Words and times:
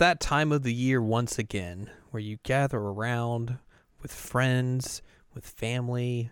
that 0.00 0.18
time 0.18 0.50
of 0.50 0.62
the 0.62 0.72
year 0.72 1.00
once 1.00 1.38
again 1.38 1.90
where 2.10 2.22
you 2.22 2.38
gather 2.42 2.78
around 2.78 3.58
with 4.02 4.12
friends, 4.12 5.02
with 5.34 5.46
family, 5.46 6.30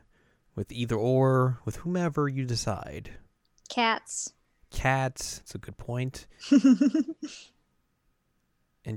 with 0.54 0.72
either 0.72 0.96
or, 0.96 1.58
with 1.64 1.76
whomever 1.76 2.28
you 2.28 2.44
decide. 2.44 3.10
Cats. 3.68 4.32
Cats, 4.70 5.38
it's 5.42 5.54
a 5.54 5.58
good 5.58 5.76
point. 5.76 6.26
and 6.50 7.14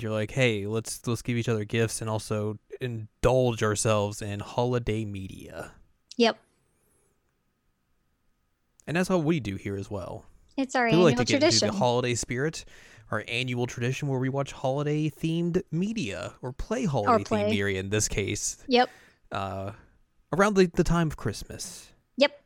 you're 0.01 0.11
like, 0.11 0.31
"Hey, 0.31 0.65
let's 0.65 1.05
let's 1.05 1.21
give 1.21 1.37
each 1.37 1.49
other 1.49 1.65
gifts 1.65 2.01
and 2.01 2.09
also 2.09 2.57
indulge 2.79 3.63
ourselves 3.63 4.21
in 4.21 4.39
holiday 4.39 5.05
media." 5.05 5.71
Yep. 6.17 6.37
And 8.87 8.97
that's 8.97 9.09
what 9.09 9.23
we 9.23 9.39
do 9.39 9.57
here 9.57 9.75
as 9.75 9.91
well. 9.91 10.25
It's 10.57 10.75
our 10.75 10.85
We 10.85 10.91
annual 10.91 11.05
like 11.05 11.17
to 11.17 11.25
get 11.25 11.39
tradition. 11.39 11.67
into 11.67 11.73
the 11.73 11.79
holiday 11.79 12.15
spirit, 12.15 12.65
our 13.11 13.23
annual 13.27 13.67
tradition 13.67 14.07
where 14.07 14.19
we 14.19 14.29
watch 14.29 14.53
holiday 14.53 15.09
themed 15.09 15.61
media 15.69 16.33
or 16.41 16.53
play 16.53 16.85
holiday 16.85 17.23
themed 17.23 17.49
media 17.49 17.79
in 17.79 17.89
this 17.89 18.07
case, 18.07 18.57
yep. 18.67 18.89
uh, 19.31 19.71
around 20.33 20.55
the, 20.55 20.67
the 20.73 20.83
time 20.83 21.07
of 21.07 21.17
Christmas. 21.17 21.89
Yep. 22.15 22.41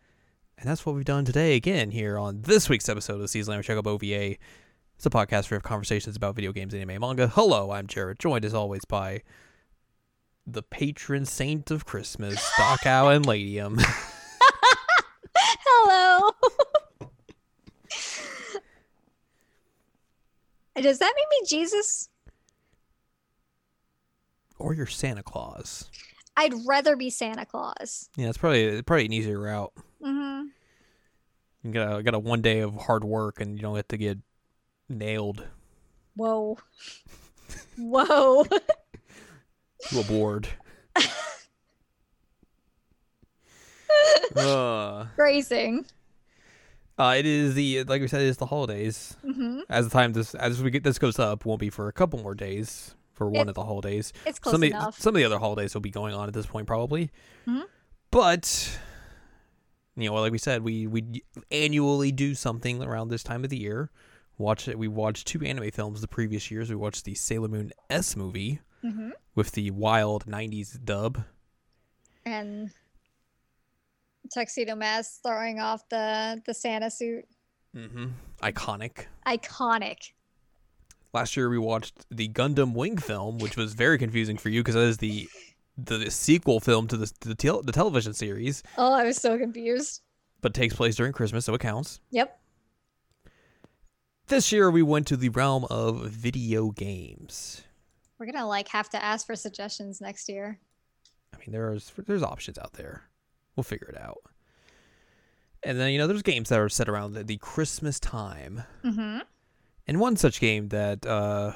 And 0.57 0.67
that's 0.67 0.85
what 0.85 0.95
we've 0.95 1.05
done 1.05 1.23
today 1.23 1.55
again 1.55 1.91
here 1.91 2.17
on 2.17 2.41
this 2.41 2.67
week's 2.67 2.89
episode 2.89 3.21
of 3.21 3.29
Season 3.29 3.61
Check 3.61 3.77
Up 3.77 3.85
OVA. 3.85 4.35
It's 4.95 5.05
a 5.05 5.09
podcast 5.09 5.49
where 5.49 5.51
we 5.51 5.55
have 5.57 5.63
conversations 5.63 6.15
about 6.15 6.35
video 6.35 6.51
games, 6.51 6.73
anime, 6.73 6.99
manga. 6.99 7.27
Hello, 7.27 7.71
I'm 7.71 7.85
Jared, 7.85 8.17
joined 8.17 8.45
as 8.45 8.53
always 8.53 8.85
by 8.85 9.21
the 10.47 10.63
patron 10.63 11.25
saint 11.25 11.69
of 11.69 11.85
Christmas, 11.85 12.51
Doc 12.57 12.79
and 12.85 13.25
Ladium. 13.25 13.77
Hello. 15.37 16.31
Does 20.81 20.99
that 20.99 21.13
make 21.15 21.41
me 21.41 21.47
Jesus? 21.47 22.09
or 24.57 24.73
your 24.73 24.85
Santa 24.87 25.23
Claus. 25.23 25.89
I'd 26.37 26.53
rather 26.65 26.95
be 26.95 27.09
Santa 27.09 27.45
Claus. 27.45 28.09
Yeah, 28.15 28.29
it's 28.29 28.37
probably 28.37 28.81
probably 28.81 29.05
an 29.05 29.13
easier 29.13 29.39
route. 29.39 29.73
Mm-hmm. 30.01 30.47
You 31.63 31.71
got 31.71 31.99
a, 31.99 32.03
got 32.03 32.13
a 32.13 32.19
one 32.19 32.41
day 32.41 32.59
of 32.59 32.75
hard 32.75 33.03
work, 33.03 33.41
and 33.41 33.57
you 33.57 33.61
don't 33.61 33.75
have 33.75 33.87
to 33.89 33.97
get 33.97 34.17
nailed 34.89 35.45
Whoa. 36.15 36.57
Whoa. 37.77 38.43
to 39.89 39.99
a 39.99 40.03
board. 40.03 40.47
uh, 44.35 45.05
Phrasing. 45.15 45.85
Uh, 46.97 47.15
it 47.17 47.25
is 47.25 47.53
the 47.55 47.83
like 47.83 48.01
we 48.01 48.07
said, 48.07 48.21
it's 48.21 48.37
the 48.37 48.45
holidays. 48.45 49.15
Mm-hmm. 49.25 49.59
As 49.69 49.85
the 49.85 49.91
time 49.91 50.13
this 50.13 50.33
as 50.35 50.61
we 50.61 50.69
get 50.71 50.83
this 50.83 50.99
goes 50.99 51.19
up, 51.19 51.45
won't 51.45 51.59
be 51.59 51.69
for 51.69 51.87
a 51.87 51.93
couple 51.93 52.19
more 52.21 52.35
days 52.35 52.95
for 53.13 53.29
one 53.29 53.47
It- 53.47 53.49
of 53.49 53.55
the 53.55 53.63
holidays. 53.63 54.11
It's 54.25 54.39
close 54.39 54.51
some 54.53 54.63
of 54.63 54.69
the, 54.69 54.75
enough. 54.75 54.99
some 54.99 55.15
of 55.15 55.19
the 55.19 55.25
other 55.25 55.39
holidays 55.39 55.73
will 55.73 55.81
be 55.81 55.89
going 55.91 56.13
on 56.13 56.27
at 56.27 56.33
this 56.33 56.45
point 56.45 56.67
probably. 56.67 57.11
Mhm. 57.47 57.63
But 58.11 58.79
you 59.97 60.09
know, 60.09 60.15
like 60.15 60.31
we 60.31 60.37
said, 60.37 60.63
we 60.63 60.87
we 60.87 61.23
annually 61.51 62.11
do 62.11 62.35
something 62.35 62.83
around 62.83 63.09
this 63.09 63.23
time 63.23 63.43
of 63.43 63.49
the 63.49 63.57
year. 63.57 63.91
Watch 64.37 64.67
it. 64.67 64.77
We 64.77 64.89
watched 64.89 65.27
two 65.27 65.41
anime 65.43 65.71
films 65.71 66.01
the 66.01 66.07
previous 66.09 66.51
years. 66.51 66.69
We 66.69 66.75
watched 66.75 67.05
the 67.05 67.15
Sailor 67.15 67.47
Moon 67.47 67.71
S 67.89 68.15
movie 68.15 68.59
Mm-hmm. 68.83 69.09
with 69.33 69.53
the 69.53 69.71
wild 69.71 70.25
'90s 70.27 70.77
dub. 70.83 71.23
And 72.25 72.71
tuxedo 74.33 74.75
mask 74.75 75.21
throwing 75.25 75.59
off 75.59 75.87
the 75.89 76.41
the 76.45 76.53
Santa 76.53 76.89
suit. 76.91 77.25
Mm-hmm. 77.75 78.05
Iconic. 78.41 79.05
Iconic. 79.27 80.11
Last 81.13 81.35
year 81.37 81.49
we 81.49 81.57
watched 81.57 82.05
the 82.09 82.27
Gundam 82.29 82.73
Wing 82.73 82.97
film, 82.97 83.37
which 83.39 83.55
was 83.57 83.73
very 83.73 83.97
confusing 83.97 84.37
for 84.37 84.49
you 84.49 84.61
because 84.61 84.75
that 84.75 84.81
is 84.81 84.97
the 84.97 85.27
the 85.77 86.09
sequel 86.09 86.59
film 86.59 86.87
to 86.87 86.97
the 86.97 87.11
the, 87.21 87.35
tel- 87.35 87.61
the 87.61 87.71
television 87.71 88.13
series, 88.13 88.63
Oh, 88.77 88.93
I 88.93 89.03
was 89.03 89.17
so 89.17 89.37
confused. 89.37 90.01
but 90.41 90.53
takes 90.53 90.73
place 90.73 90.95
during 90.95 91.11
Christmas, 91.11 91.45
so 91.45 91.53
it 91.53 91.59
counts. 91.61 91.99
Yep. 92.11 92.39
This 94.27 94.51
year 94.51 94.71
we 94.71 94.81
went 94.81 95.05
to 95.07 95.17
the 95.17 95.29
realm 95.29 95.65
of 95.69 96.09
video 96.09 96.71
games. 96.71 97.63
We're 98.17 98.25
gonna 98.27 98.47
like 98.47 98.69
have 98.69 98.89
to 98.91 99.03
ask 99.03 99.25
for 99.27 99.35
suggestions 99.35 100.01
next 100.01 100.29
year. 100.29 100.59
I 101.33 101.37
mean, 101.37 101.51
there's 101.51 101.91
there's 102.07 102.23
options 102.23 102.57
out 102.57 102.73
there. 102.73 103.03
We'll 103.55 103.63
figure 103.63 103.87
it 103.87 103.97
out. 103.99 104.21
And 105.63 105.79
then 105.79 105.91
you 105.91 105.97
know, 105.97 106.07
there's 106.07 106.21
games 106.21 106.49
that 106.49 106.59
are 106.59 106.69
set 106.69 106.87
around 106.89 107.13
the, 107.13 107.23
the 107.23 107.37
Christmas 107.37 107.99
time, 107.99 108.63
Mm-hmm. 108.83 109.19
and 109.87 109.99
one 109.99 110.15
such 110.15 110.39
game 110.39 110.69
that 110.69 111.05
uh, 111.05 111.53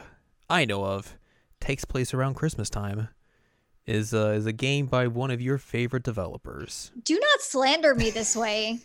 I 0.49 0.65
know 0.65 0.83
of 0.85 1.17
takes 1.59 1.85
place 1.85 2.13
around 2.13 2.33
Christmas 2.35 2.69
time 2.69 3.09
is 3.85 4.13
uh, 4.13 4.29
is 4.29 4.45
a 4.45 4.53
game 4.53 4.85
by 4.87 5.07
one 5.07 5.29
of 5.31 5.41
your 5.41 5.57
favorite 5.57 6.03
developers. 6.03 6.91
Do 7.03 7.13
not 7.19 7.41
slander 7.41 7.93
me 7.95 8.09
this 8.09 8.35
way. 8.35 8.79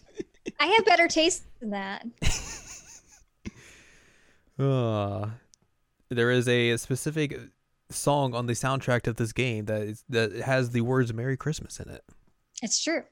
I 0.60 0.66
have 0.66 0.84
better 0.84 1.08
taste 1.08 1.44
than 1.60 1.70
that. 1.70 2.04
Uh, 4.58 5.30
there 6.10 6.30
is 6.30 6.46
a 6.46 6.76
specific 6.76 7.38
song 7.90 8.34
on 8.34 8.46
the 8.46 8.52
soundtrack 8.52 9.06
of 9.06 9.16
this 9.16 9.32
game 9.32 9.64
that 9.64 9.82
is, 9.82 10.04
that 10.08 10.32
has 10.32 10.70
the 10.70 10.80
words 10.82 11.12
"Merry 11.12 11.36
Christmas" 11.36 11.80
in 11.80 11.88
it. 11.90 12.04
It's 12.62 12.82
true. 12.82 13.02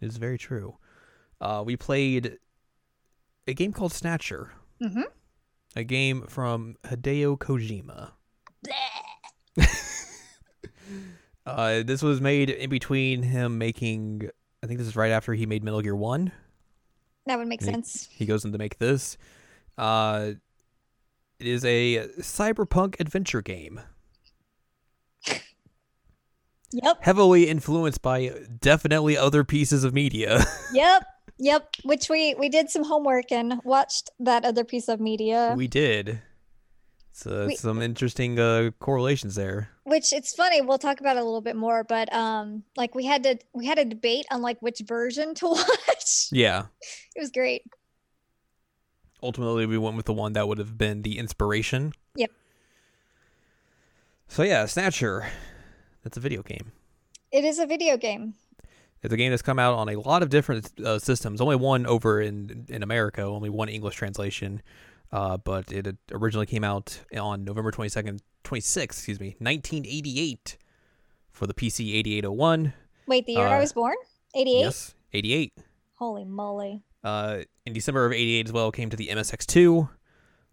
It's 0.00 0.16
very 0.16 0.38
true. 0.38 0.76
Uh, 1.40 1.62
we 1.64 1.76
played 1.76 2.38
a 3.46 3.54
game 3.54 3.72
called 3.72 3.92
Snatcher, 3.92 4.52
Mm-hmm. 4.82 5.02
a 5.76 5.84
game 5.84 6.22
from 6.26 6.76
Hideo 6.84 7.38
Kojima. 7.38 8.12
Uh, 11.46 11.82
this 11.82 12.02
was 12.02 12.20
made 12.20 12.50
in 12.50 12.68
between 12.70 13.22
him 13.22 13.56
making. 13.58 14.28
I 14.62 14.66
think 14.66 14.78
this 14.78 14.86
is 14.86 14.94
right 14.94 15.10
after 15.10 15.32
he 15.32 15.46
made 15.46 15.64
Metal 15.64 15.80
Gear 15.80 15.96
One. 15.96 16.32
That 17.26 17.38
would 17.38 17.48
make 17.48 17.62
Nick- 17.62 17.74
sense. 17.74 18.08
He 18.12 18.26
goes 18.26 18.44
in 18.44 18.52
to 18.52 18.58
make 18.58 18.78
this. 18.78 19.16
Uh, 19.78 20.32
it 21.38 21.46
is 21.46 21.64
a 21.64 22.08
cyberpunk 22.20 23.00
adventure 23.00 23.40
game, 23.40 23.80
Yep. 26.72 26.98
heavily 27.02 27.48
influenced 27.48 28.00
by 28.02 28.32
definitely 28.60 29.16
other 29.16 29.42
pieces 29.44 29.82
of 29.84 29.92
media. 29.94 30.44
Yep. 30.72 31.04
Yep. 31.38 31.68
Which 31.84 32.08
we 32.08 32.34
we 32.34 32.48
did 32.48 32.70
some 32.70 32.84
homework 32.84 33.32
and 33.32 33.60
watched 33.64 34.10
that 34.20 34.44
other 34.44 34.62
piece 34.64 34.88
of 34.88 35.00
media. 35.00 35.54
we 35.56 35.66
did. 35.68 36.20
So 37.12 37.46
We- 37.48 37.56
some 37.56 37.82
interesting 37.82 38.38
uh, 38.38 38.70
correlations 38.78 39.34
there. 39.34 39.70
which 39.84 40.12
it's 40.12 40.32
funny. 40.34 40.60
We'll 40.60 40.78
talk 40.78 41.00
about 41.00 41.16
it 41.16 41.20
a 41.20 41.24
little 41.24 41.40
bit 41.40 41.56
more, 41.56 41.82
but 41.82 42.12
um, 42.14 42.62
like 42.76 42.94
we 42.94 43.04
had 43.04 43.24
to 43.24 43.38
we 43.52 43.66
had 43.66 43.78
a 43.78 43.84
debate 43.84 44.26
on 44.30 44.40
like 44.42 44.60
which 44.62 44.80
version 44.86 45.34
to 45.36 45.46
watch. 45.48 46.28
Yeah. 46.30 46.66
It 47.16 47.20
was 47.20 47.30
great. 47.30 47.62
Ultimately, 49.22 49.66
we 49.66 49.76
went 49.76 49.96
with 49.96 50.06
the 50.06 50.14
one 50.14 50.32
that 50.34 50.46
would 50.48 50.58
have 50.58 50.78
been 50.78 51.02
the 51.02 51.18
inspiration. 51.18 51.92
Yep. 52.16 52.30
So 54.28 54.42
yeah, 54.44 54.64
Snatcher. 54.66 55.26
That's 56.02 56.16
a 56.16 56.20
video 56.20 56.42
game. 56.42 56.72
It 57.32 57.44
is 57.44 57.58
a 57.58 57.66
video 57.66 57.96
game. 57.96 58.34
It's 59.02 59.12
a 59.14 59.16
game 59.16 59.30
that's 59.30 59.42
come 59.42 59.58
out 59.58 59.74
on 59.74 59.88
a 59.88 59.96
lot 59.96 60.22
of 60.22 60.28
different 60.28 60.78
uh, 60.80 60.98
systems. 60.98 61.40
Only 61.40 61.56
one 61.56 61.86
over 61.86 62.20
in 62.20 62.66
in 62.68 62.82
America. 62.82 63.22
Only 63.22 63.48
one 63.48 63.68
English 63.68 63.96
translation. 63.96 64.62
Uh, 65.12 65.36
but 65.38 65.72
it 65.72 65.96
originally 66.12 66.46
came 66.46 66.62
out 66.64 67.00
on 67.18 67.44
November 67.44 67.70
twenty 67.70 67.88
second, 67.88 68.22
twenty 68.44 68.60
sixth, 68.60 68.98
excuse 68.98 69.18
me, 69.18 69.36
nineteen 69.40 69.84
eighty 69.86 70.20
eight, 70.20 70.56
for 71.32 71.46
the 71.46 71.54
PC 71.54 71.94
eighty 71.94 72.16
eight 72.16 72.24
oh 72.24 72.32
one. 72.32 72.74
Wait, 73.06 73.26
the 73.26 73.32
year 73.32 73.46
I 73.46 73.56
Uh, 73.56 73.60
was 73.60 73.72
born, 73.72 73.96
eighty 74.34 74.56
eight. 74.58 74.60
Yes, 74.60 74.94
eighty 75.12 75.32
eight. 75.32 75.52
Holy 75.94 76.24
moly! 76.24 76.82
Uh, 77.02 77.40
in 77.66 77.72
December 77.72 78.04
of 78.06 78.12
88 78.12 78.46
as 78.48 78.52
well, 78.52 78.68
it 78.68 78.74
came 78.74 78.88
to 78.90 78.96
the 78.96 79.08
MSX2. 79.08 79.88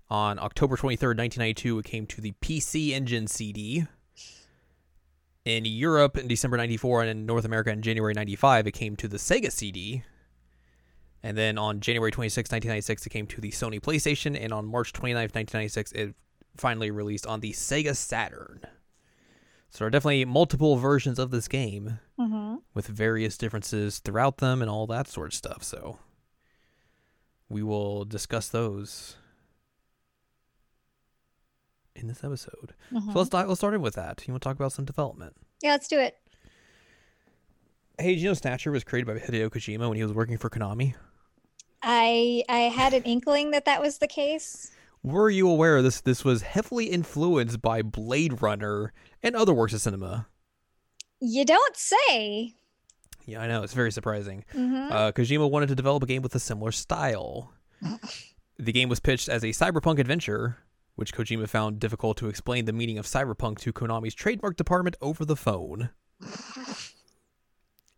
On 0.09 0.39
October 0.39 0.75
23rd, 0.77 1.17
1992, 1.17 1.79
it 1.79 1.85
came 1.85 2.05
to 2.07 2.21
the 2.21 2.33
PC 2.41 2.91
Engine 2.91 3.27
CD. 3.27 3.85
In 5.47 5.63
Europe 5.63 6.17
in 6.17 6.27
December 6.27 6.57
94 6.57 7.03
and 7.03 7.09
in 7.09 7.25
North 7.25 7.45
America 7.45 7.71
in 7.71 7.81
January 7.81 8.13
95, 8.13 8.67
it 8.67 8.73
came 8.73 8.97
to 8.97 9.07
the 9.07 9.15
Sega 9.15 9.49
CD. 9.49 10.03
And 11.23 11.37
then 11.37 11.57
on 11.57 11.79
January 11.79 12.11
26, 12.11 12.51
1996, 12.51 13.05
it 13.05 13.09
came 13.11 13.27
to 13.27 13.39
the 13.39 13.51
Sony 13.51 13.79
PlayStation. 13.79 14.37
And 14.37 14.51
on 14.51 14.65
March 14.65 14.91
29th, 14.91 15.33
1996, 15.33 15.93
it 15.93 16.15
finally 16.57 16.91
released 16.91 17.25
on 17.25 17.39
the 17.39 17.53
Sega 17.53 17.95
Saturn. 17.95 18.59
So 19.69 19.79
there 19.79 19.87
are 19.87 19.89
definitely 19.89 20.25
multiple 20.25 20.75
versions 20.75 21.17
of 21.17 21.31
this 21.31 21.47
game 21.47 21.99
Mm-hmm. 22.19 22.55
with 22.73 22.87
various 22.87 23.37
differences 23.37 23.99
throughout 23.99 24.37
them 24.37 24.63
and 24.63 24.71
all 24.71 24.87
that 24.87 25.07
sort 25.07 25.27
of 25.27 25.33
stuff. 25.35 25.63
So 25.63 25.99
we 27.47 27.61
will 27.61 28.05
discuss 28.05 28.49
those 28.49 29.17
in 31.97 32.07
this 32.07 32.23
episode. 32.23 32.73
Mm-hmm. 32.93 33.11
So 33.11 33.17
let's 33.17 33.29
di- 33.29 33.43
let's 33.45 33.59
start 33.59 33.73
in 33.73 33.81
with 33.81 33.95
that. 33.95 34.23
You 34.27 34.33
want 34.33 34.43
to 34.43 34.49
talk 34.49 34.55
about 34.55 34.71
some 34.71 34.85
development? 34.85 35.35
Yeah, 35.61 35.71
let's 35.71 35.87
do 35.87 35.99
it. 35.99 36.17
Hey, 37.99 38.11
you 38.13 38.27
know 38.27 38.33
Snatcher 38.33 38.71
was 38.71 38.83
created 38.83 39.07
by 39.07 39.19
Hideo 39.19 39.49
Kojima 39.49 39.87
when 39.87 39.97
he 39.97 40.03
was 40.03 40.13
working 40.13 40.37
for 40.37 40.49
Konami? 40.49 40.93
I 41.81 42.43
I 42.47 42.59
had 42.59 42.93
an 42.93 43.03
inkling 43.03 43.51
that 43.51 43.65
that 43.65 43.81
was 43.81 43.97
the 43.97 44.07
case. 44.07 44.71
Were 45.03 45.29
you 45.29 45.49
aware 45.49 45.81
this 45.81 46.01
this 46.01 46.23
was 46.23 46.41
heavily 46.43 46.85
influenced 46.85 47.61
by 47.61 47.81
Blade 47.81 48.41
Runner 48.41 48.93
and 49.23 49.35
other 49.35 49.53
works 49.53 49.73
of 49.73 49.81
cinema? 49.81 50.27
You 51.19 51.45
don't 51.45 51.75
say. 51.75 52.53
Yeah, 53.25 53.41
I 53.41 53.47
know 53.47 53.63
it's 53.63 53.73
very 53.73 53.91
surprising. 53.91 54.45
hmm 54.51 54.87
Uh, 54.91 55.11
Kojima 55.11 55.49
wanted 55.49 55.69
to 55.69 55.75
develop 55.75 56.03
a 56.03 56.05
game 56.05 56.21
with 56.21 56.33
a 56.35 56.39
similar 56.39 56.71
style. 56.71 57.51
the 58.59 58.71
game 58.71 58.89
was 58.89 58.99
pitched 58.99 59.27
as 59.29 59.43
a 59.43 59.47
cyberpunk 59.47 59.99
adventure, 59.99 60.57
which 60.97 61.13
Kojima 61.13 61.47
found 61.47 61.79
difficult 61.79 62.17
to 62.17 62.27
explain 62.27 62.65
the 62.65 62.73
meaning 62.73 62.97
of 62.97 63.05
cyberpunk 63.05 63.59
to 63.59 63.71
Konami's 63.71 64.13
trademark 64.13 64.57
department 64.57 64.97
over 65.01 65.23
the 65.23 65.37
phone. 65.37 65.91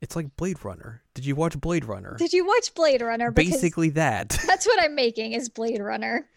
It's 0.01 0.15
like 0.15 0.35
Blade 0.37 0.63
Runner. 0.63 1.01
Did 1.13 1.25
you 1.25 1.35
watch 1.35 1.59
Blade 1.59 1.85
Runner? 1.85 2.15
Did 2.17 2.31
you 2.31 2.45
watch 2.45 2.73
Blade 2.73 3.01
Runner? 3.01 3.31
Because 3.31 3.51
Basically 3.51 3.89
that. 3.89 4.29
that's 4.47 4.65
what 4.65 4.81
I'm 4.81 4.95
making 4.95 5.33
is 5.33 5.49
Blade 5.49 5.81
Runner. 5.81 6.27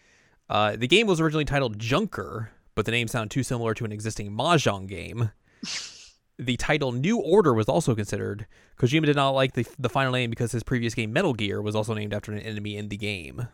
Uh, 0.49 0.75
the 0.75 0.87
game 0.87 1.07
was 1.07 1.21
originally 1.21 1.45
titled 1.45 1.79
Junker, 1.79 2.51
but 2.75 2.85
the 2.85 2.91
name 2.91 3.07
sounded 3.07 3.31
too 3.31 3.43
similar 3.43 3.73
to 3.75 3.85
an 3.85 3.91
existing 3.91 4.31
Mahjong 4.31 4.87
game. 4.87 5.31
the 6.37 6.57
title 6.57 6.91
New 6.91 7.19
Order 7.19 7.53
was 7.53 7.69
also 7.69 7.95
considered. 7.95 8.47
Kojima 8.77 9.05
did 9.05 9.15
not 9.15 9.29
like 9.29 9.53
the, 9.53 9.65
the 9.79 9.89
final 9.89 10.11
name 10.11 10.29
because 10.29 10.51
his 10.51 10.63
previous 10.63 10.93
game 10.93 11.13
Metal 11.13 11.33
Gear 11.33 11.61
was 11.61 11.75
also 11.75 11.93
named 11.93 12.13
after 12.13 12.33
an 12.33 12.39
enemy 12.39 12.75
in 12.75 12.89
the 12.89 12.97
game. 12.97 13.47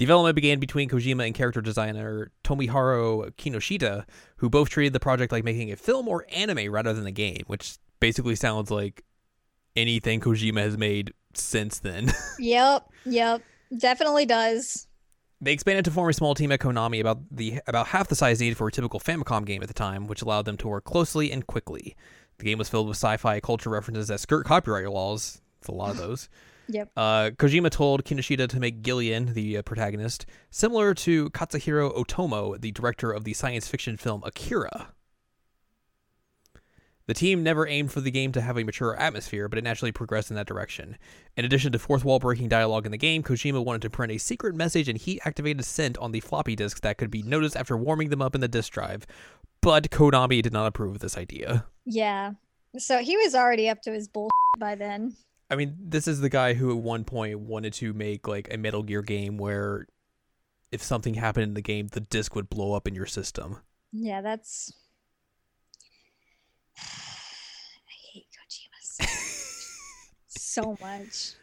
Development 0.00 0.34
began 0.34 0.58
between 0.58 0.88
Kojima 0.88 1.26
and 1.26 1.34
character 1.34 1.60
designer 1.60 2.32
Tomiharu 2.42 3.32
Kinoshita, 3.32 4.06
who 4.36 4.48
both 4.48 4.70
treated 4.70 4.94
the 4.94 4.98
project 4.98 5.30
like 5.30 5.44
making 5.44 5.70
a 5.70 5.76
film 5.76 6.08
or 6.08 6.24
anime 6.32 6.72
rather 6.72 6.94
than 6.94 7.06
a 7.06 7.12
game, 7.12 7.42
which 7.48 7.76
basically 8.00 8.34
sounds 8.34 8.70
like 8.70 9.04
anything 9.76 10.18
Kojima 10.18 10.60
has 10.60 10.78
made 10.78 11.12
since 11.34 11.80
then. 11.80 12.10
Yep, 12.38 12.90
yep, 13.04 13.42
definitely 13.76 14.24
does. 14.24 14.88
They 15.42 15.52
expanded 15.52 15.84
to 15.84 15.90
form 15.90 16.08
a 16.08 16.14
small 16.14 16.34
team 16.34 16.50
at 16.50 16.60
Konami 16.60 16.98
about 17.02 17.18
the 17.30 17.60
about 17.66 17.88
half 17.88 18.08
the 18.08 18.14
size 18.14 18.40
needed 18.40 18.56
for 18.56 18.68
a 18.68 18.72
typical 18.72 19.00
Famicom 19.00 19.44
game 19.44 19.60
at 19.60 19.68
the 19.68 19.74
time, 19.74 20.06
which 20.06 20.22
allowed 20.22 20.46
them 20.46 20.56
to 20.56 20.68
work 20.68 20.84
closely 20.84 21.30
and 21.30 21.46
quickly. 21.46 21.94
The 22.38 22.44
game 22.44 22.56
was 22.56 22.70
filled 22.70 22.88
with 22.88 22.96
sci-fi 22.96 23.40
culture 23.40 23.68
references 23.68 24.08
that 24.08 24.20
skirt 24.20 24.46
copyright 24.46 24.90
laws. 24.90 25.42
It's 25.58 25.68
a 25.68 25.72
lot 25.72 25.90
of 25.90 25.98
those. 25.98 26.30
Yep. 26.72 26.90
Uh, 26.96 27.30
Kojima 27.36 27.70
told 27.70 28.04
Kinoshita 28.04 28.48
to 28.48 28.60
make 28.60 28.82
Gillian, 28.82 29.34
the 29.34 29.58
uh, 29.58 29.62
protagonist, 29.62 30.26
similar 30.50 30.94
to 30.94 31.28
Katsuhiro 31.30 31.96
Otomo, 31.96 32.60
the 32.60 32.70
director 32.70 33.10
of 33.10 33.24
the 33.24 33.34
science 33.34 33.66
fiction 33.66 33.96
film 33.96 34.22
Akira. 34.24 34.88
The 37.06 37.14
team 37.14 37.42
never 37.42 37.66
aimed 37.66 37.90
for 37.90 38.00
the 38.00 38.12
game 38.12 38.30
to 38.32 38.40
have 38.40 38.56
a 38.56 38.62
mature 38.62 38.94
atmosphere, 38.94 39.48
but 39.48 39.58
it 39.58 39.64
naturally 39.64 39.90
progressed 39.90 40.30
in 40.30 40.36
that 40.36 40.46
direction. 40.46 40.96
In 41.36 41.44
addition 41.44 41.72
to 41.72 41.78
fourth 41.80 42.04
wall 42.04 42.20
breaking 42.20 42.48
dialogue 42.48 42.86
in 42.86 42.92
the 42.92 42.98
game, 42.98 43.24
Kojima 43.24 43.64
wanted 43.64 43.82
to 43.82 43.90
print 43.90 44.12
a 44.12 44.18
secret 44.18 44.54
message 44.54 44.88
and 44.88 44.96
heat 44.96 45.20
activated 45.24 45.64
scent 45.64 45.98
on 45.98 46.12
the 46.12 46.20
floppy 46.20 46.54
disks 46.54 46.78
that 46.80 46.98
could 46.98 47.10
be 47.10 47.24
noticed 47.24 47.56
after 47.56 47.76
warming 47.76 48.10
them 48.10 48.22
up 48.22 48.36
in 48.36 48.40
the 48.40 48.46
disk 48.46 48.72
drive. 48.72 49.08
But 49.60 49.90
Konami 49.90 50.40
did 50.40 50.52
not 50.52 50.68
approve 50.68 50.94
of 50.94 51.00
this 51.00 51.18
idea. 51.18 51.66
Yeah. 51.84 52.34
So 52.78 52.98
he 52.98 53.16
was 53.16 53.34
already 53.34 53.68
up 53.68 53.82
to 53.82 53.92
his 53.92 54.06
bull 54.06 54.30
by 54.60 54.76
then. 54.76 55.16
I 55.50 55.56
mean, 55.56 55.76
this 55.80 56.06
is 56.06 56.20
the 56.20 56.28
guy 56.28 56.54
who 56.54 56.70
at 56.70 56.82
one 56.82 57.04
point 57.04 57.40
wanted 57.40 57.72
to 57.74 57.92
make 57.92 58.28
like 58.28 58.52
a 58.52 58.56
Metal 58.56 58.82
Gear 58.82 59.02
game 59.02 59.36
where 59.36 59.86
if 60.70 60.82
something 60.82 61.14
happened 61.14 61.44
in 61.44 61.54
the 61.54 61.62
game, 61.62 61.88
the 61.88 62.00
disk 62.00 62.34
would 62.36 62.48
blow 62.48 62.72
up 62.74 62.86
in 62.86 62.94
your 62.94 63.06
system. 63.06 63.58
Yeah, 63.92 64.20
that's. 64.20 64.72
I 66.78 68.12
hate 68.12 68.26
Kojima's 68.30 69.66
so 70.28 70.76
much. 70.80 71.34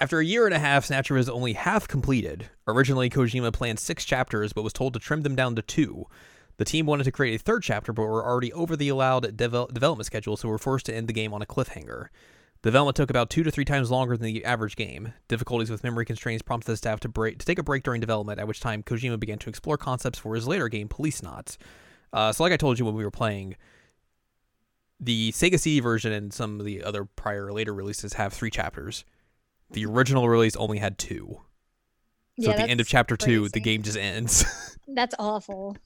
After 0.00 0.20
a 0.20 0.24
year 0.24 0.46
and 0.46 0.54
a 0.54 0.60
half, 0.60 0.86
Snatcher 0.86 1.14
was 1.14 1.28
only 1.28 1.54
half 1.54 1.88
completed. 1.88 2.48
Originally, 2.66 3.10
Kojima 3.10 3.52
planned 3.52 3.80
six 3.80 4.04
chapters, 4.04 4.52
but 4.52 4.62
was 4.62 4.72
told 4.72 4.94
to 4.94 5.00
trim 5.00 5.22
them 5.22 5.34
down 5.34 5.56
to 5.56 5.62
two. 5.62 6.06
The 6.56 6.64
team 6.64 6.86
wanted 6.86 7.04
to 7.04 7.12
create 7.12 7.40
a 7.40 7.42
third 7.42 7.62
chapter, 7.62 7.92
but 7.92 8.02
were 8.02 8.24
already 8.24 8.52
over 8.52 8.76
the 8.76 8.88
allowed 8.88 9.24
devel- 9.36 9.72
development 9.72 10.06
schedule, 10.06 10.36
so 10.36 10.48
were 10.48 10.58
forced 10.58 10.86
to 10.86 10.94
end 10.94 11.08
the 11.08 11.12
game 11.12 11.34
on 11.34 11.42
a 11.42 11.46
cliffhanger. 11.46 12.08
Development 12.62 12.96
took 12.96 13.10
about 13.10 13.30
two 13.30 13.44
to 13.44 13.50
three 13.50 13.64
times 13.64 13.90
longer 13.90 14.16
than 14.16 14.26
the 14.26 14.44
average 14.44 14.74
game. 14.74 15.12
Difficulties 15.28 15.70
with 15.70 15.84
memory 15.84 16.04
constraints 16.04 16.42
prompted 16.42 16.72
the 16.72 16.76
staff 16.76 16.98
to 17.00 17.08
break 17.08 17.38
to 17.38 17.46
take 17.46 17.58
a 17.58 17.62
break 17.62 17.84
during 17.84 18.00
development, 18.00 18.40
at 18.40 18.48
which 18.48 18.60
time 18.60 18.82
Kojima 18.82 19.20
began 19.20 19.38
to 19.38 19.48
explore 19.48 19.76
concepts 19.76 20.18
for 20.18 20.34
his 20.34 20.46
later 20.48 20.68
game, 20.68 20.88
Policenauts. 20.88 21.56
Uh, 22.12 22.32
so, 22.32 22.42
like 22.42 22.52
I 22.52 22.56
told 22.56 22.78
you 22.78 22.84
when 22.84 22.94
we 22.94 23.04
were 23.04 23.10
playing, 23.10 23.56
the 24.98 25.30
Sega 25.32 25.58
CD 25.58 25.80
version 25.80 26.12
and 26.12 26.32
some 26.32 26.58
of 26.58 26.66
the 26.66 26.82
other 26.82 27.04
prior 27.04 27.52
later 27.52 27.72
releases 27.72 28.14
have 28.14 28.32
three 28.32 28.50
chapters. 28.50 29.04
The 29.70 29.86
original 29.86 30.28
release 30.28 30.56
only 30.56 30.78
had 30.78 30.98
two. 30.98 31.42
So 32.40 32.50
yeah, 32.50 32.50
at 32.52 32.56
the 32.56 32.70
end 32.70 32.80
of 32.80 32.88
chapter 32.88 33.16
two, 33.16 33.48
the 33.48 33.60
game 33.60 33.82
just 33.82 33.98
ends. 33.98 34.44
That's 34.88 35.14
awful. 35.18 35.76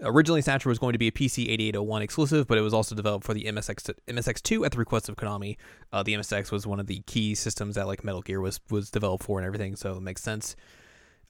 Originally, 0.00 0.42
Snatcher 0.42 0.68
was 0.68 0.78
going 0.78 0.92
to 0.92 0.98
be 0.98 1.08
a 1.08 1.12
PC 1.12 1.48
8801 1.48 2.02
exclusive, 2.02 2.46
but 2.46 2.56
it 2.56 2.60
was 2.60 2.72
also 2.72 2.94
developed 2.94 3.24
for 3.24 3.34
the 3.34 3.44
MSX 3.44 3.92
MSX2 4.06 4.64
at 4.64 4.72
the 4.72 4.78
request 4.78 5.08
of 5.08 5.16
Konami. 5.16 5.56
Uh, 5.92 6.04
the 6.04 6.14
MSX 6.14 6.52
was 6.52 6.66
one 6.66 6.78
of 6.78 6.86
the 6.86 7.00
key 7.06 7.34
systems 7.34 7.74
that 7.74 7.86
like 7.88 8.04
Metal 8.04 8.22
Gear 8.22 8.40
was 8.40 8.60
was 8.70 8.90
developed 8.90 9.24
for 9.24 9.38
and 9.38 9.46
everything, 9.46 9.74
so 9.74 9.94
it 9.94 10.02
makes 10.02 10.22
sense. 10.22 10.54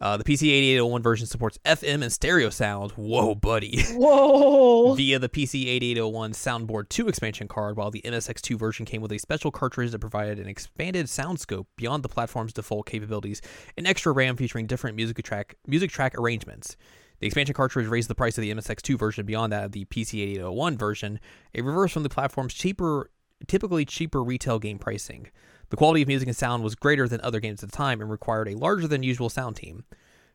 Uh, 0.01 0.17
the 0.17 0.23
PC 0.23 0.51
8801 0.53 1.03
version 1.03 1.27
supports 1.27 1.59
FM 1.65 2.03
and 2.03 2.13
stereo 2.13 2.51
sound. 2.51 2.93
Whoa, 2.93 3.35
buddy! 3.35 3.83
Whoa. 3.95 4.95
Via 4.95 5.19
the 5.19 5.29
PC 5.29 5.67
8801 5.67 6.33
Soundboard 6.33 6.89
2 6.89 7.09
expansion 7.09 7.49
card, 7.49 7.77
while 7.77 7.91
the 7.91 8.03
MSX2 8.03 8.57
version 8.57 8.87
came 8.87 9.03
with 9.03 9.11
a 9.11 9.19
special 9.19 9.51
cartridge 9.51 9.91
that 9.91 9.99
provided 9.99 10.39
an 10.39 10.47
expanded 10.47 11.09
sound 11.09 11.41
scope 11.41 11.67
beyond 11.77 12.05
the 12.05 12.09
platform's 12.09 12.53
default 12.53 12.87
capabilities 12.87 13.43
and 13.77 13.89
extra 13.89 14.13
RAM 14.13 14.37
featuring 14.37 14.67
different 14.67 14.95
music 14.95 15.21
track 15.25 15.57
music 15.67 15.91
track 15.91 16.17
arrangements. 16.17 16.77
The 17.21 17.27
expansion 17.27 17.55
cartridge 17.55 17.89
raised 17.89 18.09
the 18.09 18.15
price 18.15 18.39
of 18.39 18.43
the 18.43 18.53
MSX2 18.53 18.99
version 18.99 19.27
beyond 19.27 19.53
that 19.53 19.65
of 19.65 19.73
the 19.73 19.85
PC 19.87 20.23
8801 20.23 20.79
version, 20.79 21.21
a 21.55 21.63
reverse 21.63 21.93
from 21.93 22.05
the 22.05 22.09
platform's 22.09 22.55
cheaper, 22.55 23.11
typically 23.47 23.85
cheaper 23.85 24.23
retail 24.23 24.59
game 24.59 24.79
pricing. 24.79 25.29
The 25.71 25.77
quality 25.77 26.03
of 26.03 26.09
music 26.09 26.29
and 26.29 26.37
sound 26.37 26.63
was 26.63 26.75
greater 26.75 27.09
than 27.09 27.21
other 27.21 27.41
games 27.41 27.63
at 27.63 27.71
the 27.71 27.77
time 27.77 28.01
and 28.01 28.11
required 28.11 28.49
a 28.49 28.57
larger 28.57 28.89
than 28.89 29.03
usual 29.03 29.29
sound 29.29 29.57
team. 29.57 29.85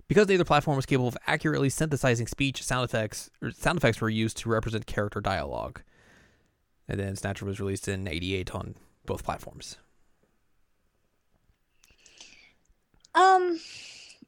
Because 0.08 0.28
neither 0.28 0.44
platform 0.44 0.75
was 0.75 0.86
capable 0.86 1.08
of 1.08 1.18
accurately 1.25 1.70
synthesizing 1.70 2.28
speech, 2.28 2.62
sound 2.62 2.84
effects 2.84 3.32
sound 3.52 3.78
effects 3.78 4.02
were 4.02 4.10
used 4.10 4.38
to 4.38 4.50
represent 4.50 4.86
character 4.86 5.22
dialogue. 5.22 5.82
And 6.88 7.00
then 7.00 7.16
Snatcher 7.16 7.46
was 7.46 7.60
released 7.62 7.88
in 7.88 8.08
'88 8.08 8.54
on 8.54 8.75
both 9.06 9.24
platforms. 9.24 9.78
Um, 13.16 13.60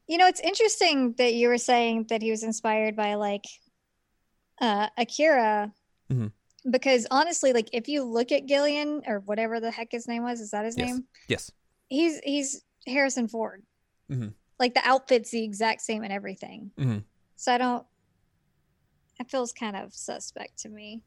you 0.08 0.18
know, 0.18 0.28
it's 0.28 0.40
interesting 0.40 1.14
that 1.18 1.34
you 1.34 1.48
were 1.48 1.58
saying 1.58 2.06
that 2.10 2.22
he 2.22 2.32
was 2.32 2.44
inspired 2.44 2.96
by 2.96 3.16
like 3.16 3.46
uh 4.62 4.88
Akira. 4.98 5.74
Mhm. 6.12 6.32
Because 6.70 7.06
honestly, 7.12 7.54
like 7.54 7.70
if 7.74 7.88
you 7.88 8.04
look 8.04 8.32
at 8.32 8.46
Gillian 8.48 9.02
or 9.08 9.20
whatever 9.22 9.60
the 9.60 9.72
heck 9.72 9.92
his 9.92 10.08
name 10.08 10.24
was, 10.24 10.40
is 10.42 10.52
that 10.52 10.66
his 10.66 10.78
Yes. 10.78 10.88
name? 10.88 11.08
Yes. 11.28 11.52
He's 11.90 12.20
he's 12.20 12.64
Harrison 12.88 13.28
Ford. 13.28 13.64
Mhm. 14.10 14.34
Like 14.60 14.74
the 14.74 14.88
outfit's 14.88 15.32
the 15.32 15.44
exact 15.44 15.82
same 15.82 16.04
and 16.04 16.14
everything. 16.14 16.72
Mhm. 16.78 17.04
So 17.36 17.54
I 17.54 17.58
don't. 17.58 17.86
It 19.20 19.30
feels 19.30 19.54
kind 19.54 19.76
of 19.76 19.94
suspect 19.94 20.58
to 20.60 20.70
me. 20.70 21.04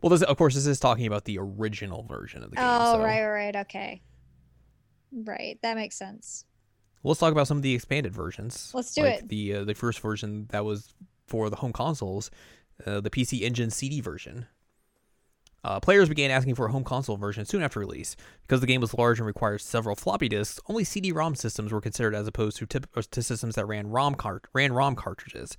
Well, 0.00 0.10
this, 0.10 0.22
of 0.22 0.36
course, 0.36 0.54
this 0.54 0.66
is 0.66 0.80
talking 0.80 1.06
about 1.06 1.24
the 1.24 1.38
original 1.38 2.02
version 2.02 2.42
of 2.42 2.50
the 2.50 2.56
game. 2.56 2.64
Oh, 2.68 2.94
so 2.94 3.02
right, 3.02 3.24
right. 3.24 3.56
Okay. 3.56 4.02
Right. 5.12 5.58
That 5.62 5.76
makes 5.76 5.96
sense. 5.96 6.44
Let's 7.04 7.20
talk 7.20 7.32
about 7.32 7.46
some 7.46 7.58
of 7.58 7.62
the 7.62 7.74
expanded 7.74 8.12
versions. 8.12 8.70
Let's 8.74 8.94
do 8.94 9.02
like 9.02 9.20
it. 9.20 9.28
The 9.28 9.54
uh, 9.54 9.64
the 9.64 9.74
first 9.74 10.00
version 10.00 10.46
that 10.50 10.64
was 10.64 10.94
for 11.26 11.50
the 11.50 11.56
home 11.56 11.72
consoles, 11.72 12.30
uh, 12.86 13.00
the 13.00 13.10
PC 13.10 13.42
Engine 13.42 13.70
CD 13.70 14.00
version. 14.00 14.46
Uh, 15.62 15.80
players 15.80 16.10
began 16.10 16.30
asking 16.30 16.54
for 16.54 16.66
a 16.66 16.72
home 16.72 16.84
console 16.84 17.16
version 17.16 17.46
soon 17.46 17.62
after 17.62 17.80
release. 17.80 18.16
Because 18.42 18.60
the 18.60 18.66
game 18.66 18.82
was 18.82 18.92
large 18.92 19.18
and 19.18 19.26
required 19.26 19.62
several 19.62 19.96
floppy 19.96 20.28
disks, 20.28 20.60
only 20.68 20.84
CD-ROM 20.84 21.34
systems 21.34 21.72
were 21.72 21.80
considered 21.80 22.14
as 22.14 22.26
opposed 22.26 22.58
to, 22.58 22.66
tip- 22.66 22.92
to 23.10 23.22
systems 23.22 23.54
that 23.54 23.66
ran 23.66 23.86
ROM 23.88 24.14
cart- 24.14 24.46
ran 24.52 24.74
ROM 24.74 24.94
cartridges. 24.94 25.56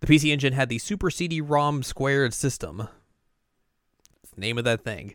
The 0.00 0.06
PC 0.06 0.32
Engine 0.32 0.54
had 0.54 0.70
the 0.70 0.78
Super 0.78 1.10
CD-ROM 1.10 1.82
squared 1.82 2.32
system. 2.32 2.88
Name 4.34 4.56
of 4.56 4.64
that 4.64 4.82
thing. 4.82 5.14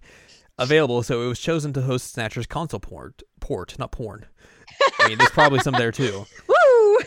Available, 0.59 1.01
so 1.01 1.23
it 1.23 1.27
was 1.27 1.39
chosen 1.39 1.73
to 1.73 1.81
host 1.81 2.13
Snatcher's 2.13 2.45
console 2.45 2.79
port. 2.79 3.23
Port, 3.39 3.79
not 3.79 3.91
porn. 3.91 4.27
I 4.99 5.07
mean, 5.07 5.17
there's 5.17 5.29
probably 5.31 5.59
some 5.59 5.73
there 5.73 5.91
too. 5.91 6.25
Woo! 6.47 6.97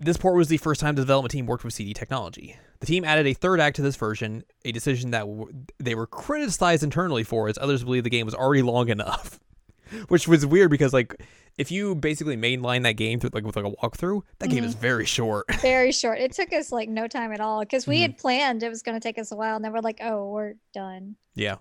This 0.00 0.16
port 0.16 0.36
was 0.36 0.48
the 0.48 0.56
first 0.58 0.80
time 0.80 0.94
the 0.96 1.02
development 1.02 1.30
team 1.32 1.46
worked 1.46 1.64
with 1.64 1.72
CD 1.72 1.94
technology. 1.94 2.56
The 2.80 2.86
team 2.86 3.04
added 3.04 3.26
a 3.26 3.32
third 3.32 3.60
act 3.60 3.76
to 3.76 3.82
this 3.82 3.96
version, 3.96 4.44
a 4.64 4.72
decision 4.72 5.12
that 5.12 5.20
w- 5.20 5.50
they 5.78 5.94
were 5.94 6.06
criticized 6.06 6.82
internally 6.82 7.22
for, 7.22 7.48
as 7.48 7.56
others 7.58 7.84
believe 7.84 8.04
the 8.04 8.10
game 8.10 8.26
was 8.26 8.34
already 8.34 8.62
long 8.62 8.88
enough. 8.88 9.40
Which 10.08 10.26
was 10.26 10.44
weird 10.44 10.70
because, 10.70 10.92
like, 10.92 11.14
if 11.56 11.70
you 11.70 11.94
basically 11.94 12.36
mainline 12.36 12.82
that 12.82 12.92
game 12.94 13.20
through, 13.20 13.30
like 13.32 13.44
with 13.44 13.54
like 13.56 13.64
a 13.64 13.70
walkthrough, 13.70 14.22
that 14.40 14.48
game 14.50 14.64
is 14.64 14.74
very 14.74 15.04
short. 15.06 15.46
Very 15.60 15.92
short. 15.92 16.18
It 16.18 16.32
took 16.32 16.52
us 16.52 16.72
like 16.72 16.88
no 16.88 17.06
time 17.06 17.32
at 17.32 17.40
all 17.40 17.60
because 17.60 17.86
we 17.86 17.98
Mhm. 17.98 18.02
had 18.02 18.18
planned 18.18 18.62
it 18.64 18.68
was 18.70 18.82
going 18.82 18.98
to 18.98 19.00
take 19.00 19.18
us 19.18 19.30
a 19.30 19.36
while, 19.36 19.54
and 19.54 19.64
then 19.64 19.72
we're 19.72 19.80
like, 19.80 20.00
oh, 20.02 20.28
we're 20.30 20.54
done. 20.72 21.14
yeah, 21.34 21.56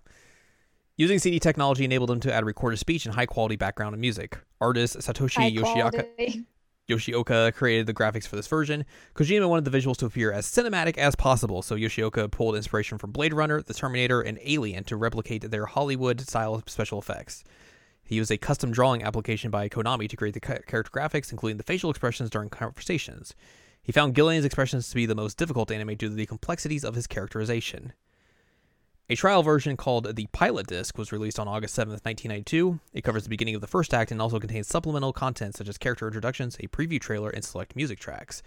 Using 0.96 1.18
CD 1.18 1.40
technology 1.40 1.86
enabled 1.86 2.12
him 2.12 2.20
to 2.20 2.32
add 2.32 2.46
recorded 2.46 2.78
speech 2.78 3.08
and 3.08 3.16
high 3.16 3.26
quality 3.26 3.56
background 3.56 3.96
and 3.96 4.02
music. 4.02 4.38
Artist 4.62 4.98
Satoshi. 5.00 5.50
Yoshioka 6.88 7.52
created 7.56 7.88
the 7.88 7.96
graphics 7.96 8.28
for 8.28 8.36
this 8.36 8.46
version. 8.46 8.86
Kojima 9.16 9.50
wanted 9.50 9.66
the 9.66 9.76
visuals 9.76 9.98
to 9.98 10.06
appear 10.06 10.32
as 10.32 10.46
cinematic 10.46 11.00
as 11.00 11.16
possible, 11.16 11.64
so 11.64 11.76
Yoshioka 11.76 12.30
pulled 12.30 12.56
inspiration 12.56 13.00
from 13.00 13.12
Blade 13.12 13.34
Runner, 13.34 13.64
The 13.64 13.74
Terminator, 13.74 14.22
and 14.22 14.38
Alien 14.44 14.84
to 14.84 14.96
replicate 14.96 15.50
their 15.50 15.66
Hollywood 15.66 16.22
style 16.22 16.62
special 16.68 17.00
effects. 17.00 17.44
He 18.04 18.16
used 18.16 18.30
a 18.30 18.38
custom 18.38 18.72
drawing 18.72 19.02
application 19.02 19.50
by 19.50 19.70
Konami 19.70 20.08
to 20.10 20.16
create 20.16 20.36
the 20.36 20.40
character 20.42 20.84
graphics, 20.84 21.32
including 21.32 21.58
the 21.58 21.64
facial 21.64 21.90
expressions 21.90 22.30
during 22.30 22.50
conversations. 22.50 23.34
He 23.82 23.92
found 23.92 24.14
Gillian's 24.14 24.46
expressions 24.46 24.90
to 24.90 24.96
be 24.96 25.08
the 25.08 25.16
most 25.16 25.40
difficult 25.40 25.70
to 25.70 25.76
animate 25.76 25.98
due 25.98 26.10
to 26.10 26.16
the 26.16 26.28
complexities 26.28 26.84
of 26.84 26.94
his 26.94 27.08
characterization. 27.08 27.94
A 29.10 29.16
trial 29.16 29.44
version 29.44 29.76
called 29.76 30.16
the 30.16 30.28
Pilot 30.28 30.68
Disc 30.68 30.98
was 30.98 31.12
released 31.12 31.38
on 31.38 31.48
August 31.48 31.76
7th, 31.76 32.06
1992. 32.06 32.80
It 32.94 33.04
covers 33.04 33.24
the 33.24 33.30
beginning 33.30 33.54
of 33.54 33.62
the 33.62 33.68
first 33.68 33.94
act 33.94 34.12
and 34.12 34.22
also 34.22 34.40
contains 34.40 34.68
supplemental 34.68 35.12
content 35.12 35.56
such 35.58 35.68
as 35.68 35.78
character 35.78 36.08
introductions, 36.08 36.56
a 36.60 36.68
preview 36.68 37.02
trailer, 37.02 37.30
and 37.30 37.44
select 37.44 37.76
music 37.76 38.00
tracks. 38.00 38.42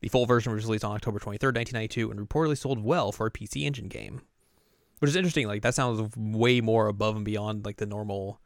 The 0.00 0.08
full 0.08 0.24
version 0.24 0.52
was 0.52 0.64
released 0.64 0.84
on 0.84 0.92
October 0.92 1.18
23rd, 1.18 1.54
1992, 1.54 2.10
and 2.10 2.20
reportedly 2.20 2.56
sold 2.56 2.82
well 2.82 3.12
for 3.12 3.26
a 3.26 3.30
PC 3.30 3.64
Engine 3.64 3.88
game. 3.88 4.22
Which 5.00 5.10
is 5.10 5.16
interesting. 5.16 5.46
Like 5.46 5.62
that 5.62 5.74
sounds 5.74 6.16
way 6.16 6.60
more 6.60 6.88
above 6.88 7.14
and 7.16 7.24
beyond 7.24 7.64
like 7.64 7.76
the 7.76 7.86
normal 7.86 8.40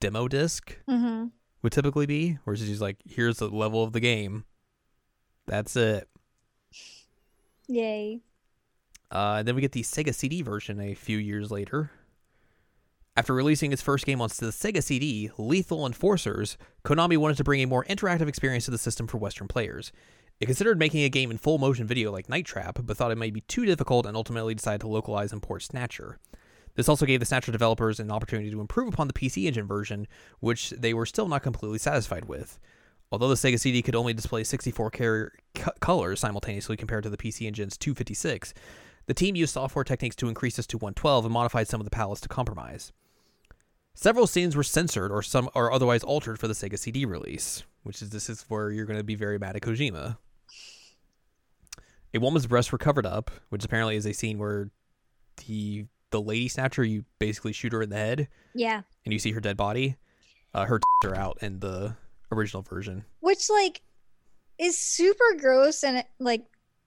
demo 0.00 0.28
disc 0.28 0.78
hmm 0.88 1.26
would 1.62 1.72
typically 1.72 2.04
be, 2.04 2.38
where 2.44 2.52
it's 2.52 2.62
just 2.62 2.82
like, 2.82 2.98
here's 3.06 3.38
the 3.38 3.48
level 3.48 3.82
of 3.82 3.94
the 3.94 4.00
game. 4.00 4.44
That's 5.46 5.74
it. 5.76 6.08
Yay. 7.66 8.20
Uh, 9.14 9.44
then 9.44 9.54
we 9.54 9.60
get 9.60 9.72
the 9.72 9.82
Sega 9.82 10.12
CD 10.12 10.42
version 10.42 10.80
a 10.80 10.94
few 10.94 11.18
years 11.18 11.50
later. 11.50 11.92
After 13.16 13.32
releasing 13.32 13.72
its 13.72 13.80
first 13.80 14.06
game 14.06 14.20
on 14.20 14.28
the 14.28 14.46
Sega 14.46 14.82
CD, 14.82 15.30
Lethal 15.38 15.86
Enforcers, 15.86 16.58
Konami 16.84 17.16
wanted 17.16 17.36
to 17.36 17.44
bring 17.44 17.62
a 17.62 17.66
more 17.66 17.84
interactive 17.84 18.26
experience 18.26 18.64
to 18.64 18.72
the 18.72 18.78
system 18.78 19.06
for 19.06 19.18
Western 19.18 19.46
players. 19.46 19.92
It 20.40 20.46
considered 20.46 20.80
making 20.80 21.04
a 21.04 21.08
game 21.08 21.30
in 21.30 21.38
full 21.38 21.58
motion 21.58 21.86
video 21.86 22.10
like 22.10 22.28
Night 22.28 22.44
Trap, 22.44 22.80
but 22.82 22.96
thought 22.96 23.12
it 23.12 23.18
might 23.18 23.32
be 23.32 23.42
too 23.42 23.64
difficult 23.64 24.04
and 24.04 24.16
ultimately 24.16 24.52
decided 24.52 24.80
to 24.80 24.88
localize 24.88 25.32
and 25.32 25.40
port 25.40 25.62
Snatcher. 25.62 26.18
This 26.74 26.88
also 26.88 27.06
gave 27.06 27.20
the 27.20 27.26
Snatcher 27.26 27.52
developers 27.52 28.00
an 28.00 28.10
opportunity 28.10 28.50
to 28.50 28.60
improve 28.60 28.92
upon 28.92 29.06
the 29.06 29.14
PC 29.14 29.44
Engine 29.44 29.68
version, 29.68 30.08
which 30.40 30.70
they 30.70 30.92
were 30.92 31.06
still 31.06 31.28
not 31.28 31.44
completely 31.44 31.78
satisfied 31.78 32.24
with. 32.24 32.58
Although 33.12 33.28
the 33.28 33.36
Sega 33.36 33.60
CD 33.60 33.80
could 33.80 33.94
only 33.94 34.12
display 34.12 34.42
64 34.42 34.90
car- 34.90 35.32
co- 35.54 35.70
colors 35.78 36.18
simultaneously 36.18 36.76
compared 36.76 37.04
to 37.04 37.10
the 37.10 37.16
PC 37.16 37.46
Engine's 37.46 37.76
256, 37.76 38.52
the 39.06 39.14
team 39.14 39.36
used 39.36 39.52
software 39.54 39.84
techniques 39.84 40.16
to 40.16 40.28
increase 40.28 40.56
this 40.56 40.66
to 40.68 40.78
112 40.78 41.24
and 41.26 41.32
modified 41.34 41.68
some 41.68 41.80
of 41.80 41.84
the 41.84 41.90
palettes 41.90 42.20
to 42.22 42.28
compromise. 42.28 42.92
Several 43.94 44.26
scenes 44.26 44.56
were 44.56 44.62
censored 44.64 45.12
or 45.12 45.22
some 45.22 45.48
or 45.54 45.70
otherwise 45.72 46.02
altered 46.02 46.38
for 46.38 46.48
the 46.48 46.54
Sega 46.54 46.78
CD 46.78 47.04
release, 47.04 47.62
which 47.84 48.02
is 48.02 48.10
this 48.10 48.28
is 48.28 48.44
where 48.48 48.70
you're 48.70 48.86
going 48.86 48.98
to 48.98 49.04
be 49.04 49.14
very 49.14 49.38
mad 49.38 49.54
at 49.56 49.62
Kojima. 49.62 50.16
A 52.12 52.18
woman's 52.20 52.46
breasts 52.46 52.70
were 52.72 52.78
covered 52.78 53.06
up, 53.06 53.30
which 53.50 53.64
apparently 53.64 53.96
is 53.96 54.06
a 54.06 54.12
scene 54.12 54.38
where 54.38 54.70
the 55.46 55.86
the 56.10 56.20
lady 56.20 56.46
snatcher 56.46 56.84
you 56.84 57.04
basically 57.18 57.52
shoot 57.52 57.72
her 57.72 57.82
in 57.82 57.90
the 57.90 57.96
head 57.96 58.28
Yeah. 58.54 58.82
and 59.04 59.12
you 59.12 59.18
see 59.18 59.32
her 59.32 59.40
dead 59.40 59.56
body. 59.56 59.96
Uh, 60.52 60.64
her 60.64 60.80
are 61.04 61.16
out 61.16 61.38
in 61.42 61.58
the 61.58 61.96
original 62.30 62.62
version. 62.62 63.04
Which 63.20 63.50
like 63.50 63.82
is 64.58 64.78
super 64.80 65.34
gross 65.38 65.82
and 65.82 66.04
like 66.20 66.44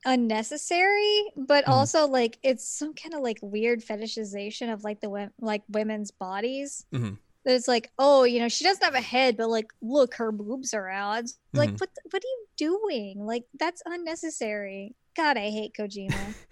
unnecessary, 0.07 1.23
but 1.35 1.65
Mhm. 1.65 1.69
also 1.71 2.07
like 2.07 2.39
it's 2.41 2.67
some 2.67 2.93
kind 2.93 3.13
of 3.13 3.21
like 3.21 3.39
weird 3.41 3.81
fetishization 3.83 4.71
of 4.71 4.83
like 4.83 5.01
the 5.01 5.31
like 5.39 5.63
women's 5.69 6.11
bodies. 6.11 6.85
Mhm. 6.93 7.17
That 7.43 7.55
It's 7.55 7.67
like, 7.67 7.91
oh, 7.99 8.23
you 8.23 8.39
know, 8.39 8.47
she 8.49 8.63
doesn't 8.63 8.83
have 8.83 8.95
a 8.95 9.01
head, 9.01 9.37
but 9.37 9.49
like, 9.49 9.71
look, 9.81 10.15
her 10.15 10.31
boobs 10.31 10.73
are 10.73 10.89
out. 10.89 11.23
It's 11.25 11.37
Like, 11.53 11.77
what? 11.79 11.89
What 12.11 12.23
are 12.23 12.27
you 12.27 12.45
doing? 12.57 13.25
Like, 13.25 13.45
that's 13.59 13.81
unnecessary. 13.85 14.95
God, 15.15 15.37
I 15.37 15.49
hate 15.49 15.73
Kojima. 15.77 16.33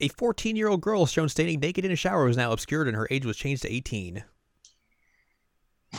A 0.00 0.08
14 0.08 0.54
year 0.54 0.68
old 0.68 0.80
girl 0.80 1.06
shown 1.06 1.28
standing 1.28 1.58
naked 1.58 1.84
in 1.84 1.90
a 1.90 1.96
shower 1.96 2.24
was 2.24 2.36
now 2.36 2.52
obscured 2.52 2.86
and 2.86 2.96
her 2.96 3.08
age 3.10 3.26
was 3.26 3.36
changed 3.36 3.62
to 3.62 3.72
18. 3.72 4.22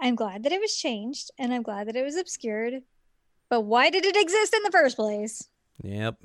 I'm 0.00 0.16
glad 0.16 0.42
that 0.42 0.50
it 0.52 0.60
was 0.60 0.76
changed, 0.76 1.30
and 1.38 1.52
I'm 1.54 1.62
glad 1.62 1.86
that 1.86 1.94
it 1.96 2.02
was 2.02 2.16
obscured. 2.16 2.82
But 3.52 3.66
why 3.66 3.90
did 3.90 4.06
it 4.06 4.16
exist 4.16 4.54
in 4.54 4.62
the 4.62 4.70
first 4.70 4.96
place? 4.96 5.46
Yep. 5.82 6.16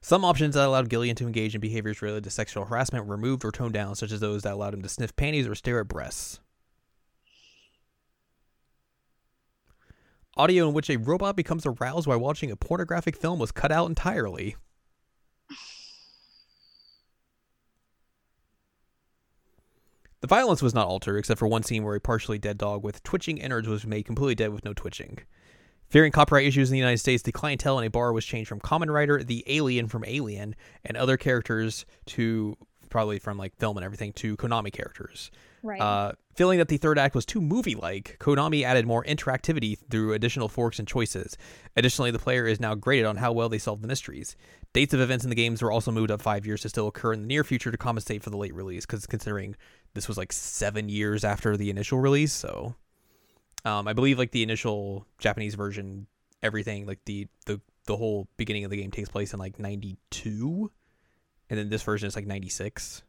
Some 0.00 0.24
options 0.24 0.54
that 0.54 0.64
allowed 0.64 0.88
Gillian 0.88 1.16
to 1.16 1.26
engage 1.26 1.56
in 1.56 1.60
behaviors 1.60 2.00
related 2.00 2.22
to 2.22 2.30
sexual 2.30 2.66
harassment 2.66 3.04
were 3.04 3.16
removed 3.16 3.44
or 3.44 3.50
toned 3.50 3.74
down, 3.74 3.96
such 3.96 4.12
as 4.12 4.20
those 4.20 4.44
that 4.44 4.52
allowed 4.52 4.72
him 4.72 4.82
to 4.82 4.88
sniff 4.88 5.16
panties 5.16 5.48
or 5.48 5.56
stare 5.56 5.80
at 5.80 5.88
breasts. 5.88 6.38
Audio 10.36 10.68
in 10.68 10.72
which 10.72 10.88
a 10.88 10.98
robot 10.98 11.34
becomes 11.34 11.66
aroused 11.66 12.06
while 12.06 12.20
watching 12.20 12.52
a 12.52 12.56
pornographic 12.56 13.16
film 13.16 13.40
was 13.40 13.50
cut 13.50 13.72
out 13.72 13.88
entirely. 13.88 14.54
The 20.20 20.28
violence 20.28 20.62
was 20.62 20.74
not 20.74 20.86
altered, 20.86 21.18
except 21.18 21.40
for 21.40 21.48
one 21.48 21.64
scene 21.64 21.82
where 21.82 21.96
a 21.96 22.00
partially 22.00 22.38
dead 22.38 22.56
dog 22.56 22.84
with 22.84 23.02
twitching 23.02 23.38
innards 23.38 23.66
was 23.66 23.84
made 23.84 24.04
completely 24.04 24.36
dead 24.36 24.52
with 24.52 24.64
no 24.64 24.72
twitching. 24.72 25.18
Fearing 25.88 26.12
copyright 26.12 26.46
issues 26.46 26.68
in 26.68 26.72
the 26.72 26.78
United 26.78 26.98
States, 26.98 27.22
the 27.22 27.32
clientele 27.32 27.78
in 27.78 27.86
a 27.86 27.90
bar 27.90 28.12
was 28.12 28.24
changed 28.24 28.48
from 28.48 28.60
Kamen 28.60 28.92
Rider, 28.92 29.22
the 29.22 29.44
alien 29.46 29.86
from 29.88 30.04
Alien, 30.04 30.56
and 30.84 30.96
other 30.96 31.16
characters 31.16 31.86
to 32.06 32.56
probably 32.90 33.18
from 33.18 33.38
like 33.38 33.56
film 33.56 33.76
and 33.76 33.84
everything 33.84 34.12
to 34.14 34.36
Konami 34.36 34.72
characters. 34.72 35.30
Right. 35.62 35.80
Uh, 35.80 36.12
feeling 36.34 36.58
that 36.58 36.68
the 36.68 36.76
third 36.76 36.98
act 36.98 37.14
was 37.14 37.26
too 37.26 37.40
movie-like, 37.40 38.16
Konami 38.20 38.62
added 38.62 38.86
more 38.86 39.04
interactivity 39.04 39.76
through 39.90 40.12
additional 40.12 40.48
forks 40.48 40.78
and 40.78 40.86
choices. 40.86 41.36
Additionally, 41.76 42.10
the 42.10 42.18
player 42.18 42.46
is 42.46 42.60
now 42.60 42.74
graded 42.74 43.04
on 43.04 43.16
how 43.16 43.32
well 43.32 43.48
they 43.48 43.58
solve 43.58 43.82
the 43.82 43.88
mysteries. 43.88 44.36
Dates 44.72 44.94
of 44.94 45.00
events 45.00 45.24
in 45.24 45.30
the 45.30 45.36
games 45.36 45.62
were 45.62 45.72
also 45.72 45.90
moved 45.90 46.10
up 46.10 46.22
five 46.22 46.46
years 46.46 46.60
to 46.62 46.68
still 46.68 46.86
occur 46.86 47.12
in 47.12 47.22
the 47.22 47.26
near 47.26 47.42
future 47.42 47.70
to 47.70 47.78
compensate 47.78 48.22
for 48.22 48.30
the 48.30 48.36
late 48.36 48.54
release, 48.54 48.86
because 48.86 49.06
considering 49.06 49.56
this 49.94 50.08
was 50.08 50.16
like 50.16 50.32
seven 50.32 50.88
years 50.88 51.24
after 51.24 51.56
the 51.56 51.70
initial 51.70 51.98
release, 51.98 52.32
so 52.32 52.74
um, 53.66 53.88
I 53.88 53.92
believe 53.92 54.16
like 54.16 54.30
the 54.30 54.44
initial 54.44 55.06
Japanese 55.18 55.56
version, 55.56 56.06
everything 56.40 56.86
like 56.86 57.00
the 57.04 57.26
the 57.46 57.60
the 57.86 57.96
whole 57.96 58.28
beginning 58.36 58.64
of 58.64 58.70
the 58.70 58.76
game 58.76 58.92
takes 58.92 59.08
place 59.08 59.32
in 59.32 59.40
like 59.40 59.58
'92, 59.58 60.70
and 61.50 61.58
then 61.58 61.68
this 61.68 61.82
version 61.82 62.06
is 62.06 62.14
like 62.14 62.26
'96 62.26 63.02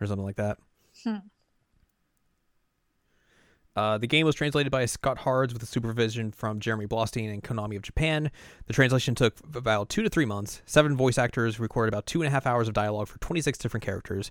or 0.00 0.06
something 0.08 0.26
like 0.26 0.36
that. 0.36 0.58
Hmm. 1.04 1.16
Uh, 3.76 3.98
the 3.98 4.06
game 4.06 4.24
was 4.24 4.34
translated 4.34 4.72
by 4.72 4.86
Scott 4.86 5.18
Hards 5.18 5.52
with 5.52 5.60
the 5.60 5.66
supervision 5.66 6.32
from 6.32 6.60
Jeremy 6.60 6.86
Blaustein 6.86 7.32
and 7.32 7.44
Konami 7.44 7.76
of 7.76 7.82
Japan. 7.82 8.30
The 8.66 8.72
translation 8.72 9.14
took 9.14 9.34
about 9.54 9.90
two 9.90 10.02
to 10.02 10.08
three 10.08 10.24
months. 10.24 10.62
Seven 10.64 10.96
voice 10.96 11.18
actors 11.18 11.60
recorded 11.60 11.92
about 11.92 12.06
two 12.06 12.22
and 12.22 12.26
a 12.26 12.30
half 12.30 12.46
hours 12.46 12.68
of 12.68 12.74
dialogue 12.74 13.06
for 13.06 13.18
26 13.18 13.58
different 13.58 13.84
characters. 13.84 14.30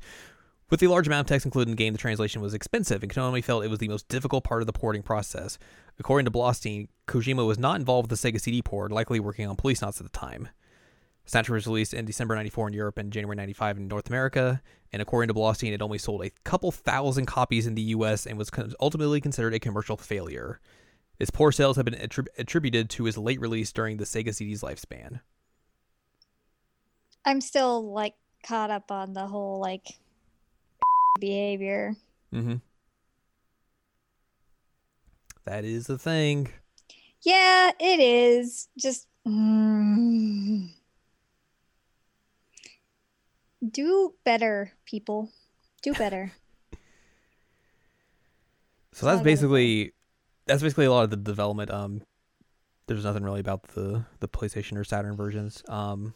With 0.69 0.79
the 0.79 0.87
large 0.87 1.05
amount 1.05 1.21
of 1.21 1.27
text 1.27 1.45
included 1.45 1.69
in 1.69 1.75
the 1.75 1.83
game, 1.83 1.93
the 1.93 1.99
translation 1.99 2.41
was 2.41 2.55
expensive, 2.55 3.03
and 3.03 3.11
Konami 3.11 3.43
felt 3.43 3.63
it 3.63 3.69
was 3.69 3.79
the 3.79 3.87
most 3.87 4.07
difficult 4.07 4.43
part 4.43 4.63
of 4.63 4.65
the 4.65 4.73
porting 4.73 5.03
process. 5.03 5.59
According 5.99 6.25
to 6.25 6.31
Blaustein, 6.31 6.87
Kojima 7.07 7.45
was 7.45 7.59
not 7.59 7.79
involved 7.79 8.09
with 8.09 8.19
the 8.19 8.31
Sega 8.31 8.41
CD 8.41 8.63
port, 8.63 8.91
likely 8.91 9.19
working 9.19 9.47
on 9.47 9.57
Policenauts 9.57 9.99
at 9.99 10.11
the 10.11 10.17
time. 10.17 10.49
Snatcher 11.25 11.53
was 11.53 11.67
released 11.67 11.93
in 11.93 12.05
December 12.05 12.35
94 12.35 12.69
in 12.69 12.73
Europe 12.73 12.97
and 12.97 13.13
January 13.13 13.35
95 13.35 13.77
in 13.77 13.87
North 13.87 14.07
America, 14.07 14.61
and 14.91 15.01
according 15.01 15.27
to 15.27 15.33
Blaustein, 15.33 15.71
it 15.71 15.81
only 15.81 15.97
sold 15.99 16.23
a 16.23 16.31
couple 16.43 16.71
thousand 16.71 17.25
copies 17.27 17.67
in 17.67 17.75
the 17.75 17.81
US 17.81 18.25
and 18.25 18.37
was 18.37 18.49
ultimately 18.79 19.21
considered 19.21 19.53
a 19.53 19.59
commercial 19.59 19.97
failure. 19.97 20.59
Its 21.19 21.31
poor 21.31 21.51
sales 21.51 21.77
have 21.77 21.85
been 21.85 21.95
attrib- 21.95 22.27
attributed 22.37 22.89
to 22.91 23.07
its 23.07 23.17
late 23.17 23.39
release 23.39 23.71
during 23.71 23.97
the 23.97 24.03
Sega 24.03 24.33
CD's 24.33 24.61
lifespan. 24.61 25.21
I'm 27.23 27.41
still 27.41 27.91
like 27.91 28.15
caught 28.43 28.69
up 28.69 28.91
on 28.91 29.13
the 29.13 29.25
whole 29.25 29.59
like 29.59 29.87
behavior. 31.19 31.95
Mm-hmm. 32.33 32.55
That 35.45 35.63
is 35.63 35.87
the 35.87 35.97
thing. 35.97 36.49
Yeah, 37.21 37.71
it 37.79 37.99
is. 37.99 38.67
Just 38.77 39.07
mm. 39.27 40.69
do 43.71 44.13
better, 44.23 44.73
people. 44.85 45.29
Do 45.81 45.93
better. 45.93 46.33
So 48.95 49.05
that's 49.07 49.21
basically 49.21 49.91
that's 50.45 50.63
basically 50.63 50.85
a 50.85 50.91
lot 50.91 51.03
of 51.03 51.09
the 51.09 51.17
development. 51.17 51.69
Um, 51.69 52.01
there's 52.87 53.03
nothing 53.03 53.23
really 53.23 53.41
about 53.41 53.63
the 53.75 54.05
the 54.21 54.29
PlayStation 54.29 54.77
or 54.77 54.85
Saturn 54.85 55.17
versions. 55.17 55.61
Um, 55.67 56.13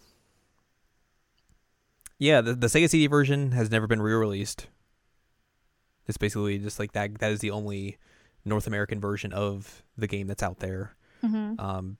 yeah, 2.17 2.39
the 2.39 2.55
the 2.55 2.67
Sega 2.67 2.89
CD 2.89 3.07
version 3.07 3.51
has 3.51 3.69
never 3.69 3.85
been 3.85 4.01
re-released. 4.01 4.67
It's 6.09 6.17
basically 6.17 6.57
just 6.57 6.79
like 6.79 6.91
that. 6.91 7.19
That 7.19 7.31
is 7.31 7.39
the 7.39 7.51
only 7.51 7.97
North 8.43 8.67
American 8.67 8.99
version 8.99 9.31
of 9.31 9.83
the 9.97 10.07
game 10.07 10.27
that's 10.27 10.43
out 10.43 10.59
there. 10.59 10.95
hmm 11.21 11.53
Um, 11.57 11.97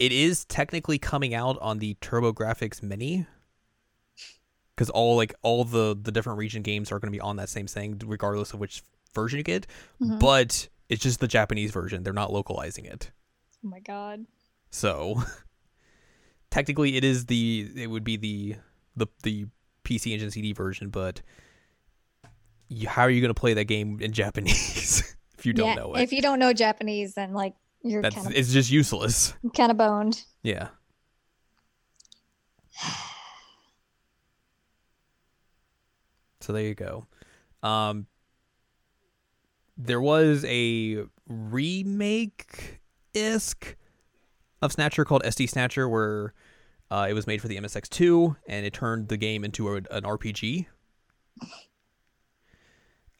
it 0.00 0.10
is 0.12 0.44
technically 0.46 0.98
coming 0.98 1.32
out 1.34 1.56
on 1.60 1.78
the 1.78 1.94
TurboGrafx 2.00 2.82
Mini, 2.82 3.26
because 4.74 4.90
all 4.90 5.16
like 5.16 5.34
all 5.42 5.64
the 5.64 5.96
the 6.00 6.10
different 6.12 6.38
region 6.38 6.62
games 6.62 6.90
are 6.90 6.98
going 6.98 7.12
to 7.12 7.16
be 7.16 7.20
on 7.20 7.36
that 7.36 7.48
same 7.48 7.66
thing, 7.66 8.00
regardless 8.04 8.52
of 8.52 8.60
which 8.60 8.82
version 9.14 9.38
you 9.38 9.42
get. 9.42 9.66
Mhm. 10.02 10.18
But 10.18 10.68
it's 10.88 11.02
just 11.02 11.20
the 11.20 11.28
Japanese 11.28 11.70
version; 11.72 12.02
they're 12.02 12.12
not 12.12 12.32
localizing 12.32 12.84
it. 12.84 13.10
Oh 13.64 13.68
my 13.68 13.80
god. 13.80 14.26
So 14.70 15.22
technically, 16.50 16.96
it 16.96 17.04
is 17.04 17.26
the 17.26 17.70
it 17.76 17.88
would 17.88 18.04
be 18.04 18.16
the 18.16 18.56
the 18.96 19.06
the 19.22 19.46
PC 19.84 20.12
Engine 20.12 20.30
CD 20.30 20.52
version, 20.52 20.90
but 20.90 21.22
you, 22.68 22.88
how 22.88 23.02
are 23.02 23.10
you 23.10 23.20
going 23.20 23.34
to 23.34 23.40
play 23.40 23.54
that 23.54 23.64
game 23.64 23.98
in 24.00 24.12
Japanese 24.12 25.16
if 25.38 25.46
you 25.46 25.52
don't 25.52 25.68
yeah, 25.68 25.74
know 25.74 25.94
it? 25.94 26.02
If 26.02 26.12
you 26.12 26.22
don't 26.22 26.38
know 26.38 26.52
Japanese, 26.52 27.14
then 27.14 27.32
like 27.32 27.54
you're 27.82 28.02
That's 28.02 28.14
kind 28.14 28.26
of 28.26 28.34
it's 28.34 28.52
just 28.52 28.70
useless. 28.70 29.34
kind 29.56 29.70
of 29.70 29.76
boned. 29.76 30.24
Yeah. 30.42 30.68
So 36.42 36.52
there 36.52 36.62
you 36.62 36.76
go. 36.76 37.08
Um, 37.64 38.06
there 39.76 40.00
was 40.00 40.44
a 40.46 41.04
remake 41.28 42.80
isk 43.14 43.74
of 44.62 44.70
Snatcher 44.70 45.04
called 45.04 45.24
SD 45.24 45.48
Snatcher, 45.48 45.88
where 45.88 46.34
uh, 46.90 47.06
it 47.10 47.14
was 47.14 47.26
made 47.26 47.42
for 47.42 47.48
the 47.48 47.56
MSX2, 47.56 48.36
and 48.48 48.64
it 48.64 48.72
turned 48.72 49.08
the 49.08 49.16
game 49.16 49.44
into 49.44 49.68
a, 49.70 49.76
an 49.90 50.04
RPG. 50.04 50.66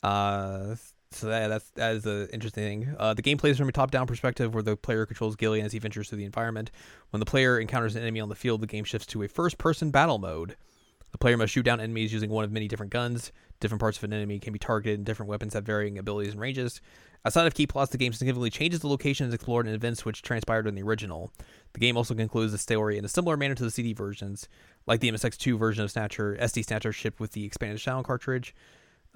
Uh, 0.06 0.76
so 1.10 1.26
that, 1.26 1.48
that's 1.48 1.70
that 1.70 1.96
is 1.96 2.06
an 2.06 2.28
interesting 2.32 2.84
thing. 2.84 2.96
Uh, 2.96 3.12
the 3.12 3.22
gameplay 3.22 3.50
is 3.50 3.58
from 3.58 3.68
a 3.68 3.72
top-down 3.72 4.06
perspective, 4.06 4.54
where 4.54 4.62
the 4.62 4.76
player 4.76 5.04
controls 5.04 5.34
Gilly 5.34 5.60
as 5.62 5.72
he 5.72 5.80
ventures 5.80 6.08
through 6.08 6.18
the 6.18 6.24
environment. 6.24 6.70
When 7.10 7.18
the 7.18 7.26
player 7.26 7.58
encounters 7.58 7.96
an 7.96 8.02
enemy 8.02 8.20
on 8.20 8.28
the 8.28 8.36
field, 8.36 8.60
the 8.60 8.68
game 8.68 8.84
shifts 8.84 9.06
to 9.08 9.24
a 9.24 9.28
first-person 9.28 9.90
battle 9.90 10.18
mode. 10.18 10.56
The 11.10 11.18
player 11.18 11.36
must 11.36 11.52
shoot 11.52 11.64
down 11.64 11.80
enemies 11.80 12.12
using 12.12 12.30
one 12.30 12.44
of 12.44 12.52
many 12.52 12.68
different 12.68 12.92
guns. 12.92 13.32
Different 13.58 13.80
parts 13.80 13.98
of 13.98 14.04
an 14.04 14.12
enemy 14.12 14.38
can 14.38 14.52
be 14.52 14.60
targeted, 14.60 15.00
and 15.00 15.06
different 15.06 15.28
weapons 15.28 15.54
have 15.54 15.64
varying 15.64 15.98
abilities 15.98 16.32
and 16.32 16.40
ranges. 16.40 16.80
Outside 17.24 17.48
of 17.48 17.54
key 17.54 17.66
plots, 17.66 17.90
the 17.90 17.98
game 17.98 18.12
significantly 18.12 18.50
changes 18.50 18.80
the 18.80 18.88
locations 18.88 19.34
explored 19.34 19.66
and 19.66 19.74
events 19.74 20.04
which 20.04 20.22
transpired 20.22 20.68
in 20.68 20.76
the 20.76 20.82
original. 20.82 21.32
The 21.72 21.80
game 21.80 21.96
also 21.96 22.14
concludes 22.14 22.52
the 22.52 22.58
story 22.58 22.96
in 22.96 23.04
a 23.04 23.08
similar 23.08 23.36
manner 23.36 23.56
to 23.56 23.64
the 23.64 23.70
CD 23.72 23.92
versions, 23.92 24.46
like 24.86 25.00
the 25.00 25.10
MSX2 25.10 25.58
version 25.58 25.82
of 25.82 25.90
Snatcher. 25.90 26.36
SD 26.40 26.64
Snatcher 26.64 26.92
shipped 26.92 27.18
with 27.18 27.32
the 27.32 27.44
expanded 27.44 27.80
sound 27.80 28.04
cartridge, 28.04 28.54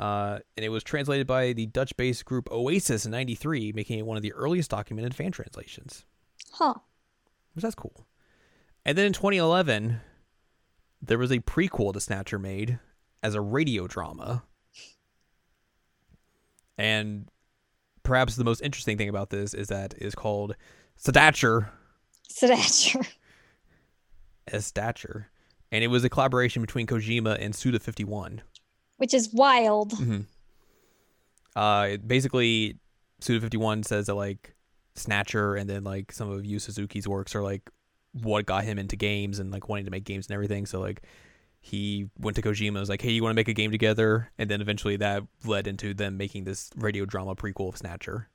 uh, 0.00 0.38
and 0.56 0.64
it 0.64 0.70
was 0.70 0.82
translated 0.82 1.26
by 1.26 1.52
the 1.52 1.66
Dutch-based 1.66 2.24
group 2.24 2.50
Oasis 2.50 3.04
in 3.04 3.12
'93, 3.12 3.72
making 3.72 3.98
it 3.98 4.06
one 4.06 4.16
of 4.16 4.22
the 4.22 4.32
earliest 4.32 4.70
documented 4.70 5.14
fan 5.14 5.30
translations. 5.30 6.04
Huh. 6.52 6.74
Which 7.52 7.62
that's 7.62 7.74
cool. 7.74 8.06
And 8.84 8.96
then 8.96 9.06
in 9.06 9.12
2011, 9.12 10.00
there 11.02 11.18
was 11.18 11.30
a 11.30 11.40
prequel 11.40 11.92
to 11.92 12.00
Snatcher 12.00 12.38
made 12.38 12.78
as 13.22 13.34
a 13.34 13.40
radio 13.40 13.86
drama. 13.86 14.42
And 16.78 17.28
perhaps 18.02 18.36
the 18.36 18.44
most 18.44 18.62
interesting 18.62 18.96
thing 18.96 19.10
about 19.10 19.28
this 19.28 19.52
is 19.52 19.68
that 19.68 19.94
is 19.98 20.14
called 20.14 20.56
Sdatcher 20.98 21.68
Sdatcher. 22.32 23.06
as 24.48 24.70
Sdatcher. 24.70 25.26
And 25.72 25.84
it 25.84 25.88
was 25.88 26.04
a 26.04 26.08
collaboration 26.08 26.62
between 26.62 26.86
Kojima 26.86 27.36
and 27.40 27.54
Suda51. 27.54 28.40
Which 29.00 29.14
is 29.14 29.32
wild. 29.32 29.92
Mm-hmm. 29.92 30.20
Uh, 31.56 31.96
basically, 32.06 32.76
Suda51 33.22 33.86
says 33.86 34.06
that, 34.06 34.14
like, 34.14 34.54
Snatcher 34.94 35.56
and 35.56 35.70
then, 35.70 35.84
like, 35.84 36.12
some 36.12 36.30
of 36.30 36.44
Yu 36.44 36.58
Suzuki's 36.58 37.08
works 37.08 37.34
are, 37.34 37.42
like, 37.42 37.70
what 38.12 38.44
got 38.44 38.64
him 38.64 38.78
into 38.78 38.96
games 38.96 39.38
and, 39.38 39.50
like, 39.50 39.70
wanting 39.70 39.86
to 39.86 39.90
make 39.90 40.04
games 40.04 40.26
and 40.26 40.34
everything. 40.34 40.66
So, 40.66 40.80
like, 40.80 41.02
he 41.60 42.10
went 42.18 42.36
to 42.36 42.42
Kojima 42.42 42.68
and 42.68 42.78
was 42.78 42.90
like, 42.90 43.00
hey, 43.00 43.10
you 43.10 43.22
want 43.22 43.32
to 43.32 43.36
make 43.36 43.48
a 43.48 43.54
game 43.54 43.70
together? 43.70 44.30
And 44.36 44.50
then 44.50 44.60
eventually 44.60 44.96
that 44.96 45.22
led 45.46 45.66
into 45.66 45.94
them 45.94 46.18
making 46.18 46.44
this 46.44 46.70
radio 46.76 47.06
drama 47.06 47.34
prequel 47.34 47.68
of 47.68 47.76
Snatcher. 47.78 48.28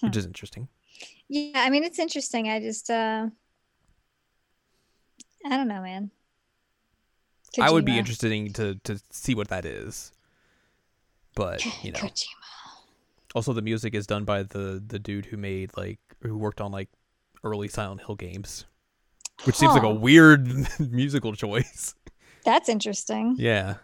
Which 0.00 0.16
is 0.16 0.26
interesting. 0.26 0.68
Yeah, 1.28 1.62
I 1.62 1.70
mean 1.70 1.84
it's 1.84 1.98
interesting. 1.98 2.48
I 2.48 2.60
just 2.60 2.90
uh 2.90 3.28
I 5.46 5.56
don't 5.56 5.68
know, 5.68 5.82
man. 5.82 6.10
I 7.60 7.70
would 7.70 7.84
be 7.84 7.98
interested 7.98 8.32
in 8.32 8.52
to, 8.54 8.74
to 8.84 9.00
see 9.10 9.34
what 9.34 9.48
that 9.48 9.64
is. 9.64 10.12
But, 11.34 11.64
you 11.84 11.92
know. 11.92 11.98
Kojima. 11.98 12.26
Also, 13.34 13.52
the 13.52 13.62
music 13.62 13.94
is 13.94 14.06
done 14.06 14.24
by 14.24 14.44
the 14.44 14.80
the 14.86 15.00
dude 15.00 15.26
who 15.26 15.36
made 15.36 15.72
like 15.76 15.98
who 16.22 16.38
worked 16.38 16.60
on 16.60 16.70
like 16.70 16.88
early 17.42 17.66
Silent 17.66 18.00
Hill 18.02 18.14
games, 18.14 18.64
which 19.42 19.56
seems 19.56 19.74
like 19.74 19.82
a 19.82 19.92
weird 19.92 20.48
musical 20.78 21.32
choice. 21.32 21.96
That's 22.44 22.68
interesting. 22.68 23.34
Yeah. 23.36 23.74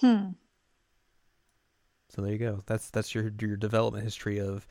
Hmm. 0.00 0.30
So 2.08 2.22
there 2.22 2.32
you 2.32 2.38
go. 2.38 2.60
That's 2.66 2.88
that's 2.90 3.14
your 3.14 3.30
your 3.40 3.56
development 3.56 4.04
history 4.04 4.38
of 4.38 4.66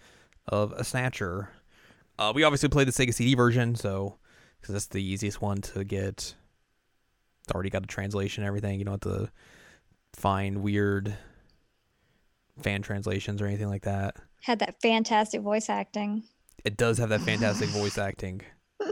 of 0.47 0.71
a 0.73 0.83
snatcher. 0.83 1.49
Uh, 2.17 2.33
we 2.35 2.43
obviously 2.43 2.69
played 2.69 2.87
the 2.87 2.91
Sega 2.91 3.13
CD 3.13 3.35
version, 3.35 3.75
so 3.75 4.17
because 4.59 4.73
that's 4.73 4.87
the 4.87 5.03
easiest 5.03 5.41
one 5.41 5.61
to 5.61 5.83
get. 5.83 6.35
Already 7.51 7.69
got 7.69 7.83
a 7.83 7.87
translation, 7.87 8.43
and 8.43 8.47
everything. 8.47 8.79
You 8.79 8.85
don't 8.85 9.03
have 9.03 9.13
to 9.13 9.31
find 10.13 10.61
weird 10.61 11.15
fan 12.61 12.81
translations 12.81 13.41
or 13.41 13.45
anything 13.47 13.69
like 13.69 13.83
that. 13.83 14.15
Had 14.41 14.59
that 14.59 14.81
fantastic 14.81 15.41
voice 15.41 15.69
acting. 15.69 16.23
It 16.65 16.77
does 16.77 16.97
have 16.97 17.09
that 17.09 17.21
fantastic 17.29 17.69
voice 17.69 17.97
acting. 17.97 18.41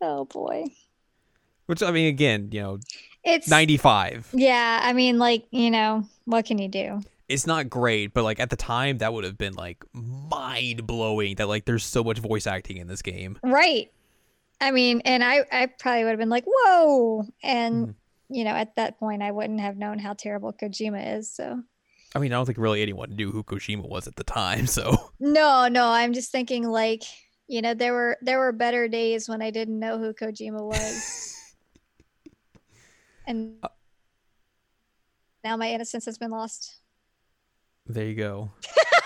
Oh 0.00 0.24
boy. 0.26 0.64
Which 1.66 1.82
I 1.82 1.90
mean, 1.90 2.06
again, 2.06 2.50
you 2.52 2.60
know, 2.60 2.78
It's 3.24 3.48
ninety 3.48 3.76
five. 3.76 4.28
Yeah, 4.32 4.80
I 4.82 4.92
mean 4.92 5.18
like, 5.18 5.46
you 5.50 5.70
know, 5.70 6.04
what 6.24 6.46
can 6.46 6.58
you 6.58 6.68
do? 6.68 7.02
It's 7.28 7.46
not 7.46 7.68
great, 7.68 8.14
but 8.14 8.22
like 8.24 8.40
at 8.40 8.48
the 8.48 8.56
time, 8.56 8.98
that 8.98 9.12
would 9.12 9.24
have 9.24 9.36
been 9.36 9.54
like 9.54 9.84
mind 9.92 10.86
blowing. 10.86 11.34
That 11.36 11.48
like 11.48 11.64
there's 11.66 11.84
so 11.84 12.02
much 12.02 12.20
voice 12.20 12.46
acting 12.46 12.78
in 12.78 12.86
this 12.86 13.02
game. 13.02 13.38
Right. 13.42 13.90
I 14.60 14.70
mean, 14.72 15.00
and 15.04 15.22
I 15.22 15.44
I 15.52 15.66
probably 15.66 16.04
would 16.04 16.10
have 16.10 16.18
been 16.18 16.28
like, 16.28 16.44
"Whoa." 16.46 17.24
And 17.42 17.88
Mhm. 17.88 17.94
you 18.28 18.44
know, 18.44 18.50
at 18.50 18.74
that 18.76 18.98
point 18.98 19.22
I 19.22 19.30
wouldn't 19.30 19.60
have 19.60 19.76
known 19.76 19.98
how 19.98 20.12
terrible 20.14 20.52
Kojima 20.52 21.16
is, 21.18 21.30
so 21.32 21.62
I 22.14 22.18
mean, 22.18 22.32
I 22.32 22.36
don't 22.36 22.46
think 22.46 22.58
really 22.58 22.82
anyone 22.82 23.14
knew 23.14 23.30
who 23.30 23.42
Kojima 23.44 23.88
was 23.88 24.06
at 24.08 24.16
the 24.16 24.24
time. 24.24 24.66
So 24.78 25.12
No, 25.20 25.68
no, 25.68 25.86
I'm 25.88 26.12
just 26.12 26.30
thinking 26.32 26.64
like, 26.68 27.02
you 27.46 27.62
know, 27.62 27.74
there 27.74 27.92
were 27.92 28.16
there 28.22 28.38
were 28.38 28.52
better 28.52 28.88
days 28.88 29.28
when 29.28 29.42
I 29.42 29.50
didn't 29.50 29.78
know 29.78 29.98
who 29.98 30.12
Kojima 30.12 30.60
was. 30.62 31.54
and 33.26 33.58
Uh 33.62 33.68
now 35.44 35.56
my 35.56 35.70
innocence 35.70 36.04
has 36.04 36.18
been 36.18 36.30
lost. 36.30 36.80
there 37.86 38.04
you 38.06 38.14
go. 38.14 38.50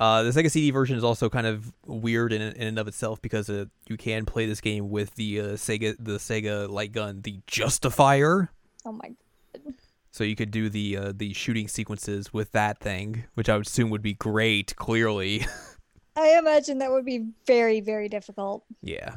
Uh, 0.00 0.24
the 0.24 0.30
Sega 0.30 0.50
CD 0.50 0.70
version 0.70 0.96
is 0.96 1.04
also 1.04 1.28
kind 1.30 1.46
of 1.46 1.72
weird 1.86 2.32
in, 2.32 2.42
in 2.42 2.66
and 2.66 2.78
of 2.78 2.88
itself 2.88 3.22
because 3.22 3.48
uh, 3.48 3.66
you 3.88 3.96
can 3.96 4.24
play 4.26 4.44
this 4.44 4.60
game 4.60 4.90
with 4.90 5.14
the 5.14 5.40
uh, 5.40 5.44
Sega 5.52 5.94
the 5.98 6.18
Sega 6.18 6.68
light 6.68 6.92
gun, 6.92 7.22
the 7.22 7.40
Justifier. 7.46 8.50
Oh 8.84 8.92
my 8.92 9.08
god! 9.08 9.74
So 10.10 10.24
you 10.24 10.34
could 10.36 10.50
do 10.50 10.68
the 10.68 10.96
uh, 10.96 11.12
the 11.14 11.32
shooting 11.32 11.68
sequences 11.68 12.32
with 12.32 12.50
that 12.52 12.78
thing, 12.78 13.24
which 13.34 13.48
I 13.48 13.56
would 13.56 13.66
assume 13.66 13.90
would 13.90 14.02
be 14.02 14.14
great. 14.14 14.74
Clearly, 14.76 15.46
I 16.16 16.38
imagine 16.38 16.78
that 16.78 16.90
would 16.90 17.04
be 17.04 17.28
very 17.46 17.80
very 17.80 18.08
difficult. 18.08 18.64
yeah, 18.82 19.16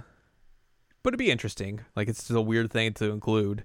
but 1.02 1.10
it'd 1.10 1.18
be 1.20 1.32
interesting. 1.32 1.82
Like 1.96 2.08
it's 2.08 2.20
just 2.20 2.32
a 2.32 2.42
weird 2.42 2.72
thing 2.72 2.94
to 2.96 3.12
include. 3.12 3.64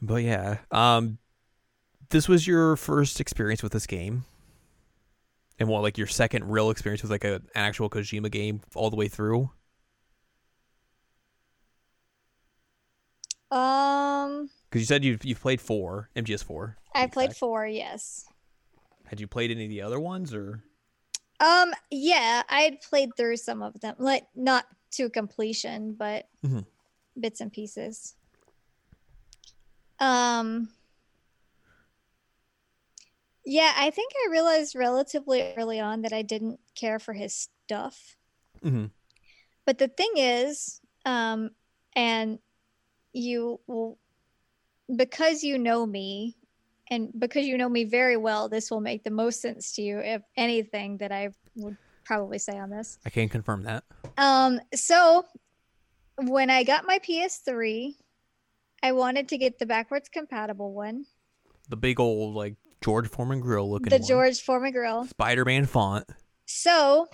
But 0.00 0.22
yeah, 0.22 0.58
um, 0.70 1.18
this 2.10 2.28
was 2.28 2.46
your 2.46 2.76
first 2.76 3.20
experience 3.20 3.62
with 3.62 3.72
this 3.72 3.86
game, 3.86 4.24
and 5.58 5.68
what 5.68 5.82
like 5.82 5.98
your 5.98 6.06
second 6.06 6.44
real 6.50 6.70
experience 6.70 7.02
with 7.02 7.10
like 7.10 7.24
a, 7.24 7.34
an 7.36 7.48
actual 7.54 7.88
Kojima 7.90 8.30
game 8.30 8.60
all 8.74 8.90
the 8.90 8.96
way 8.96 9.08
through. 9.08 9.50
Um 13.50 14.50
Because 14.68 14.82
you 14.82 14.86
said 14.86 15.04
you've 15.04 15.24
you've 15.24 15.40
played 15.40 15.60
four 15.60 16.10
MGS 16.16 16.42
four. 16.44 16.76
I 16.94 17.06
played. 17.06 17.36
4, 17.36 17.66
yes. 17.66 18.24
Had 19.04 19.20
you 19.20 19.26
played 19.26 19.50
any 19.50 19.64
of 19.64 19.70
the 19.70 19.82
other 19.82 20.00
ones 20.00 20.32
or? 20.32 20.62
Um, 21.40 21.74
yeah, 21.90 22.42
I 22.48 22.62
had 22.62 22.80
played 22.80 23.10
through 23.18 23.36
some 23.36 23.60
of 23.62 23.78
them, 23.80 23.96
like 23.98 24.24
not 24.34 24.64
to 24.92 25.10
completion, 25.10 25.92
but 25.92 26.26
Mhm. 26.42 26.64
bits 27.20 27.42
and 27.42 27.52
pieces. 27.52 28.14
Um, 30.00 30.70
yeah, 33.46 33.72
I 33.76 33.90
think 33.90 34.12
I 34.24 34.30
realized 34.30 34.74
relatively 34.74 35.54
early 35.56 35.78
on 35.78 36.02
that 36.02 36.12
I 36.12 36.22
didn't 36.22 36.58
care 36.74 36.98
for 36.98 37.14
his 37.14 37.48
stuff. 37.64 38.16
Mm-hmm. 38.64 38.86
But 39.64 39.78
the 39.78 39.86
thing 39.86 40.12
is, 40.16 40.80
um, 41.04 41.50
and 41.94 42.40
you 43.12 43.60
will, 43.68 43.98
because 44.94 45.44
you 45.44 45.58
know 45.58 45.86
me, 45.86 46.36
and 46.90 47.10
because 47.18 47.46
you 47.46 47.56
know 47.56 47.68
me 47.68 47.84
very 47.84 48.16
well, 48.16 48.48
this 48.48 48.70
will 48.70 48.80
make 48.80 49.04
the 49.04 49.10
most 49.10 49.40
sense 49.40 49.72
to 49.72 49.82
you 49.82 49.98
if 50.00 50.22
anything 50.36 50.98
that 50.98 51.12
I 51.12 51.30
would 51.54 51.76
probably 52.04 52.38
say 52.38 52.58
on 52.58 52.70
this. 52.70 52.98
I 53.06 53.10
can 53.10 53.28
confirm 53.28 53.62
that. 53.62 53.84
Um, 54.18 54.60
so 54.74 55.24
when 56.16 56.50
I 56.50 56.64
got 56.64 56.84
my 56.84 56.98
PS3, 56.98 57.94
I 58.82 58.92
wanted 58.92 59.28
to 59.28 59.38
get 59.38 59.58
the 59.58 59.66
backwards 59.66 60.08
compatible 60.08 60.72
one, 60.72 61.06
The 61.68 61.76
big 61.76 62.00
old 62.00 62.34
like 62.34 62.56
George 62.86 63.08
Foreman 63.08 63.40
grill 63.40 63.68
looking 63.68 63.90
the 63.90 63.98
one. 63.98 64.06
George 64.06 64.40
Foreman 64.40 64.70
grill. 64.70 65.06
Spider-Man 65.06 65.66
font. 65.66 66.08
So 66.44 67.08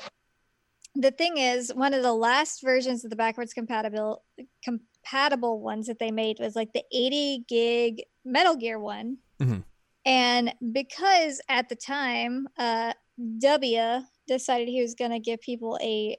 the 0.95 1.11
thing 1.11 1.39
is, 1.39 1.73
one 1.75 1.95
of 1.95 2.03
the 2.03 2.13
last 2.13 2.61
versions 2.63 3.05
of 3.05 3.11
the 3.11 3.17
backwards 3.17 3.55
compatible 3.55 4.23
compatible 4.63 5.61
ones 5.61 5.87
that 5.87 5.99
they 5.99 6.11
made 6.11 6.39
was 6.41 6.55
like 6.55 6.75
the 6.75 6.85
80 6.93 7.47
gig 7.49 8.03
Metal 8.23 8.55
Gear 8.55 8.79
one. 8.79 9.17
Mhm. 9.41 9.65
And 10.05 10.55
because 10.73 11.41
at 11.49 11.71
the 11.71 11.75
time, 11.75 12.49
uh, 12.59 12.93
W 13.39 14.01
decided 14.27 14.69
he 14.69 14.83
was 14.83 14.95
going 14.95 15.11
to 15.13 15.21
give 15.21 15.41
people 15.41 15.79
a 15.81 16.19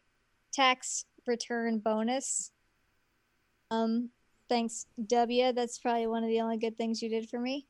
tax 0.52 1.06
return 1.28 1.78
bonus. 1.78 2.52
Um, 3.70 4.10
thanks, 4.50 4.88
W. 5.06 5.52
That's 5.54 5.78
probably 5.78 6.08
one 6.08 6.24
of 6.24 6.30
the 6.30 6.42
only 6.42 6.58
good 6.58 6.76
things 6.76 7.04
you 7.04 7.10
did 7.10 7.30
for 7.30 7.40
me. 7.40 7.68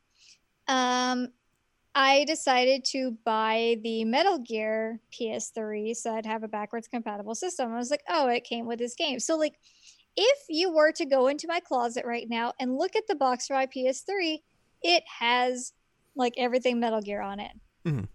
Um, 0.66 1.28
I 1.94 2.24
decided 2.24 2.84
to 2.86 3.16
buy 3.24 3.76
the 3.82 4.04
Metal 4.04 4.38
Gear 4.38 5.00
PS3 5.12 5.94
so 5.94 6.14
I'd 6.14 6.26
have 6.26 6.42
a 6.42 6.48
backwards 6.48 6.88
compatible 6.88 7.34
system. 7.34 7.72
I 7.72 7.76
was 7.76 7.90
like, 7.90 8.02
oh, 8.08 8.28
it 8.28 8.44
came 8.44 8.66
with 8.66 8.80
this 8.80 8.94
game. 8.94 9.20
So, 9.20 9.36
like, 9.36 9.54
if 10.16 10.38
you 10.48 10.72
were 10.72 10.92
to 10.92 11.04
go 11.04 11.28
into 11.28 11.46
my 11.48 11.60
closet 11.60 12.04
right 12.04 12.28
now 12.28 12.52
and 12.58 12.76
look 12.76 12.96
at 12.96 13.06
the 13.08 13.14
box 13.14 13.46
for 13.46 13.54
my 13.54 13.66
PS3, 13.66 14.38
it 14.82 15.02
has 15.20 15.72
like 16.16 16.34
everything 16.36 16.80
Metal 16.80 17.00
Gear 17.00 17.20
on 17.20 17.40
it. 17.40 17.52
Mhm. 17.84 18.08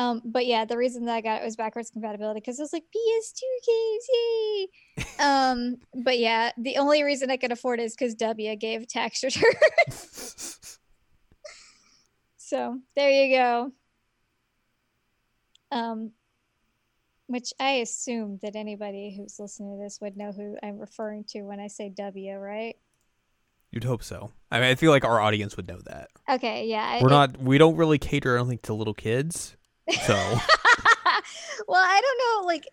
Um, 0.00 0.22
but 0.24 0.46
yeah, 0.46 0.64
the 0.64 0.76
reason 0.76 1.04
that 1.04 1.14
I 1.14 1.20
got 1.20 1.42
it 1.42 1.44
was 1.44 1.54
backwards 1.54 1.90
compatibility 1.90 2.40
because 2.40 2.58
I 2.58 2.64
was 2.64 2.72
like 2.72 2.82
PS2 2.82 3.42
games, 3.66 4.06
yay! 4.12 4.68
um, 5.20 5.76
but 6.02 6.18
yeah, 6.18 6.50
the 6.58 6.78
only 6.78 7.04
reason 7.04 7.30
I 7.30 7.36
could 7.36 7.52
afford 7.52 7.78
it 7.78 7.84
is 7.84 7.94
because 7.94 8.14
W 8.16 8.56
gave 8.56 8.88
tax 8.88 9.22
return. 9.24 9.52
So 12.54 12.78
there 12.94 13.10
you 13.10 13.36
go. 13.36 13.72
Um, 15.72 16.12
which 17.26 17.52
I 17.58 17.72
assume 17.78 18.38
that 18.42 18.54
anybody 18.54 19.12
who's 19.16 19.40
listening 19.40 19.76
to 19.76 19.82
this 19.82 19.98
would 20.00 20.16
know 20.16 20.30
who 20.30 20.56
I'm 20.62 20.78
referring 20.78 21.24
to 21.30 21.42
when 21.42 21.58
I 21.58 21.66
say 21.66 21.88
W, 21.88 22.36
right? 22.36 22.76
You'd 23.72 23.82
hope 23.82 24.04
so. 24.04 24.30
I 24.52 24.60
mean, 24.60 24.68
I 24.68 24.76
feel 24.76 24.92
like 24.92 25.04
our 25.04 25.20
audience 25.20 25.56
would 25.56 25.66
know 25.66 25.80
that. 25.86 26.10
Okay, 26.30 26.68
yeah. 26.68 27.00
We're 27.02 27.08
it- 27.08 27.10
not. 27.10 27.38
We 27.38 27.58
don't 27.58 27.74
really 27.74 27.98
cater, 27.98 28.36
I 28.36 28.38
don't 28.38 28.48
think, 28.48 28.62
to 28.62 28.74
little 28.74 28.94
kids. 28.94 29.56
So 30.02 30.14
well, 30.14 31.82
I 31.82 32.00
don't 32.00 32.42
know. 32.42 32.46
Like, 32.46 32.68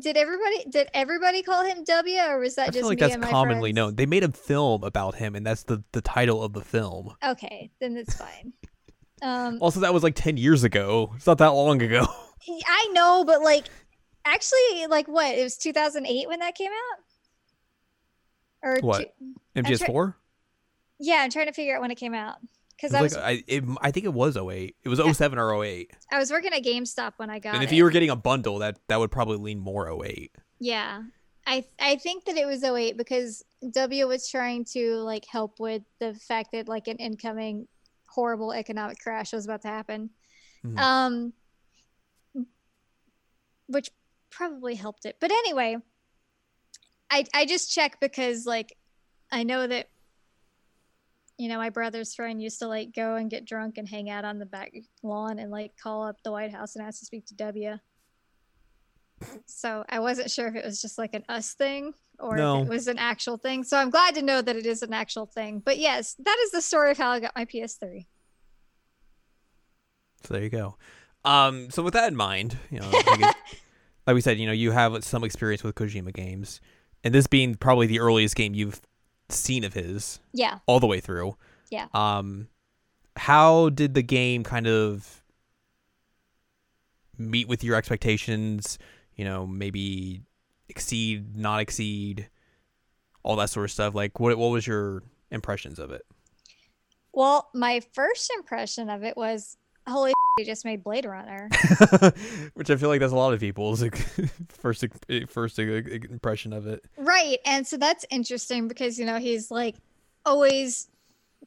did 0.00 0.16
everybody 0.16 0.64
did 0.70 0.88
everybody 0.94 1.42
call 1.42 1.64
him 1.64 1.84
W, 1.84 2.18
or 2.20 2.38
was 2.38 2.54
that 2.56 2.72
just 2.72 2.74
the 2.74 2.80
name? 2.82 3.04
I 3.04 3.08
just 3.08 3.12
feel 3.12 3.18
like 3.20 3.20
that's 3.20 3.30
commonly 3.30 3.68
friends? 3.70 3.76
known. 3.76 3.94
They 3.96 4.06
made 4.06 4.24
a 4.24 4.32
film 4.32 4.84
about 4.84 5.14
him, 5.16 5.34
and 5.34 5.44
that's 5.46 5.64
the 5.64 5.82
the 5.92 6.00
title 6.00 6.42
of 6.42 6.52
the 6.52 6.62
film. 6.62 7.14
Okay, 7.24 7.70
then 7.80 7.96
it's 7.96 8.14
fine. 8.14 8.52
Um, 9.24 9.58
Also, 9.60 9.78
that 9.80 9.94
was 9.94 10.02
like 10.02 10.16
ten 10.16 10.36
years 10.36 10.64
ago. 10.64 11.12
It's 11.14 11.28
not 11.28 11.38
that 11.38 11.50
long 11.50 11.80
ago. 11.80 12.04
I 12.66 12.88
know, 12.92 13.22
but 13.24 13.40
like, 13.40 13.66
actually, 14.24 14.88
like, 14.88 15.06
what? 15.06 15.32
It 15.38 15.44
was 15.44 15.56
2008 15.58 16.26
when 16.26 16.40
that 16.40 16.56
came 16.56 16.72
out. 16.72 16.98
Or 18.68 18.78
What? 18.80 19.14
two- 19.20 19.62
MGS4. 19.62 20.14
yeah, 20.98 21.18
I'm 21.22 21.30
trying 21.30 21.46
to 21.46 21.52
figure 21.52 21.76
out 21.76 21.82
when 21.82 21.92
it 21.92 21.98
came 21.98 22.14
out 22.14 22.38
because 22.76 22.94
I 22.94 23.02
was 23.02 23.14
like 23.14 23.24
I, 23.24 23.44
it, 23.46 23.64
I 23.80 23.90
think 23.90 24.04
it 24.06 24.12
was 24.12 24.36
08. 24.36 24.76
It 24.82 24.88
was 24.88 24.98
Yeah. 24.98 25.12
07 25.12 25.38
or 25.38 25.64
08. 25.64 25.90
I 26.10 26.18
was 26.18 26.30
working 26.30 26.52
at 26.52 26.62
GameStop 26.64 27.12
when 27.16 27.30
I 27.30 27.38
got 27.38 27.54
And 27.54 27.62
if 27.64 27.72
it. 27.72 27.76
you 27.76 27.84
were 27.84 27.90
getting 27.90 28.10
a 28.10 28.16
bundle, 28.16 28.58
that 28.60 28.78
that 28.88 28.98
would 28.98 29.10
probably 29.10 29.36
lean 29.38 29.58
more 29.60 29.88
08. 30.04 30.32
Yeah. 30.58 31.02
I 31.46 31.64
I 31.80 31.96
think 31.96 32.24
that 32.26 32.36
it 32.36 32.46
was 32.46 32.62
08 32.64 32.96
because 32.96 33.44
W 33.72 34.06
was 34.08 34.28
trying 34.28 34.64
to 34.72 34.96
like 34.98 35.24
help 35.26 35.58
with 35.60 35.82
the 36.00 36.14
fact 36.14 36.52
that 36.52 36.68
like 36.68 36.86
an 36.88 36.96
incoming 36.98 37.66
horrible 38.08 38.52
economic 38.52 38.98
crash 38.98 39.32
was 39.32 39.44
about 39.44 39.62
to 39.62 39.68
happen. 39.68 40.10
Mhm. 40.64 40.78
Um 40.78 41.32
which 43.66 43.90
probably 44.30 44.74
helped 44.74 45.04
it. 45.04 45.16
But 45.20 45.30
anyway, 45.30 45.76
I 47.10 47.24
I 47.34 47.46
just 47.46 47.72
check 47.72 48.00
because 48.00 48.46
like 48.46 48.76
I 49.30 49.42
know 49.44 49.66
that 49.66 49.88
you 51.42 51.48
know, 51.48 51.58
my 51.58 51.70
brother's 51.70 52.14
friend 52.14 52.40
used 52.40 52.60
to 52.60 52.68
like 52.68 52.94
go 52.94 53.16
and 53.16 53.28
get 53.28 53.44
drunk 53.44 53.76
and 53.76 53.88
hang 53.88 54.08
out 54.08 54.24
on 54.24 54.38
the 54.38 54.46
back 54.46 54.72
lawn 55.02 55.40
and 55.40 55.50
like 55.50 55.76
call 55.76 56.04
up 56.04 56.22
the 56.22 56.30
White 56.30 56.52
House 56.52 56.76
and 56.76 56.86
ask 56.86 57.00
to 57.00 57.04
speak 57.04 57.26
to 57.26 57.34
W. 57.34 57.78
So 59.46 59.84
I 59.88 59.98
wasn't 59.98 60.30
sure 60.30 60.46
if 60.46 60.54
it 60.54 60.64
was 60.64 60.80
just 60.80 60.98
like 60.98 61.14
an 61.14 61.24
us 61.28 61.54
thing 61.54 61.94
or 62.20 62.36
No. 62.36 62.60
if 62.60 62.66
it 62.66 62.70
was 62.70 62.86
an 62.86 62.98
actual 62.98 63.38
thing. 63.38 63.64
So 63.64 63.76
I'm 63.76 63.90
glad 63.90 64.14
to 64.14 64.22
know 64.22 64.40
that 64.40 64.54
it 64.54 64.66
is 64.66 64.82
an 64.82 64.92
actual 64.92 65.26
thing. 65.26 65.58
But 65.64 65.78
yes, 65.78 66.14
that 66.20 66.38
is 66.44 66.52
the 66.52 66.62
story 66.62 66.92
of 66.92 66.98
how 66.98 67.10
I 67.10 67.18
got 67.18 67.34
my 67.34 67.44
PS3. 67.44 68.06
So 70.22 70.34
there 70.34 70.44
you 70.44 70.48
go. 70.50 70.76
Um, 71.24 71.70
so 71.70 71.82
with 71.82 71.94
that 71.94 72.06
in 72.06 72.16
mind, 72.16 72.56
you 72.70 72.78
know, 72.78 72.88
like, 72.88 73.20
like 74.06 74.14
we 74.14 74.20
said, 74.20 74.38
you 74.38 74.46
know, 74.46 74.52
you 74.52 74.70
have 74.70 75.02
some 75.02 75.24
experience 75.24 75.64
with 75.64 75.74
Kojima 75.74 76.12
games, 76.14 76.60
and 77.02 77.12
this 77.12 77.26
being 77.26 77.56
probably 77.56 77.88
the 77.88 77.98
earliest 77.98 78.36
game 78.36 78.54
you've 78.54 78.80
seen 79.34 79.64
of 79.64 79.74
his 79.74 80.20
Yeah. 80.32 80.58
all 80.66 80.80
the 80.80 80.86
way 80.86 81.00
through. 81.00 81.36
Yeah. 81.70 81.88
Um, 81.94 82.48
how 83.16 83.68
did 83.70 83.94
the 83.94 84.02
game 84.02 84.44
kind 84.44 84.66
of 84.66 85.22
meet 87.18 87.48
with 87.48 87.62
your 87.64 87.76
expectations? 87.76 88.78
You 89.16 89.24
know, 89.24 89.46
maybe 89.46 90.22
exceed, 90.68 91.36
not 91.36 91.60
exceed, 91.60 92.28
all 93.22 93.36
that 93.36 93.50
sort 93.50 93.64
of 93.64 93.70
stuff. 93.70 93.94
Like, 93.94 94.18
what 94.20 94.36
what 94.38 94.48
was 94.48 94.66
your 94.66 95.02
impressions 95.30 95.78
of 95.78 95.90
it? 95.90 96.02
Well, 97.12 97.50
my 97.54 97.80
first 97.92 98.30
impression 98.36 98.88
of 98.88 99.02
it 99.04 99.16
was 99.16 99.56
holy 99.86 100.12
they 100.36 100.44
just 100.44 100.64
made 100.64 100.82
Blade 100.82 101.04
Runner. 101.04 101.48
Which 102.54 102.70
I 102.70 102.76
feel 102.76 102.88
like 102.88 103.00
that's 103.00 103.12
a 103.12 103.16
lot 103.16 103.34
of 103.34 103.40
people's 103.40 103.82
like, 103.82 103.96
first 104.48 104.84
eh, 105.08 105.24
first 105.28 105.58
eh, 105.58 105.62
eh, 105.62 105.98
impression 106.10 106.52
of 106.52 106.66
it. 106.66 106.84
Right. 106.96 107.38
And 107.44 107.66
so 107.66 107.76
that's 107.76 108.06
interesting 108.10 108.68
because, 108.68 108.98
you 108.98 109.04
know, 109.04 109.18
he's 109.18 109.50
like 109.50 109.76
always 110.24 110.88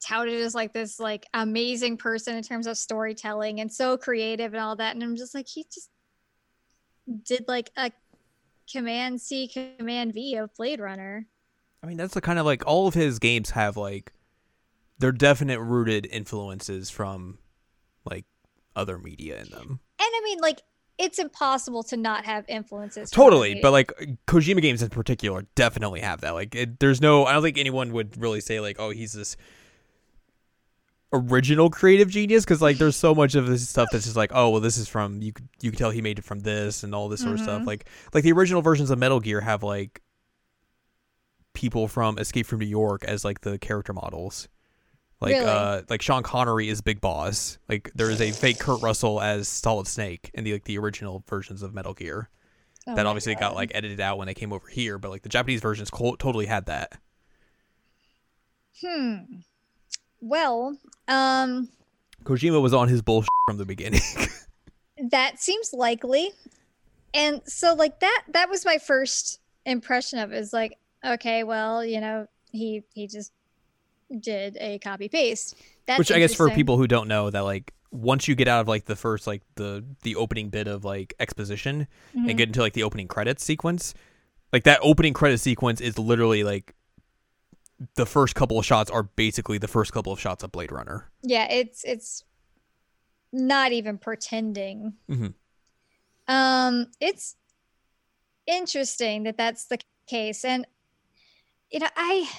touted 0.02 0.42
as 0.42 0.54
like 0.54 0.74
this 0.74 1.00
like 1.00 1.26
amazing 1.34 1.98
person 1.98 2.36
in 2.36 2.44
terms 2.44 2.68
of 2.68 2.78
storytelling 2.78 3.60
and 3.60 3.72
so 3.72 3.98
creative 3.98 4.54
and 4.54 4.62
all 4.62 4.76
that. 4.76 4.94
And 4.94 5.04
I'm 5.04 5.16
just 5.16 5.34
like, 5.34 5.48
he 5.48 5.66
just 5.74 5.90
did 7.24 7.46
like 7.48 7.72
a 7.78 7.92
command 8.72 9.22
C, 9.22 9.48
command 9.48 10.14
V 10.14 10.36
of 10.36 10.54
Blade 10.56 10.80
Runner. 10.80 11.26
I 11.82 11.88
mean, 11.88 11.98
that's 11.98 12.14
the 12.14 12.22
kind 12.22 12.40
of 12.40 12.46
like 12.46 12.66
all 12.66 12.88
of 12.88 12.94
his 12.94 13.20
games 13.20 13.52
have 13.52 13.78
like 13.78 14.12
they're 15.00 15.12
definite 15.12 15.60
rooted 15.60 16.08
influences 16.08 16.90
from 16.90 17.38
other 18.76 18.98
media 18.98 19.40
in 19.42 19.50
them. 19.50 19.68
And 19.70 19.80
I 20.00 20.22
mean, 20.24 20.40
like, 20.40 20.62
it's 20.98 21.20
impossible 21.20 21.84
to 21.84 21.98
not 21.98 22.26
have 22.26 22.46
influences. 22.48 23.10
Totally, 23.10 23.60
but 23.62 23.72
like 23.72 23.92
Kojima 24.28 24.62
games 24.62 24.82
in 24.82 24.90
particular 24.90 25.46
definitely 25.56 26.00
have 26.00 26.22
that. 26.22 26.34
Like, 26.34 26.56
it, 26.56 26.80
there's 26.80 27.02
no, 27.02 27.26
I 27.26 27.34
don't 27.34 27.44
think 27.44 27.58
anyone 27.58 27.92
would 27.94 28.22
really 28.22 28.40
say 28.42 28.60
like, 28.60 28.78
oh, 28.80 28.92
he's 28.92 29.14
this 29.14 29.36
original 31.14 31.70
creative 31.70 32.10
genius 32.10 32.44
because 32.44 32.62
like 32.62 32.78
there's 32.78 32.96
so 32.96 33.16
much 33.16 33.36
of 33.36 33.48
this 33.48 33.68
stuff 33.68 33.88
that's 33.92 34.06
just 34.06 34.16
like, 34.16 34.32
oh, 34.34 34.50
well, 34.50 34.62
this 34.62 34.78
is 34.78 34.88
from 34.88 35.22
you. 35.22 35.34
could 35.34 35.48
You 35.62 35.72
can 35.72 35.78
tell 35.78 35.92
he 35.92 36.02
made 36.02 36.20
it 36.20 36.26
from 36.26 36.40
this 36.42 36.84
and 36.84 36.94
all 36.96 37.10
this 37.10 37.22
sort 37.22 37.34
of 37.34 37.40
stuff. 37.42 37.62
Mhm. 37.62 37.68
Like, 37.68 37.86
like 38.14 38.24
the 38.24 38.32
original 38.32 38.62
versions 38.62 38.90
of 38.90 38.98
Metal 39.00 39.20
Gear 39.20 39.42
have 39.42 39.64
like 39.64 40.02
people 41.54 41.88
from 41.88 42.18
Escape 42.18 42.46
from 42.46 42.60
New 42.60 42.66
York 42.66 43.04
as 43.06 43.24
like 43.26 43.42
the 43.42 43.58
character 43.58 43.94
models. 43.94 44.48
Like 45.22 45.34
Really? 45.34 45.46
uh 45.46 45.82
like 45.90 46.02
Sean 46.02 46.24
Connery 46.24 46.70
is 46.70 46.82
Big 46.82 47.02
Boss. 47.02 47.58
Like 47.70 47.92
there 47.96 48.10
is 48.10 48.22
a 48.22 48.32
fake 48.32 48.60
Kurt 48.60 48.82
Russell 48.82 49.22
as 49.22 49.48
Solid 49.48 49.88
Snake 49.88 50.32
in 50.34 50.44
the 50.44 50.54
like 50.54 50.66
the 50.66 50.78
original 50.78 51.24
versions 51.28 51.62
of 51.62 51.74
Metal 51.74 51.94
Gear 51.94 52.30
Oh 52.88 52.96
that 52.96 53.06
obviously 53.06 53.34
got 53.36 53.56
like 53.56 53.72
edited 53.74 54.00
out 54.00 54.18
when 54.18 54.28
they 54.28 54.34
came 54.34 54.54
over 54.54 54.68
here, 54.68 54.98
but 54.98 55.10
like 55.10 55.24
the 55.24 55.30
Japanese 55.30 55.62
versions 55.62 55.90
co- 55.90 56.16
totally 56.16 56.46
had 56.46 56.68
that. 56.68 56.94
Hmm. 58.82 59.16
Well, 60.22 60.78
um, 61.08 61.70
Kojima 62.24 62.62
was 62.62 62.74
on 62.74 62.90
his 62.90 63.02
bullshit 63.02 63.30
from 63.48 63.58
the 63.58 63.66
beginning. 63.66 64.02
that 65.10 65.40
seems 65.40 65.74
likely 65.74 66.32
and 67.16 67.42
so 67.46 67.74
like 67.74 68.00
that 68.02 68.24
that 68.30 68.50
was 68.50 68.66
my 68.66 68.78
first 68.78 69.40
impression 69.66 70.20
of 70.20 70.32
it 70.32 70.38
is 70.38 70.54
like 70.54 70.78
okay 71.04 71.44
well 71.44 71.84
you 71.84 72.00
know 72.00 72.28
he 72.52 72.84
he 72.94 73.08
just 73.08 73.32
did 74.20 74.58
a 74.60 74.78
copy 74.80 75.10
paste 75.10 75.56
that's 75.88 75.98
Which 76.00 76.12
I 76.12 76.20
guess 76.20 76.34
for 76.36 76.50
people 76.50 76.78
who 76.78 76.88
don't 76.88 77.08
know 77.08 77.30
that 77.30 77.42
like 77.42 77.74
once 77.92 78.28
you 78.28 78.36
get 78.36 78.48
out 78.48 78.62
of 78.62 78.68
like 78.68 78.86
the 78.86 78.96
first 78.96 79.26
like 79.28 79.42
the 79.56 79.84
the 80.04 80.16
opening 80.16 80.50
bit 80.50 80.68
of 80.68 80.84
like 80.84 81.14
exposition 81.20 81.88
Mhm. 82.16 82.30
and 82.30 82.38
get 82.38 82.50
into 82.50 82.60
like 82.62 82.74
the 82.74 82.84
opening 82.84 83.08
credits 83.08 83.44
sequence, 83.44 83.94
like 84.54 84.64
that 84.64 84.80
opening 84.84 85.14
credit 85.14 85.40
sequence 85.40 85.80
is 85.82 85.98
literally 85.98 86.44
like 86.44 86.74
the 87.96 88.06
first 88.06 88.36
couple 88.36 88.58
of 88.60 88.66
shots 88.66 88.90
are 88.92 89.04
basically 89.04 89.58
the 89.58 89.68
first 89.68 89.92
couple 89.94 90.12
of 90.14 90.20
shots 90.20 90.44
of 90.44 90.52
Blade 90.52 90.72
Runner. 90.72 91.10
Yeah, 91.24 91.48
it's 91.52 91.84
it's 91.84 92.24
not 93.32 93.72
even 93.72 93.98
pretending. 93.98 94.94
Mhm. 95.10 95.34
Um, 96.28 96.88
it's 97.00 97.36
interesting 98.48 99.24
that 99.24 99.38
that's 99.38 99.66
the 99.66 99.78
case, 100.08 100.46
and 100.46 100.66
you 101.72 101.80
know, 101.80 101.90
I 101.96 102.30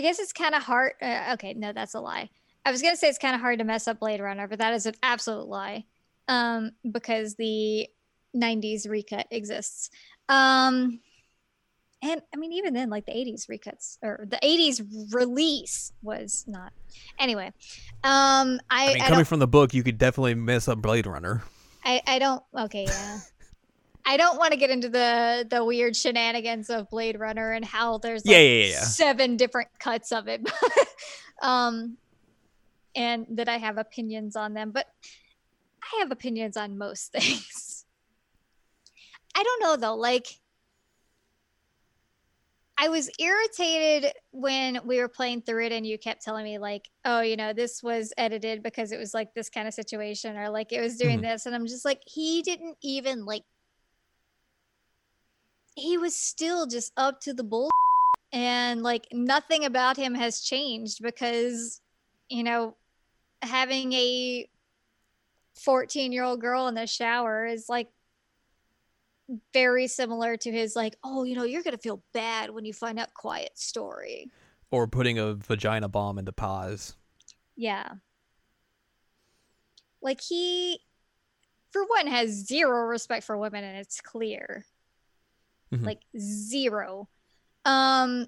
I 0.00 0.02
guess 0.02 0.18
it's 0.18 0.32
kind 0.32 0.54
of 0.54 0.62
hard. 0.62 0.94
Uh, 1.02 1.32
okay, 1.34 1.52
no, 1.52 1.74
that's 1.74 1.92
a 1.92 2.00
lie. 2.00 2.30
I 2.64 2.70
was 2.70 2.80
gonna 2.80 2.96
say 2.96 3.10
it's 3.10 3.18
kind 3.18 3.34
of 3.34 3.42
hard 3.42 3.58
to 3.58 3.66
mess 3.66 3.86
up 3.86 4.00
Blade 4.00 4.20
Runner, 4.20 4.48
but 4.48 4.58
that 4.58 4.72
is 4.72 4.86
an 4.86 4.94
absolute 5.02 5.46
lie. 5.46 5.84
Um, 6.26 6.70
because 6.90 7.34
the 7.34 7.86
'90s 8.34 8.88
recut 8.88 9.26
exists. 9.30 9.90
Um, 10.30 11.00
and 12.00 12.22
I 12.32 12.38
mean, 12.38 12.54
even 12.54 12.72
then, 12.72 12.88
like 12.88 13.04
the 13.04 13.12
'80s 13.12 13.46
recuts 13.50 13.98
or 14.02 14.26
the 14.26 14.38
'80s 14.42 15.12
release 15.12 15.92
was 16.00 16.46
not. 16.48 16.72
Anyway, 17.18 17.52
um, 18.02 18.58
I 18.70 18.92
I 18.92 18.94
mean, 18.94 19.02
I, 19.02 19.08
coming 19.08 19.24
from 19.26 19.40
the 19.40 19.48
book, 19.48 19.74
you 19.74 19.82
could 19.82 19.98
definitely 19.98 20.34
mess 20.34 20.66
up 20.66 20.80
Blade 20.80 21.06
Runner. 21.06 21.42
I 21.84 22.00
I 22.06 22.18
don't. 22.18 22.42
Okay, 22.58 22.86
yeah. 22.86 23.18
I 24.10 24.16
don't 24.16 24.38
want 24.38 24.50
to 24.50 24.56
get 24.58 24.70
into 24.70 24.88
the 24.88 25.46
the 25.48 25.64
weird 25.64 25.94
shenanigans 25.94 26.68
of 26.68 26.90
Blade 26.90 27.20
Runner 27.20 27.52
and 27.52 27.64
how 27.64 27.98
there's 27.98 28.26
like 28.26 28.34
Yeah, 28.34 28.42
yeah, 28.42 28.64
yeah, 28.70 28.80
seven 28.80 29.36
different 29.36 29.68
cuts 29.78 30.10
of 30.10 30.26
it. 30.26 30.40
um 31.42 31.96
and 32.96 33.24
that 33.30 33.48
I 33.48 33.58
have 33.58 33.78
opinions 33.78 34.34
on 34.34 34.52
them, 34.52 34.72
but 34.72 34.86
I 35.80 36.00
have 36.00 36.10
opinions 36.10 36.56
on 36.56 36.76
most 36.76 37.12
things. 37.12 37.84
I 39.36 39.44
don't 39.44 39.62
know 39.62 39.76
though, 39.76 39.94
like 39.94 40.26
I 42.76 42.88
was 42.88 43.10
irritated 43.20 44.12
when 44.32 44.80
we 44.84 44.98
were 44.98 45.08
playing 45.08 45.42
through 45.42 45.66
it 45.66 45.72
and 45.72 45.86
you 45.86 45.98
kept 45.98 46.24
telling 46.24 46.44
me 46.44 46.58
like, 46.58 46.88
"Oh, 47.04 47.20
you 47.20 47.36
know, 47.36 47.52
this 47.52 47.80
was 47.80 48.12
edited 48.18 48.64
because 48.64 48.90
it 48.90 48.98
was 48.98 49.14
like 49.14 49.34
this 49.34 49.50
kind 49.50 49.68
of 49.68 49.74
situation 49.74 50.36
or 50.36 50.48
like 50.50 50.72
it 50.72 50.80
was 50.80 50.96
doing 50.96 51.18
Mhm. 51.18 51.22
this." 51.30 51.46
And 51.46 51.54
I'm 51.54 51.66
just 51.68 51.84
like, 51.84 52.00
he 52.06 52.42
didn't 52.42 52.76
even 52.82 53.24
like 53.24 53.44
he 55.74 55.98
was 55.98 56.14
still 56.14 56.66
just 56.66 56.92
up 56.96 57.20
to 57.20 57.32
the 57.32 57.44
bull 57.44 57.70
and 58.32 58.82
like 58.82 59.06
nothing 59.12 59.64
about 59.64 59.96
him 59.96 60.14
has 60.14 60.40
changed 60.40 61.02
because 61.02 61.80
you 62.28 62.42
know 62.42 62.76
having 63.42 63.92
a 63.92 64.48
14 65.56 66.12
year 66.12 66.24
old 66.24 66.40
girl 66.40 66.68
in 66.68 66.74
the 66.74 66.86
shower 66.86 67.46
is 67.46 67.68
like 67.68 67.88
very 69.52 69.86
similar 69.86 70.36
to 70.36 70.50
his 70.50 70.74
like 70.74 70.96
oh 71.04 71.24
you 71.24 71.34
know 71.34 71.44
you're 71.44 71.62
gonna 71.62 71.78
feel 71.78 72.02
bad 72.12 72.50
when 72.50 72.64
you 72.64 72.72
find 72.72 72.98
out 72.98 73.14
quiet 73.14 73.56
story. 73.58 74.30
Or 74.72 74.86
putting 74.86 75.18
a 75.18 75.34
vagina 75.34 75.88
bomb 75.88 76.18
into 76.18 76.32
Paz. 76.32 76.94
yeah. 77.56 77.88
Like 80.00 80.20
he 80.20 80.80
for 81.72 81.84
one 81.84 82.06
has 82.06 82.46
zero 82.46 82.86
respect 82.86 83.24
for 83.24 83.36
women 83.36 83.64
and 83.64 83.76
it's 83.76 84.00
clear 84.00 84.64
Mhm. 85.72 85.84
like 85.86 86.00
zero. 86.18 87.08
Um 87.64 88.26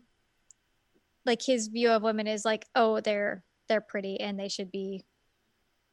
like 1.25 1.43
his 1.43 1.69
view 1.69 1.91
of 1.91 2.03
women 2.03 2.27
is 2.27 2.45
like 2.45 2.67
oh 2.75 3.01
they're 3.01 3.43
they're 3.69 3.81
pretty 3.81 4.21
and 4.21 4.39
they 4.39 4.49
should 4.49 4.71
be 4.71 5.05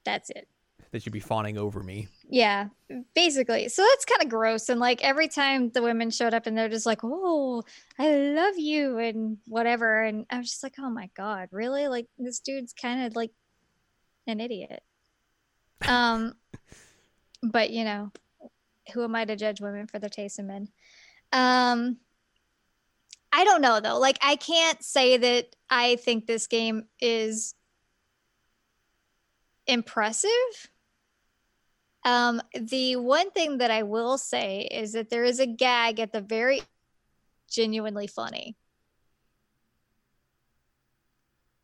that's 0.05 0.29
it. 0.31 0.47
They 0.91 0.97
should 0.99 1.13
be 1.13 1.19
fawning 1.19 1.57
over 1.57 1.83
me. 1.83 2.07
yeah 2.29 2.67
basically. 3.13 3.69
So 3.69 3.83
that's 3.83 4.05
kind 4.05 4.23
of 4.23 4.29
gross. 4.29 4.69
And 4.69 4.79
like 4.79 5.03
every 5.03 5.27
time 5.27 5.69
the 5.69 5.81
women 5.83 6.09
showed 6.09 6.33
up 6.33 6.47
and 6.47 6.57
they're 6.57 6.69
just 6.69 6.85
like 6.85 7.01
oh 7.03 7.63
i 7.97 8.09
love 8.11 8.57
you 8.57 8.97
and 8.97 9.37
whatever. 9.45 10.03
And 10.03 10.25
i 10.29 10.37
was 10.37 10.49
just 10.49 10.63
like 10.63 10.75
oh 10.79 10.89
my 10.89 11.09
god 11.15 11.49
really? 11.51 11.87
Like 11.87 12.07
this 12.17 12.39
dude's 12.39 12.73
kind 12.73 13.05
of 13.05 13.15
like 13.15 13.31
an 14.27 14.39
idiot. 14.39 14.83
Um 15.87 16.33
but 17.43 17.69
you 17.69 17.83
know 17.85 18.11
who 18.93 19.03
am 19.03 19.15
i 19.15 19.23
to 19.23 19.35
judge 19.35 19.61
women 19.61 19.85
for 19.87 19.99
their 19.99 20.09
taste 20.09 20.39
in 20.39 20.47
men 20.47 20.67
um 21.33 21.97
i 23.31 23.43
don't 23.43 23.61
know 23.61 23.79
though 23.79 23.99
like 23.99 24.17
i 24.21 24.35
can't 24.35 24.83
say 24.83 25.17
that 25.17 25.55
i 25.69 25.95
think 25.97 26.25
this 26.25 26.47
game 26.47 26.85
is 26.99 27.53
impressive 29.67 30.69
um, 32.05 32.41
the 32.53 32.95
one 32.95 33.31
thing 33.31 33.57
that 33.57 33.71
I 33.71 33.83
will 33.83 34.17
say 34.17 34.67
is 34.71 34.93
that 34.93 35.09
there 35.09 35.23
is 35.23 35.39
a 35.39 35.45
gag 35.45 35.99
at 35.99 36.13
the 36.13 36.21
very 36.21 36.61
genuinely 37.49 38.07
funny. 38.07 38.55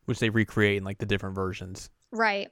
Which 0.04 0.18
they 0.18 0.30
recreate 0.30 0.76
in 0.76 0.84
like 0.84 0.98
the 0.98 1.06
different 1.06 1.34
versions. 1.34 1.90
Right. 2.12 2.50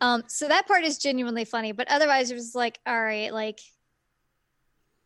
Um, 0.00 0.24
so 0.26 0.48
that 0.48 0.66
part 0.66 0.84
is 0.84 0.98
genuinely 0.98 1.44
funny, 1.44 1.72
but 1.72 1.90
otherwise 1.90 2.30
it 2.30 2.34
was 2.34 2.54
like, 2.54 2.78
all 2.86 3.02
right, 3.02 3.32
like 3.32 3.60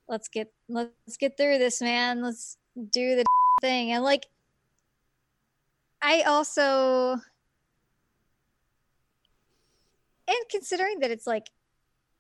let's 0.09 0.29
get 0.29 0.53
let's 0.69 1.17
get 1.19 1.37
through 1.37 1.59
this, 1.59 1.81
man. 1.81 2.23
Let's 2.23 2.57
do 2.91 3.17
the 3.17 3.25
thing. 3.61 3.93
And 3.93 4.05
like 4.05 4.27
I 6.03 6.23
also 6.23 7.17
and 10.29 10.39
considering 10.51 11.01
that 11.01 11.11
it's 11.11 11.27
like 11.27 11.51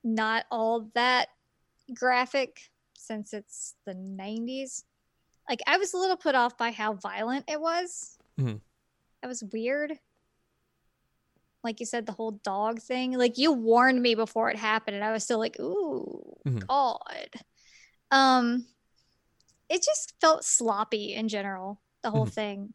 not 0.04 0.44
all 0.50 0.88
that 0.94 1.28
graphic 1.94 2.60
since 2.96 3.32
it's 3.32 3.74
the 3.84 3.94
90s 3.94 4.84
like 5.48 5.60
i 5.66 5.76
was 5.76 5.94
a 5.94 5.96
little 5.96 6.16
put 6.16 6.34
off 6.34 6.56
by 6.58 6.70
how 6.70 6.92
violent 6.94 7.44
it 7.48 7.60
was 7.60 8.18
Mhm. 8.40 8.60
that 9.22 9.28
was 9.28 9.44
weird 9.52 9.98
like 11.62 11.78
you 11.80 11.86
said 11.86 12.06
the 12.06 12.12
whole 12.12 12.32
dog 12.32 12.80
thing 12.80 13.12
like 13.16 13.38
you 13.38 13.52
warned 13.52 14.00
me 14.02 14.14
before 14.14 14.50
it 14.50 14.56
happened 14.56 14.96
and 14.96 15.04
i 15.04 15.12
was 15.12 15.22
still 15.24 15.38
like 15.38 15.58
ooh 15.60 16.36
Mhm. 16.44 16.66
god 16.66 17.28
um 18.10 18.66
it 19.68 19.82
just 19.82 20.14
felt 20.20 20.44
sloppy 20.44 21.12
in 21.14 21.28
general 21.28 21.80
the 22.02 22.10
whole 22.10 22.26
Mhm. 22.26 22.32
thing 22.32 22.74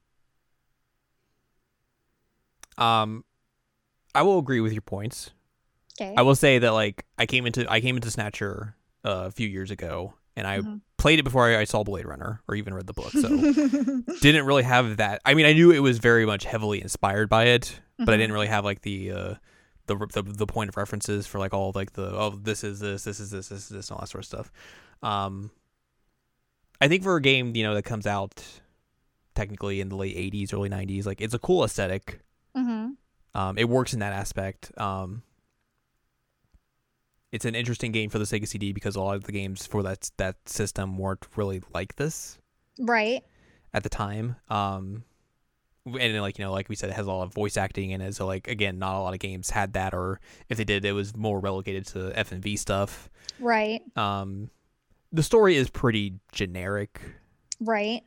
Um, 2.78 3.24
I 4.16 4.22
will 4.24 4.40
agree 4.40 4.60
with 4.62 4.72
your 4.74 4.82
points. 4.82 5.32
okay 6.00 6.14
I 6.18 6.22
will 6.24 6.36
say 6.36 6.60
that 6.60 6.72
like 6.72 7.06
I 7.18 7.26
came 7.26 7.46
into 7.46 7.70
I 7.70 7.82
came 7.82 7.96
into 7.96 8.10
Snatcher 8.10 8.76
uh, 9.06 9.26
a 9.28 9.32
few 9.32 9.48
years 9.48 9.72
ago, 9.72 10.14
and 10.36 10.48
I 10.48 10.60
Mhm. 10.60 10.82
played 10.98 11.20
it 11.20 11.24
before 11.24 11.48
I, 11.48 11.60
I 11.60 11.64
saw 11.66 11.84
Blade 11.84 12.06
Runner 12.06 12.42
or 12.48 12.56
even 12.56 12.74
read 12.74 12.88
the 12.88 12.94
book. 12.94 13.14
So 13.14 13.28
didn't 14.22 14.46
really 14.46 14.64
have 14.64 14.98
that. 14.98 15.22
I 15.26 15.34
mean, 15.34 15.46
I 15.46 15.54
knew 15.54 15.72
it 15.72 15.80
was 15.80 16.00
very 16.00 16.26
much 16.26 16.46
heavily 16.46 16.82
inspired 16.82 17.30
by 17.30 17.46
it, 17.46 17.80
but 17.98 18.10
I 18.10 18.14
Mhm. 18.14 18.20
didn't 18.20 18.34
really 18.34 18.48
have 18.48 18.66
like 18.66 18.82
the 18.82 19.12
uh, 19.12 19.34
the, 19.88 19.96
the 20.14 20.22
the 20.24 20.48
point 20.48 20.70
of 20.70 20.78
references 20.78 21.28
for 21.28 21.40
like 21.40 21.54
all 21.54 21.72
like 21.76 21.94
the 21.94 22.16
oh 22.18 22.32
this 22.32 22.64
is 22.64 22.80
this 22.80 23.04
this 23.04 23.20
is 23.20 23.32
this 23.32 23.50
this 23.50 23.64
is 23.64 23.70
this 23.70 23.90
and 23.90 23.96
all 23.96 24.02
that 24.02 24.08
sort 24.10 24.22
of 24.24 24.26
stuff. 24.28 24.52
Um, 25.04 25.52
I 26.80 26.88
think 26.88 27.04
for 27.04 27.16
a 27.16 27.22
game 27.22 27.56
you 27.56 27.64
know 27.64 27.76
that 27.76 27.84
comes 27.84 28.08
out 28.08 28.44
technically 29.36 29.82
in 29.82 29.90
the 29.90 29.96
late 29.96 30.16
'80s, 30.16 30.54
early 30.54 30.70
'90s, 30.70 31.06
like 31.06 31.22
it's 31.22 31.34
a 31.34 31.40
cool 31.40 31.64
aesthetic. 31.64 32.20
Mhm. 32.56 32.96
Um, 33.34 33.58
it 33.58 33.70
works 33.70 33.94
in 33.94 34.00
that 34.00 34.14
aspect. 34.14 34.72
Um, 34.78 35.24
it's 37.32 37.46
an 37.46 37.56
interesting 37.56 37.92
game 37.92 38.10
for 38.10 38.20
the 38.20 38.26
Sega 38.26 38.48
CD 38.48 38.74
because 38.74 38.96
a 38.96 39.02
lot 39.02 39.16
of 39.16 39.24
the 39.24 39.32
games 39.32 39.66
for 39.66 39.84
that 39.84 40.12
that 40.18 40.36
system 40.50 40.98
weren't 40.98 41.26
really 41.36 41.62
like 41.74 41.96
this 41.96 42.38
right 42.80 43.24
at 43.74 43.84
the 43.84 43.90
time. 43.90 44.36
Um, 44.50 45.04
and 45.86 46.22
like 46.22 46.38
you 46.38 46.46
know, 46.46 46.52
like 46.52 46.68
we 46.68 46.76
said, 46.76 46.90
it 46.90 46.96
has 46.96 47.08
a 47.08 47.12
lot 47.12 47.24
of 47.24 47.34
voice 47.34 47.58
acting 47.58 47.92
in 47.92 48.02
it. 48.02 48.16
So 48.16 48.26
like 48.28 48.48
again, 48.48 48.80
not 48.80 48.96
a 48.96 49.02
lot 49.02 49.14
of 49.14 49.20
games 49.20 49.50
had 49.50 49.74
that, 49.74 49.94
or 49.94 50.20
if 50.50 50.58
they 50.58 50.64
did, 50.66 50.84
it 50.84 50.92
was 50.92 51.16
more 51.16 51.40
relegated 51.40 51.86
to 51.88 52.12
FMV 52.16 52.58
stuff. 52.60 53.10
right 53.40 53.82
Um, 53.98 54.50
the 55.12 55.24
story 55.24 55.56
is 55.56 55.70
pretty 55.70 56.20
generic, 56.32 57.02
right 57.60 58.04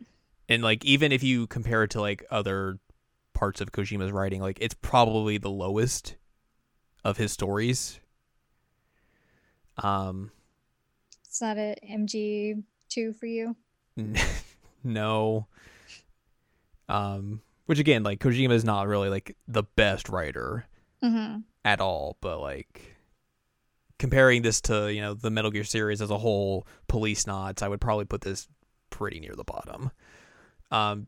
and 0.49 0.63
like 0.63 0.85
even 0.85 1.13
if 1.13 1.23
you 1.23 1.47
compare 1.47 1.85
it 1.85 1.91
to 1.91 2.01
like 2.01 2.25
other 2.31 2.79
parts 3.33 3.61
of 3.61 3.73
Kojima's 3.73 4.13
writing, 4.13 4.41
like 4.41 4.59
it's 4.61 4.75
probably 4.75 5.39
the 5.39 5.51
lowest 5.51 6.17
of 7.05 7.17
his 7.17 7.33
stories. 7.33 8.01
Um, 9.79 10.31
it's 11.25 11.41
not 11.41 11.57
a 11.59 11.77
mg2 11.91 13.17
for 13.19 13.27
you 13.27 13.57
no. 14.85 15.47
Um, 16.89 17.41
which 17.67 17.79
again, 17.79 18.03
like 18.03 18.21
Kojima 18.21 18.53
is 18.53 18.65
not 18.65 18.87
really 18.87 19.09
like 19.09 19.37
the 19.49 19.63
best 19.63 20.09
writer 20.09 20.67
mm-hmm. 21.03 21.39
at 21.65 21.81
all, 21.81 22.17
but 22.21 22.41
like 22.41 22.94
comparing 23.99 24.43
this 24.43 24.61
to 24.63 24.93
you 24.93 25.01
know 25.01 25.15
the 25.15 25.31
Metal 25.31 25.51
Gear 25.51 25.65
series 25.65 26.01
as 26.03 26.11
a 26.11 26.19
whole, 26.19 26.67
Policenauts, 26.89 27.63
I 27.63 27.69
would 27.69 27.81
probably 27.81 28.05
put 28.05 28.21
this 28.23 28.49
pretty 28.91 29.21
near 29.21 29.35
the 29.37 29.45
bottom. 29.45 29.91
Um, 30.71 31.07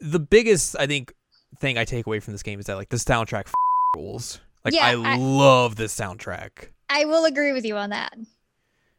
the 0.00 0.20
biggest 0.20 0.76
I 0.78 0.86
think 0.86 1.12
thing 1.58 1.78
I 1.78 1.84
take 1.84 2.06
away 2.06 2.20
from 2.20 2.32
this 2.32 2.42
game 2.42 2.60
is 2.60 2.66
that 2.66 2.76
like 2.76 2.88
the 2.88 2.96
soundtrack 2.96 3.46
f- 3.46 3.54
rules. 3.96 4.40
Like 4.64 4.74
Yeah, 4.74 4.86
I, 4.86 4.92
I- 5.14 5.16
love 5.16 5.76
this 5.76 5.94
soundtrack. 5.94 6.68
I 6.88 7.04
will 7.06 7.24
agree 7.24 7.52
with 7.52 7.64
you 7.64 7.76
on 7.76 7.90
that. 7.90 8.14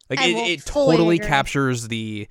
Like 0.10 0.20
I 0.20 0.28
it, 0.28 0.36
it 0.60 0.66
totally 0.66 1.18
agree. 1.18 1.28
captures 1.28 1.88
the 1.88 2.28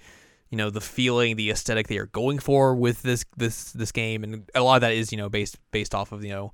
you 0.51 0.59
know 0.59 0.71
the 0.71 0.81
feeling, 0.81 1.37
the 1.37 1.51
aesthetic 1.51 1.89
they 1.89 1.99
are 1.99 2.07
going 2.07 2.39
for 2.39 2.75
with 2.75 3.03
this 3.03 3.25
this 3.37 3.73
this 3.73 3.91
game, 3.93 4.23
and 4.25 4.49
a 4.55 4.63
lot 4.63 4.77
of 4.77 4.81
that 4.83 4.93
is 4.93 5.11
you 5.11 5.19
know 5.19 5.29
based 5.29 5.59
based 5.73 5.95
off 5.95 6.13
of 6.13 6.23
you 6.25 6.31
know 6.31 6.53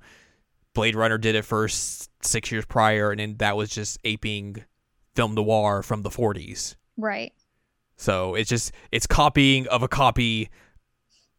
Blade 0.73 0.95
Runner 0.95 1.17
did 1.17 1.35
it 1.35 1.43
first 1.45 2.09
six 2.23 2.51
years 2.51 2.65
prior, 2.65 3.11
and 3.11 3.19
then 3.19 3.35
that 3.37 3.55
was 3.57 3.69
just 3.69 3.99
aping 4.03 4.63
film 5.15 5.35
noir 5.35 5.83
from 5.83 6.01
the 6.03 6.09
40s. 6.09 6.75
Right. 6.97 7.33
So 7.97 8.35
it's 8.35 8.49
just 8.49 8.71
it's 8.91 9.05
copying 9.07 9.67
of 9.67 9.83
a 9.83 9.87
copy 9.87 10.49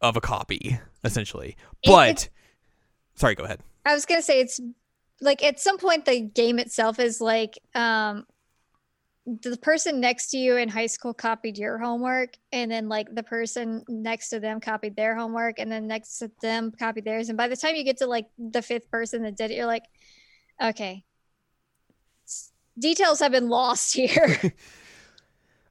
of 0.01 0.15
a 0.15 0.21
copy 0.21 0.79
essentially. 1.03 1.55
It- 1.81 1.89
But 1.89 2.09
it's- 2.09 2.29
sorry, 3.15 3.35
go 3.35 3.43
ahead. 3.43 3.61
I 3.85 3.93
was 3.93 4.05
gonna 4.05 4.21
say 4.21 4.39
it's 4.39 4.59
like 5.19 5.43
at 5.43 5.59
some 5.59 5.77
point 5.77 6.05
the 6.05 6.21
game 6.21 6.59
itself 6.59 6.99
is 6.99 7.19
like 7.19 7.57
um 7.75 8.25
the 9.25 9.57
person 9.57 10.01
next 10.01 10.31
to 10.31 10.37
you 10.37 10.57
in 10.57 10.67
high 10.67 10.85
school 10.87 11.13
copied 11.13 11.57
your 11.57 11.77
homework 11.77 12.33
and 12.51 12.69
then 12.69 12.89
like 12.89 13.07
the 13.13 13.23
person 13.23 13.81
next 13.87 14.29
to 14.29 14.39
them 14.39 14.59
copied 14.59 14.95
their 14.97 15.15
homework 15.15 15.59
and 15.59 15.71
then 15.71 15.87
next 15.87 16.17
to 16.19 16.29
them 16.41 16.71
copied 16.77 17.05
theirs 17.05 17.29
and 17.29 17.37
by 17.37 17.47
the 17.47 17.55
time 17.55 17.75
you 17.75 17.85
get 17.85 17.97
to 17.97 18.05
like 18.07 18.25
the 18.37 18.61
fifth 18.61 18.89
person 18.91 19.23
that 19.23 19.37
did 19.37 19.49
it 19.49 19.55
you're 19.55 19.65
like 19.65 19.85
okay 20.61 21.05
details 22.77 23.19
have 23.19 23.31
been 23.31 23.49
lost 23.49 23.93
here 23.95 24.53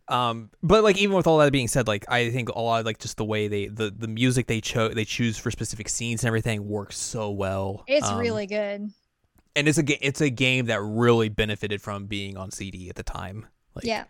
Um, 0.09 0.51
but 0.63 0.83
like 0.83 0.99
even 0.99 1.17
with 1.17 1.27
all 1.27 1.39
that 1.39 1.53
being 1.53 1.69
said, 1.69 1.87
like 1.87 2.05
I 2.09 2.31
think 2.31 2.49
a 2.51 2.61
lot 2.61 2.81
of 2.81 2.87
like 2.87 2.99
just 2.99 3.17
the 3.17 3.25
way 3.25 3.49
they 3.49 3.67
the 3.69 3.91
the 3.91 4.09
music 4.09 4.47
they 4.47 4.61
chose 4.61 4.95
they 4.95 5.05
choose 5.05 5.39
for 5.39 5.51
specific 5.51 5.89
scenes 5.89 6.23
and 6.23 6.29
everything 6.29 6.69
works 6.69 6.99
so 6.99 7.31
well. 7.31 7.87
it's 7.87 8.11
Um, 8.11 8.13
really 8.13 8.47
good 8.47 8.91
and 9.55 9.69
it's 9.69 9.79
a 9.79 9.83
ga- 9.83 9.99
it's 10.01 10.21
a 10.21 10.31
game 10.31 10.67
that 10.67 10.81
really 10.81 11.29
benefited 11.29 11.83
from 11.83 12.07
being 12.07 12.37
on 12.37 12.51
CD 12.51 12.89
at 12.89 12.97
the 12.97 13.03
time. 13.03 13.47
Like, 13.75 13.85
yeah 13.85 14.05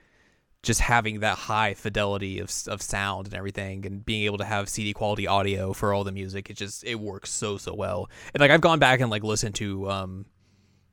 just 0.63 0.81
having 0.81 1.21
that 1.21 1.37
high 1.37 1.75
fidelity 1.75 2.39
of 2.39 2.51
of 2.69 2.81
sound 2.81 3.27
and 3.27 3.35
everything, 3.35 3.85
and 3.85 4.05
being 4.05 4.25
able 4.25 4.39
to 4.39 4.45
have 4.45 4.69
CD 4.69 4.93
quality 4.93 5.27
audio 5.27 5.73
for 5.73 5.93
all 5.93 6.05
the 6.05 6.13
music, 6.13 6.51
it 6.51 6.57
just 6.57 6.85
it 6.85 6.97
works 6.97 7.31
so 7.31 7.57
so 7.57 7.75
well. 7.75 8.09
And 8.33 8.41
like 8.41 8.51
I've 8.51 8.61
gone 8.61 8.79
back 8.79 9.01
and 9.01 9.11
like 9.11 9.25
listened 9.25 9.57
to 9.57 9.91
um 9.91 10.27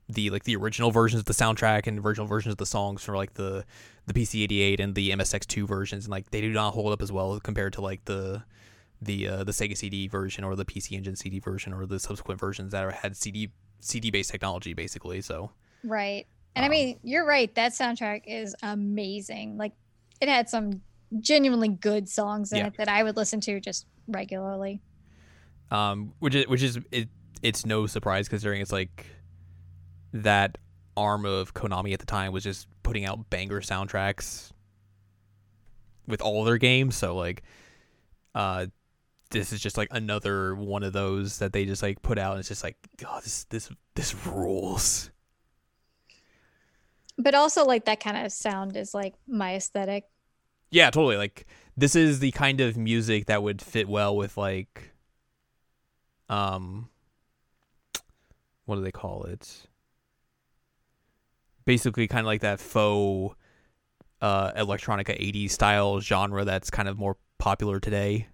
the 0.07 0.31
like 0.31 0.43
the 0.43 0.55
original 0.55 0.89
versions 0.89 1.19
of 1.19 1.25
the 1.25 1.33
soundtrack 1.33 1.85
and 1.85 1.99
original 2.03 2.25
versions 2.25 2.53
of 2.53 2.57
the 2.57 2.65
songs 2.65 3.03
for 3.03 3.15
like 3.15 3.35
the 3.35 3.63
the 4.07 4.13
PC88 4.13 4.79
and 4.79 4.95
the 4.95 5.11
MSX2 5.11 5.67
versions, 5.67 6.05
and 6.05 6.11
like 6.11 6.31
they 6.31 6.41
do 6.41 6.51
not 6.51 6.73
hold 6.73 6.91
up 6.91 7.01
as 7.01 7.11
well 7.11 7.39
compared 7.39 7.73
to 7.73 7.81
like 7.81 8.05
the 8.05 8.43
the 8.99 9.27
uh, 9.27 9.43
the 9.43 9.51
Sega 9.51 9.77
CD 9.77 10.07
version 10.07 10.43
or 10.43 10.55
the 10.55 10.65
PC 10.65 10.93
Engine 10.93 11.15
CD 11.15 11.39
version 11.39 11.73
or 11.73 11.85
the 11.85 11.99
subsequent 11.99 12.39
versions 12.39 12.71
that 12.71 12.83
are, 12.83 12.91
had 12.91 13.15
CD 13.15 13.51
CD 13.79 14.11
based 14.11 14.31
technology 14.31 14.73
basically. 14.73 15.21
So 15.21 15.51
Right. 15.83 16.27
And 16.55 16.65
I 16.65 16.67
Um, 16.67 16.71
mean, 16.71 16.99
you're 17.03 17.25
right. 17.25 17.53
That 17.55 17.71
soundtrack 17.71 18.23
is 18.25 18.55
amazing. 18.61 19.57
Like, 19.57 19.73
it 20.19 20.27
had 20.27 20.49
some 20.49 20.81
genuinely 21.19 21.69
good 21.69 22.09
songs 22.09 22.51
in 22.51 22.57
Yeah. 22.59 22.67
it 22.67 22.73
that 22.77 22.89
I 22.89 23.03
would 23.03 23.15
listen 23.15 23.39
to 23.41 23.59
just 23.59 23.85
regularly. 24.07 24.81
um, 25.71 26.13
which 26.19 26.33
is 26.33 26.47
which 26.47 26.63
is 26.63 26.79
it, 26.91 27.07
it's 27.43 27.63
no 27.65 27.85
surprise 27.85 28.27
considering 28.27 28.59
it's 28.59 28.71
like 28.71 29.05
that 30.13 30.57
arm 30.97 31.25
of 31.25 31.53
Konami 31.53 31.93
at 31.93 31.99
the 31.99 32.05
time 32.07 32.31
was 32.33 32.43
just 32.43 32.67
putting 32.81 33.05
out 33.05 33.29
banger 33.29 33.61
soundtracks 33.61 34.51
with 36.07 36.21
all 36.21 36.43
their 36.43 36.57
games. 36.57 36.95
So 36.97 37.15
like, 37.15 37.43
uh, 38.33 38.65
this 39.31 39.53
is 39.53 39.61
just 39.61 39.77
like 39.77 39.89
another 39.91 40.55
one 40.55 40.83
of 40.83 40.93
those 40.93 41.39
that 41.39 41.53
they 41.53 41.65
just 41.65 41.83
like 41.83 42.01
put 42.01 42.17
out, 42.17 42.31
and 42.31 42.39
it's 42.39 42.49
just 42.49 42.63
like, 42.63 42.77
God, 42.97 43.23
this 43.23 43.45
this 43.45 43.69
this 43.95 44.15
rules. 44.25 45.11
But 47.17 47.35
also, 47.35 47.65
like, 47.65 47.83
that 47.85 47.99
kind 47.99 48.25
of 48.25 48.31
sound 48.31 48.77
is 48.77 48.93
like 48.93 49.13
my 49.27 49.55
aesthetic. 49.55 50.05
Yeah, 50.71 50.89
totally. 50.89 51.17
Like 51.17 51.45
this 51.75 51.95
is 51.95 52.19
the 52.19 52.31
kind 52.31 52.61
of 52.61 52.77
music 52.77 53.25
that 53.27 53.41
would 53.41 53.61
fit 53.61 53.87
well 53.87 54.15
with 54.15 54.37
like 54.37 54.91
um 56.27 56.89
what 58.65 58.75
do 58.75 58.81
they 58.81 58.91
call 58.91 59.23
it? 59.23 59.67
Basically 61.65 62.07
kind 62.07 62.21
of 62.21 62.27
like 62.27 62.41
that 62.41 62.59
faux 62.59 63.35
uh 64.21 64.51
electronica 64.53 65.19
80s 65.19 65.51
style 65.51 65.99
genre 65.99 66.45
that's 66.45 66.69
kind 66.69 66.87
of 66.87 66.97
more 66.97 67.17
popular 67.37 67.79
today. 67.79 68.27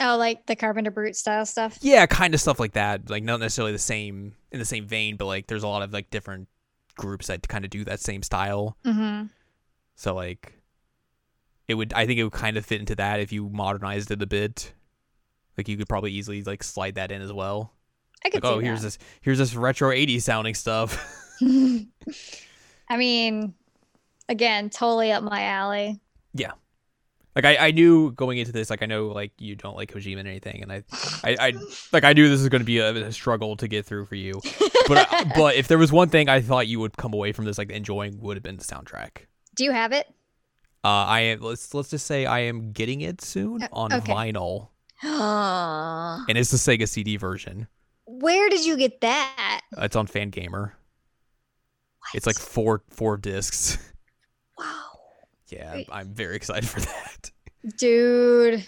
Oh, 0.00 0.16
like 0.16 0.46
the 0.46 0.56
Carpenter 0.56 0.90
Brut 0.90 1.16
style 1.16 1.46
stuff. 1.46 1.78
Yeah, 1.80 2.04
kind 2.06 2.34
of 2.34 2.40
stuff 2.40 2.60
like 2.60 2.72
that. 2.72 3.08
Like 3.08 3.22
not 3.22 3.40
necessarily 3.40 3.72
the 3.72 3.78
same 3.78 4.34
in 4.52 4.58
the 4.58 4.64
same 4.64 4.86
vein, 4.86 5.16
but 5.16 5.26
like 5.26 5.46
there's 5.46 5.62
a 5.62 5.68
lot 5.68 5.82
of 5.82 5.92
like 5.92 6.10
different 6.10 6.48
groups 6.96 7.28
that 7.28 7.46
kind 7.48 7.64
of 7.64 7.70
do 7.70 7.84
that 7.84 8.00
same 8.00 8.22
style. 8.22 8.76
Mm-hmm. 8.84 9.26
So 9.94 10.14
like 10.14 10.52
it 11.68 11.74
would 11.74 11.92
I 11.94 12.06
think 12.06 12.18
it 12.18 12.24
would 12.24 12.32
kind 12.32 12.56
of 12.56 12.66
fit 12.66 12.80
into 12.80 12.94
that 12.96 13.20
if 13.20 13.32
you 13.32 13.48
modernized 13.48 14.10
it 14.10 14.22
a 14.22 14.26
bit. 14.26 14.72
Like 15.56 15.68
you 15.68 15.78
could 15.78 15.88
probably 15.88 16.12
easily 16.12 16.42
like 16.42 16.62
slide 16.62 16.96
that 16.96 17.10
in 17.10 17.22
as 17.22 17.32
well. 17.32 17.72
I 18.24 18.28
could 18.28 18.44
Like 18.44 18.52
oh 18.52 18.58
here's 18.58 18.82
that. 18.82 18.88
this 18.88 18.98
here's 19.22 19.38
this 19.38 19.54
retro 19.54 19.90
80s 19.90 20.22
sounding 20.22 20.54
stuff. 20.54 21.22
I 22.88 22.96
mean, 22.96 23.54
again, 24.28 24.70
totally 24.70 25.12
up 25.12 25.22
my 25.22 25.44
alley. 25.44 26.00
Like 27.36 27.44
I, 27.44 27.68
I 27.68 27.70
knew 27.70 28.10
going 28.12 28.38
into 28.38 28.50
this 28.50 28.70
like 28.70 28.82
I 28.82 28.86
know 28.86 29.08
like 29.08 29.30
you 29.38 29.54
don't 29.54 29.76
like 29.76 29.92
Kojima 29.92 30.18
and 30.18 30.26
anything 30.28 30.62
and 30.62 30.72
I 30.72 30.82
I, 31.22 31.36
I 31.48 31.52
like 31.92 32.02
I 32.02 32.12
knew 32.14 32.28
this 32.28 32.40
was 32.40 32.48
going 32.48 32.62
to 32.62 32.66
be 32.66 32.78
a, 32.78 32.90
a 32.92 33.12
struggle 33.12 33.56
to 33.58 33.68
get 33.68 33.86
through 33.86 34.06
for 34.06 34.14
you. 34.16 34.40
But 34.88 35.06
I, 35.12 35.24
but 35.36 35.54
if 35.54 35.68
there 35.68 35.78
was 35.78 35.92
one 35.92 36.08
thing 36.08 36.28
I 36.28 36.40
thought 36.40 36.66
you 36.66 36.80
would 36.80 36.96
come 36.96 37.12
away 37.12 37.32
from 37.32 37.44
this 37.44 37.58
like 37.58 37.70
enjoying 37.70 38.18
would 38.20 38.36
have 38.36 38.42
been 38.42 38.56
the 38.56 38.64
soundtrack. 38.64 39.26
Do 39.54 39.64
you 39.64 39.70
have 39.70 39.92
it? 39.92 40.06
Uh 40.82 40.88
I 40.88 41.20
am 41.20 41.40
let's 41.40 41.72
let's 41.74 41.90
just 41.90 42.06
say 42.06 42.26
I 42.26 42.40
am 42.40 42.72
getting 42.72 43.02
it 43.02 43.20
soon 43.20 43.62
Uh, 43.62 43.68
on 43.72 43.92
okay. 43.92 44.12
vinyl 44.12 44.70
and 45.02 46.38
it's 46.38 46.50
the 46.50 46.56
Sega 46.56 46.88
CD 46.88 47.16
version. 47.18 47.68
Where 48.06 48.48
did 48.48 48.64
you 48.64 48.76
get 48.78 49.02
that? 49.02 49.60
It's 49.76 49.94
on 49.94 50.06
Fangamer. 50.06 50.72
It's 52.14 52.26
like 52.26 52.38
four 52.38 52.82
four 52.88 53.16
discs. 53.18 53.76
wow, 54.58 54.85
Yeah. 55.56 55.82
I'm 55.90 56.14
very 56.14 56.36
excited 56.36 56.68
for 56.68 56.80
that. 56.80 57.30
dude. 57.76 58.64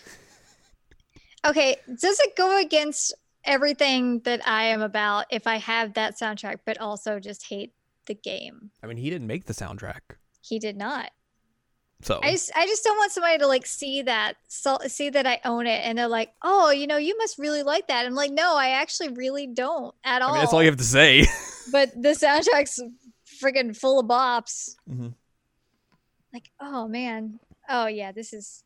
Okay, 1.46 1.76
does 2.00 2.18
it 2.20 2.36
go 2.36 2.60
against 2.60 3.14
everything 3.44 4.20
that 4.20 4.46
I 4.46 4.64
am 4.64 4.82
about 4.82 5.26
if 5.30 5.46
I 5.46 5.56
have 5.56 5.94
that 5.94 6.18
soundtrack, 6.18 6.58
but 6.66 6.78
also 6.78 7.20
just 7.20 7.46
hate 7.48 7.72
the 8.06 8.14
game? 8.14 8.70
I 8.82 8.86
mean, 8.86 8.96
he 8.96 9.08
didn't 9.08 9.26
make 9.28 9.44
the 9.44 9.52
soundtrack, 9.54 10.00
He 10.40 10.58
did 10.58 10.76
not. 10.76 11.10
so 12.02 12.18
I 12.22 12.32
just, 12.32 12.50
I 12.56 12.66
just 12.66 12.82
don't 12.84 12.96
want 12.96 13.12
somebody 13.12 13.38
to 13.38 13.46
like 13.46 13.66
see 13.66 14.02
that, 14.02 14.34
so, 14.48 14.78
see 14.88 15.10
that 15.10 15.26
I 15.26 15.40
own 15.44 15.66
it, 15.66 15.80
and 15.84 15.96
they're 15.98 16.08
like, 16.08 16.32
"Oh, 16.42 16.70
you 16.70 16.86
know, 16.86 16.96
you 16.96 17.16
must 17.18 17.38
really 17.38 17.62
like 17.62 17.86
that." 17.88 18.04
I'm 18.06 18.14
like, 18.14 18.32
"No, 18.32 18.56
I 18.56 18.70
actually 18.70 19.10
really 19.10 19.46
don't 19.46 19.94
at 20.04 20.22
all." 20.22 20.30
I 20.30 20.32
mean, 20.34 20.40
that's 20.40 20.52
all 20.52 20.62
you 20.62 20.68
have 20.70 20.78
to 20.78 20.84
say. 20.84 21.24
but 21.72 21.90
the 22.00 22.10
soundtrack's 22.10 22.80
freaking 23.42 23.76
full 23.76 24.00
of 24.00 24.06
bops. 24.06 24.74
Mhm. 24.90 25.14
Like, 26.32 26.50
oh 26.60 26.88
man, 26.88 27.40
oh 27.68 27.86
yeah, 27.86 28.12
this 28.12 28.32
is 28.32 28.64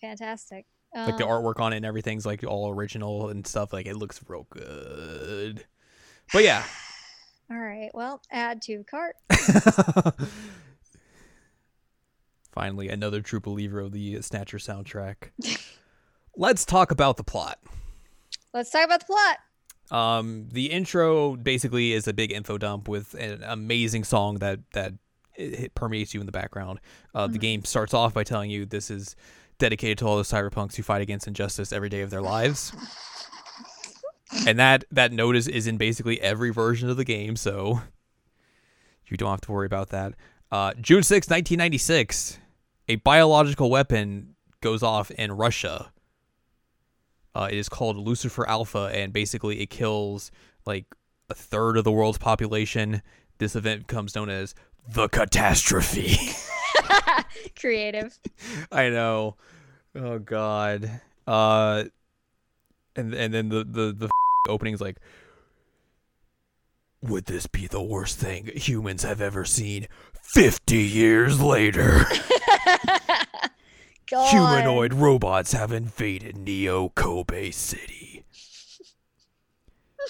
fantastic. 0.00 0.66
like 0.94 1.16
the 1.16 1.26
Um, 1.26 1.30
artwork 1.30 1.60
on 1.60 1.72
it 1.72 1.76
and 1.78 1.86
everything's 1.86 2.26
like 2.26 2.44
all 2.44 2.70
original 2.70 3.28
and 3.28 3.46
stuff. 3.46 3.72
Like 3.72 3.86
it 3.86 3.96
looks 3.96 4.20
real 4.28 4.46
good. 4.50 5.64
But 6.32 6.44
yeah, 6.44 6.64
All 7.50 7.58
right, 7.58 7.90
well, 7.94 8.20
add 8.30 8.60
to 8.62 8.84
cart. 8.84 9.16
finally 12.52 12.88
another 12.88 13.20
true 13.20 13.40
believer 13.40 13.80
of 13.80 13.92
the 13.92 14.20
Snatcher 14.20 14.58
soundtrack. 14.58 15.30
Let's 16.36 16.64
talk 16.64 16.90
about 16.90 17.16
the 17.16 17.24
plot. 17.24 17.58
Let's 18.52 18.70
talk 18.70 18.84
about 18.84 19.00
the 19.00 19.06
plot. 19.06 19.38
Um, 19.90 20.48
the 20.52 20.66
intro 20.70 21.36
basically 21.36 21.92
is 21.92 22.06
a 22.06 22.12
big 22.12 22.32
info 22.32 22.58
dump 22.58 22.88
with 22.88 23.14
an 23.14 23.42
amazing 23.44 24.04
song 24.04 24.36
that 24.40 24.60
that 24.72 24.92
it, 25.38 25.60
it 25.60 25.74
permeates 25.74 26.12
you 26.12 26.20
in 26.20 26.26
the 26.26 26.32
background. 26.32 26.80
Uh, 27.14 27.26
The 27.26 27.38
Mhm. 27.38 27.42
game 27.42 27.64
starts 27.64 27.94
off 27.94 28.12
by 28.12 28.24
telling 28.24 28.50
you 28.50 28.66
this 28.66 28.90
is 28.90 29.16
dedicated 29.58 29.98
to 29.98 30.06
all 30.06 30.16
the 30.16 30.22
cyberpunks 30.22 30.76
who 30.76 30.82
fight 30.82 31.00
against 31.02 31.26
injustice 31.26 31.72
every 31.72 31.88
day 31.88 32.00
of 32.02 32.10
their 32.10 32.22
lives, 32.22 32.72
and 34.46 34.58
that 34.58 34.84
that 34.92 35.12
note 35.12 35.36
is, 35.36 35.48
is 35.48 35.66
in 35.66 35.76
basically 35.76 36.20
every 36.20 36.50
version 36.50 36.88
of 36.90 36.96
the 36.96 37.04
game, 37.04 37.34
so 37.36 37.80
you 39.08 39.16
don't 39.16 39.30
have 39.30 39.40
to 39.42 39.52
worry 39.52 39.66
about 39.66 39.88
that. 39.88 40.14
Uh, 40.50 40.72
June 40.80 41.02
6, 41.02 41.28
1996, 41.28 42.38
a 42.88 42.96
biological 42.96 43.70
weapon 43.70 44.34
goes 44.60 44.82
off 44.82 45.10
in 45.12 45.32
Russia. 45.32 45.92
Uh, 47.34 47.48
it 47.50 47.56
is 47.58 47.68
called 47.68 47.96
Lucifer 47.96 48.46
Alpha, 48.48 48.90
and 48.92 49.12
basically 49.12 49.60
it 49.60 49.70
kills 49.70 50.30
like 50.66 50.86
a 51.30 51.34
third 51.34 51.76
of 51.76 51.84
the 51.84 51.92
world's 51.92 52.18
population. 52.18 53.02
This 53.38 53.54
event 53.54 53.86
becomes 53.86 54.14
known 54.14 54.28
as 54.30 54.54
the 54.88 55.08
catastrophe. 55.08 56.16
Creative. 57.60 58.18
I 58.72 58.88
know. 58.88 59.36
Oh 59.94 60.18
God. 60.18 61.00
Uh, 61.26 61.84
and 62.96 63.14
and 63.14 63.34
then 63.34 63.48
the 63.48 63.64
the 63.64 63.92
the 63.92 64.08
opening 64.48 64.74
is 64.74 64.80
like, 64.80 64.96
would 67.02 67.26
this 67.26 67.46
be 67.46 67.66
the 67.66 67.82
worst 67.82 68.18
thing 68.18 68.50
humans 68.54 69.02
have 69.02 69.20
ever 69.20 69.44
seen? 69.44 69.86
Fifty 70.22 70.82
years 70.82 71.40
later. 71.40 72.04
god. 74.10 74.30
Humanoid 74.30 74.94
robots 74.94 75.52
have 75.52 75.72
invaded 75.72 76.36
Neo 76.36 76.90
Kobe 76.90 77.50
City. 77.50 78.24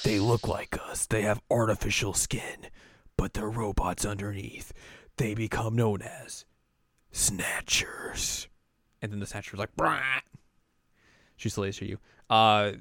They 0.04 0.20
look 0.20 0.46
like 0.46 0.78
us. 0.88 1.06
They 1.06 1.22
have 1.22 1.40
artificial 1.50 2.14
skin, 2.14 2.68
but 3.18 3.34
they're 3.34 3.50
robots 3.50 4.06
underneath. 4.06 4.72
They 5.18 5.34
become 5.34 5.76
known 5.76 6.00
as 6.00 6.46
Snatchers. 7.12 8.48
And 9.02 9.12
then 9.12 9.20
the 9.20 9.26
Snatcher's 9.26 9.58
like, 9.58 9.76
Brah! 9.76 10.00
She 11.36 11.50
for 11.50 11.84
you. 11.84 11.98
Uh, 12.30 12.72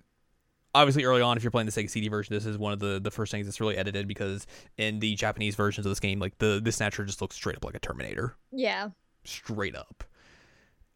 obviously, 0.73 1.03
early 1.03 1.21
on, 1.21 1.37
if 1.37 1.43
you're 1.43 1.51
playing 1.51 1.67
the 1.67 1.71
Sega 1.71 1.89
CD 1.89 2.07
version, 2.07 2.33
this 2.33 2.45
is 2.45 2.57
one 2.57 2.73
of 2.73 2.79
the, 2.79 2.99
the 2.99 3.11
first 3.11 3.31
things 3.31 3.45
that's 3.45 3.59
really 3.61 3.77
edited 3.77 4.07
because 4.07 4.47
in 4.77 4.99
the 4.99 5.13
Japanese 5.15 5.55
versions 5.55 5.85
of 5.85 5.91
this 5.91 5.99
game, 5.99 6.19
like 6.19 6.37
the, 6.39 6.59
the 6.63 6.71
Snatcher 6.71 7.05
just 7.05 7.21
looks 7.21 7.35
straight 7.35 7.55
up 7.57 7.65
like 7.65 7.75
a 7.75 7.79
Terminator 7.79 8.35
Yeah. 8.51 8.89
straight 9.25 9.75
up. 9.75 10.03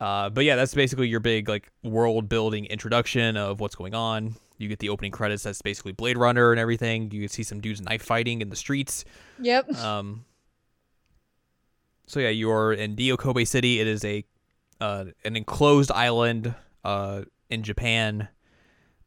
Uh, 0.02 0.32
but 0.32 0.44
yeah, 0.44 0.56
that's 0.56 0.74
basically 0.74 1.08
your 1.08 1.20
big 1.20 1.48
like 1.48 1.72
world 1.84 2.28
building 2.28 2.66
introduction 2.66 3.38
of 3.38 3.60
what's 3.60 3.76
going 3.76 3.94
on. 3.94 4.34
You 4.58 4.68
get 4.68 4.80
the 4.80 4.90
opening 4.90 5.12
credits. 5.12 5.44
That's 5.44 5.62
basically 5.62 5.92
Blade 5.92 6.18
Runner 6.18 6.52
and 6.52 6.60
everything. 6.60 7.12
You 7.12 7.22
can 7.22 7.30
see 7.30 7.44
some 7.44 7.62
dudes 7.62 7.82
knife 7.82 8.02
fighting 8.02 8.42
in 8.42 8.50
the 8.50 8.56
streets. 8.56 9.06
Yep. 9.40 9.76
Um, 9.76 10.26
so 12.08 12.20
yeah, 12.20 12.30
you're 12.30 12.74
in 12.74 12.96
Neo 12.96 13.16
Kobe 13.16 13.46
City. 13.46 13.80
It 13.80 13.86
is 13.86 14.04
a 14.04 14.26
uh, 14.80 15.06
an 15.24 15.36
enclosed 15.36 15.92
island 15.92 16.56
uh, 16.84 17.22
in 17.52 17.62
Japan. 17.62 18.28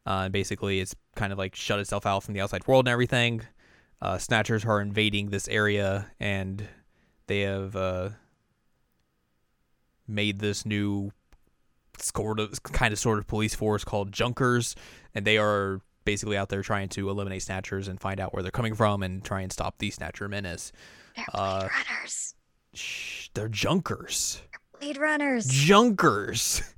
Uh, 0.07 0.29
basically, 0.29 0.79
it's 0.79 0.95
kind 1.17 1.33
of 1.33 1.39
like 1.39 1.57
shut 1.57 1.81
itself 1.81 2.07
out 2.07 2.23
from 2.23 2.35
the 2.35 2.41
outside 2.41 2.65
world 2.69 2.87
and 2.87 2.93
everything. 2.93 3.43
Uh, 4.01 4.17
Snatchers 4.19 4.65
are 4.65 4.81
invading 4.81 5.31
this 5.31 5.49
area, 5.49 6.07
and 6.21 6.69
they 7.27 7.41
have 7.41 7.75
uh, 7.75 8.11
made 10.07 10.41
this 10.41 10.65
new 10.67 11.13
sort 11.99 12.41
of 12.41 12.63
kind 12.63 12.93
of 12.93 12.99
sort 12.99 13.19
of 13.19 13.27
police 13.27 13.55
force 13.55 13.85
called 13.85 14.13
Junkers, 14.13 14.75
and 15.15 15.25
they 15.25 15.39
are 15.39 15.81
basically 16.05 16.37
out 16.37 16.49
there 16.49 16.63
trying 16.63 16.89
to 16.91 17.09
eliminate 17.09 17.43
Snatchers 17.43 17.89
and 17.89 18.01
find 18.01 18.21
out 18.21 18.35
where 18.35 18.43
they're 18.43 18.53
coming 18.53 18.75
from 18.75 19.03
and 19.03 19.25
try 19.25 19.41
and 19.41 19.53
stop 19.53 19.79
the 19.79 19.91
Snatcher 19.91 20.29
menace. 20.29 20.73
They're 21.17 21.27
uh, 21.33 21.69
Runners. 21.69 22.35
Shh, 22.75 23.29
they're 23.35 23.49
Junkers. 23.49 24.43
Blade 24.81 24.99
Runners. 24.99 25.47
Junkers. 25.47 26.63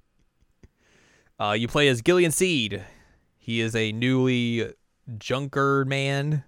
Uh, 1.39 1.53
you 1.53 1.69
play 1.69 1.87
as 1.89 2.01
Gillian 2.01 2.33
Seed. 2.33 2.83
He 3.37 3.61
is 3.61 3.77
a 3.77 3.93
newly 3.93 4.73
junker 5.19 5.85
man. 5.85 6.45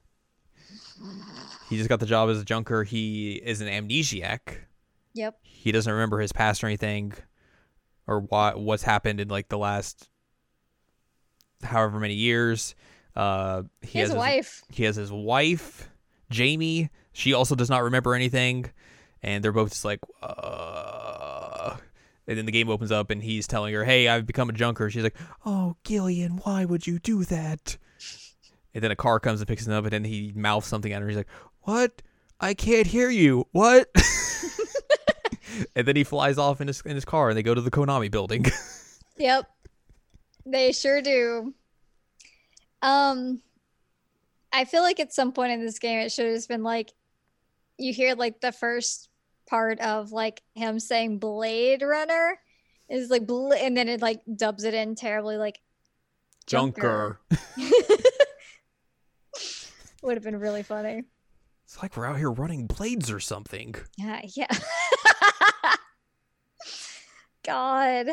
He 1.68 1.76
just 1.76 1.90
got 1.90 2.00
the 2.00 2.06
job 2.06 2.30
as 2.30 2.40
a 2.40 2.44
junker. 2.44 2.84
He 2.84 3.34
is 3.34 3.60
an 3.60 3.68
amnesiac. 3.68 4.38
Yep. 5.14 5.38
He 5.42 5.72
doesn't 5.72 5.92
remember 5.92 6.20
his 6.20 6.32
past 6.32 6.62
or 6.62 6.66
anything, 6.68 7.12
or 8.06 8.20
what 8.20 8.58
what's 8.60 8.82
happened 8.82 9.20
in 9.20 9.28
like 9.28 9.48
the 9.48 9.58
last 9.58 10.08
however 11.62 11.98
many 11.98 12.14
years. 12.14 12.74
Uh, 13.16 13.62
he, 13.82 13.88
He 13.88 13.98
has 14.00 14.10
a 14.10 14.12
his- 14.12 14.18
wife. 14.18 14.62
he 14.70 14.84
has 14.84 14.96
his 14.96 15.10
wife, 15.10 15.90
Jamie. 16.30 16.90
She 17.12 17.32
also 17.32 17.54
does 17.56 17.68
not 17.70 17.82
remember 17.82 18.14
anything, 18.14 18.70
and 19.22 19.42
they're 19.42 19.52
both 19.52 19.70
just 19.70 19.84
like, 19.84 20.00
uh. 20.22 21.76
And 22.28 22.36
then 22.36 22.44
the 22.44 22.52
game 22.52 22.68
opens 22.68 22.92
up, 22.92 23.10
and 23.10 23.22
he's 23.22 23.46
telling 23.46 23.72
her, 23.74 23.84
"Hey, 23.84 24.06
I've 24.06 24.26
become 24.26 24.50
a 24.50 24.52
junker." 24.52 24.90
She's 24.90 25.02
like, 25.02 25.16
"Oh, 25.46 25.76
Gillian, 25.82 26.32
why 26.44 26.64
would 26.66 26.86
you 26.86 26.98
do 26.98 27.24
that?" 27.24 27.78
And 28.74 28.84
then 28.84 28.90
a 28.90 28.96
car 28.96 29.18
comes 29.18 29.40
and 29.40 29.48
picks 29.48 29.66
him 29.66 29.72
up, 29.72 29.84
and 29.84 29.92
then 29.92 30.04
he 30.04 30.32
mouths 30.36 30.66
something 30.66 30.92
at 30.92 31.00
her. 31.00 31.08
He's 31.08 31.16
like, 31.16 31.26
"What? 31.62 32.02
I 32.38 32.52
can't 32.54 32.86
hear 32.86 33.08
you. 33.08 33.46
What?" 33.52 33.88
and 35.74 35.86
then 35.86 35.96
he 35.96 36.04
flies 36.04 36.38
off 36.38 36.60
in 36.60 36.66
his 36.68 36.80
in 36.82 36.94
his 36.94 37.04
car, 37.04 37.28
and 37.28 37.38
they 37.38 37.42
go 37.42 37.54
to 37.54 37.60
the 37.60 37.70
Konami 37.70 38.10
building. 38.10 38.46
Yep. 39.18 39.50
They 40.46 40.70
sure 40.72 41.02
do. 41.02 41.52
Um 42.82 43.42
I 44.52 44.64
feel 44.64 44.82
like 44.82 45.00
at 45.00 45.12
some 45.12 45.32
point 45.32 45.52
in 45.52 45.64
this 45.64 45.78
game 45.78 45.98
it 45.98 46.12
should 46.12 46.26
have 46.26 46.34
just 46.36 46.48
been 46.48 46.62
like 46.62 46.92
you 47.76 47.92
hear 47.92 48.14
like 48.14 48.40
the 48.40 48.52
first 48.52 49.08
part 49.46 49.80
of 49.80 50.12
like 50.12 50.42
him 50.54 50.78
saying 50.78 51.18
Blade 51.18 51.82
Runner 51.82 52.38
is 52.88 53.10
like 53.10 53.26
bl- 53.26 53.52
and 53.52 53.76
then 53.76 53.88
it 53.88 54.00
like 54.00 54.20
dubs 54.36 54.64
it 54.64 54.74
in 54.74 54.94
terribly 54.94 55.36
like 55.36 55.60
junker. 56.46 57.20
would 60.02 60.16
have 60.16 60.24
been 60.24 60.38
really 60.38 60.62
funny. 60.62 61.02
It's 61.68 61.82
like 61.82 61.98
we're 61.98 62.06
out 62.06 62.16
here 62.16 62.30
running 62.30 62.66
blades 62.66 63.10
or 63.10 63.20
something. 63.20 63.74
Yeah, 63.98 64.22
yeah. 64.34 64.46
God. 67.44 68.06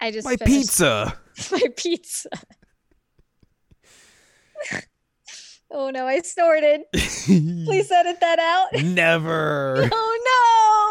I 0.00 0.10
just 0.10 0.24
My 0.24 0.36
finished 0.36 0.68
pizza. 0.68 1.18
my 1.52 1.64
pizza. 1.76 2.30
oh 5.70 5.90
no, 5.90 6.06
I 6.06 6.22
snorted. 6.22 6.80
Please 6.94 7.92
edit 7.92 8.20
that 8.22 8.38
out. 8.38 8.82
Never. 8.82 9.86
oh 9.92 10.87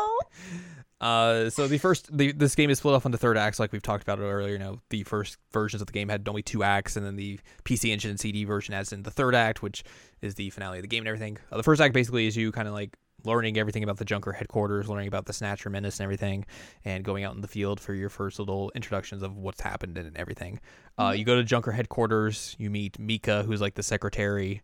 Uh, 0.99 1.49
so 1.49 1.67
the 1.67 1.77
first, 1.77 2.15
the, 2.15 2.31
this 2.31 2.55
game 2.55 2.69
is 2.69 2.79
split 2.79 2.95
off 2.95 3.05
into 3.05 3.17
third 3.17 3.37
acts, 3.37 3.59
like 3.59 3.71
we've 3.71 3.83
talked 3.83 4.01
about 4.03 4.19
it 4.19 4.23
earlier. 4.23 4.53
You 4.53 4.59
know, 4.59 4.81
the 4.89 5.03
first 5.03 5.37
versions 5.51 5.81
of 5.81 5.87
the 5.87 5.93
game 5.93 6.09
had 6.09 6.27
only 6.27 6.41
two 6.41 6.63
acts, 6.63 6.95
and 6.95 7.05
then 7.05 7.15
the 7.15 7.39
PC 7.65 7.91
Engine 7.91 8.09
and 8.11 8.19
CD 8.19 8.45
version 8.45 8.73
adds 8.73 8.91
in 8.91 9.03
the 9.03 9.11
third 9.11 9.35
act, 9.35 9.61
which 9.61 9.83
is 10.21 10.35
the 10.35 10.49
finale 10.49 10.79
of 10.79 10.81
the 10.81 10.87
game 10.87 11.01
and 11.01 11.07
everything. 11.07 11.37
Uh, 11.51 11.57
the 11.57 11.63
first 11.63 11.81
act 11.81 11.93
basically 11.93 12.25
is 12.25 12.35
you 12.35 12.51
kind 12.51 12.67
of 12.67 12.73
like 12.73 12.97
learning 13.23 13.57
everything 13.57 13.83
about 13.83 13.97
the 13.97 14.05
Junker 14.05 14.31
headquarters, 14.31 14.87
learning 14.89 15.07
about 15.07 15.25
the 15.25 15.33
Snatcher 15.33 15.69
menace 15.69 15.99
and 15.99 16.03
everything, 16.05 16.45
and 16.85 17.03
going 17.03 17.23
out 17.23 17.35
in 17.35 17.41
the 17.41 17.47
field 17.47 17.79
for 17.79 17.93
your 17.93 18.09
first 18.09 18.39
little 18.39 18.71
introductions 18.73 19.21
of 19.21 19.35
what's 19.37 19.61
happened 19.61 19.97
and 19.97 20.15
everything. 20.17 20.59
Uh, 20.97 21.11
Mhm. 21.11 21.19
you 21.19 21.25
go 21.25 21.35
to 21.35 21.43
Junker 21.43 21.71
headquarters, 21.71 22.55
you 22.57 22.69
meet 22.69 22.97
Mika, 22.99 23.43
who's 23.43 23.61
like 23.61 23.73
the 23.75 23.83
secretary. 23.83 24.61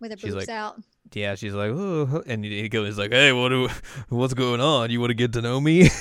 With 0.00 0.12
her 0.12 0.16
boobs 0.16 0.34
like- 0.34 0.48
out. 0.48 0.80
Yeah, 1.14 1.34
she's 1.34 1.54
like, 1.54 1.70
oh, 1.70 2.22
and 2.26 2.44
he 2.44 2.68
goes 2.68 2.98
like, 2.98 3.12
hey, 3.12 3.32
what, 3.32 3.48
do, 3.48 3.68
what's 4.08 4.34
going 4.34 4.60
on? 4.60 4.90
You 4.90 5.00
want 5.00 5.10
to 5.10 5.14
get 5.14 5.32
to 5.34 5.42
know 5.42 5.60
me? 5.60 5.88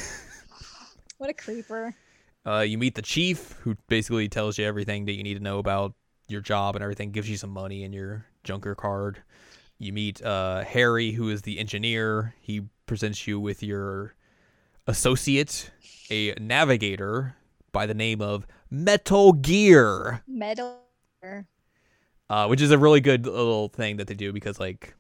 What 1.18 1.30
a 1.32 1.34
creeper. 1.34 1.96
Uh, 2.46 2.60
you 2.60 2.78
meet 2.78 2.96
the 2.96 3.02
chief, 3.02 3.54
who 3.62 3.76
basically 3.88 4.30
tells 4.30 4.58
you 4.58 4.66
everything 4.66 5.06
that 5.06 5.14
you 5.14 5.24
need 5.24 5.34
to 5.34 5.44
know 5.44 5.58
about 5.58 5.96
your 6.28 6.42
job 6.42 6.76
and 6.76 6.84
everything, 6.84 7.12
gives 7.12 7.30
you 7.30 7.38
some 7.38 7.50
money 7.50 7.84
in 7.84 7.92
your 7.92 8.26
junker 8.44 8.76
card. 8.76 9.22
You 9.80 9.94
meet 9.94 10.22
uh, 10.24 10.64
Harry, 10.64 11.12
who 11.12 11.30
is 11.30 11.42
the 11.42 11.60
engineer. 11.60 12.36
He 12.40 12.62
presents 12.86 13.28
you 13.28 13.40
with 13.40 13.64
your 13.64 14.16
associate, 14.88 15.72
a 16.10 16.34
navigator 16.40 17.36
by 17.72 17.86
the 17.86 17.94
name 17.94 18.22
of 18.22 18.46
Metal 18.70 19.34
Gear, 19.34 20.24
Metal. 20.28 20.80
uh, 22.30 22.48
which 22.48 22.62
is 22.62 22.72
a 22.72 22.78
really 22.78 23.02
good 23.02 23.26
little 23.26 23.70
thing 23.70 23.98
that 23.98 24.08
they 24.08 24.14
do 24.14 24.32
because, 24.34 24.60
like, 24.60 24.94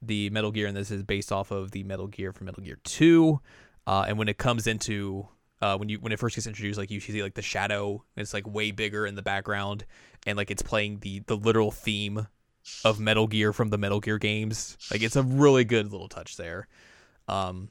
the 0.00 0.30
Metal 0.30 0.50
Gear 0.50 0.66
in 0.66 0.74
this 0.74 0.90
is 0.90 1.02
based 1.02 1.32
off 1.32 1.50
of 1.50 1.70
the 1.70 1.82
Metal 1.84 2.06
Gear 2.06 2.32
from 2.32 2.46
Metal 2.46 2.62
Gear 2.62 2.78
2. 2.84 3.40
Uh, 3.86 4.04
and 4.08 4.18
when 4.18 4.28
it 4.28 4.38
comes 4.38 4.66
into 4.66 5.28
uh, 5.60 5.76
when 5.76 5.88
you 5.88 5.98
when 5.98 6.12
it 6.12 6.18
first 6.18 6.36
gets 6.36 6.46
introduced, 6.46 6.78
like 6.78 6.90
you 6.90 7.00
see 7.00 7.22
like 7.22 7.34
the 7.34 7.42
shadow, 7.42 8.04
and 8.16 8.22
it's 8.22 8.34
like 8.34 8.46
way 8.46 8.70
bigger 8.70 9.06
in 9.06 9.14
the 9.14 9.22
background, 9.22 9.84
and 10.26 10.36
like 10.36 10.50
it's 10.50 10.62
playing 10.62 11.00
the 11.00 11.20
the 11.20 11.36
literal 11.36 11.70
theme 11.70 12.28
of 12.84 13.00
Metal 13.00 13.26
Gear 13.26 13.52
from 13.52 13.70
the 13.70 13.78
Metal 13.78 14.00
Gear 14.00 14.18
games. 14.18 14.76
Like 14.90 15.02
it's 15.02 15.16
a 15.16 15.22
really 15.22 15.64
good 15.64 15.90
little 15.90 16.08
touch 16.08 16.36
there. 16.36 16.68
Um, 17.26 17.70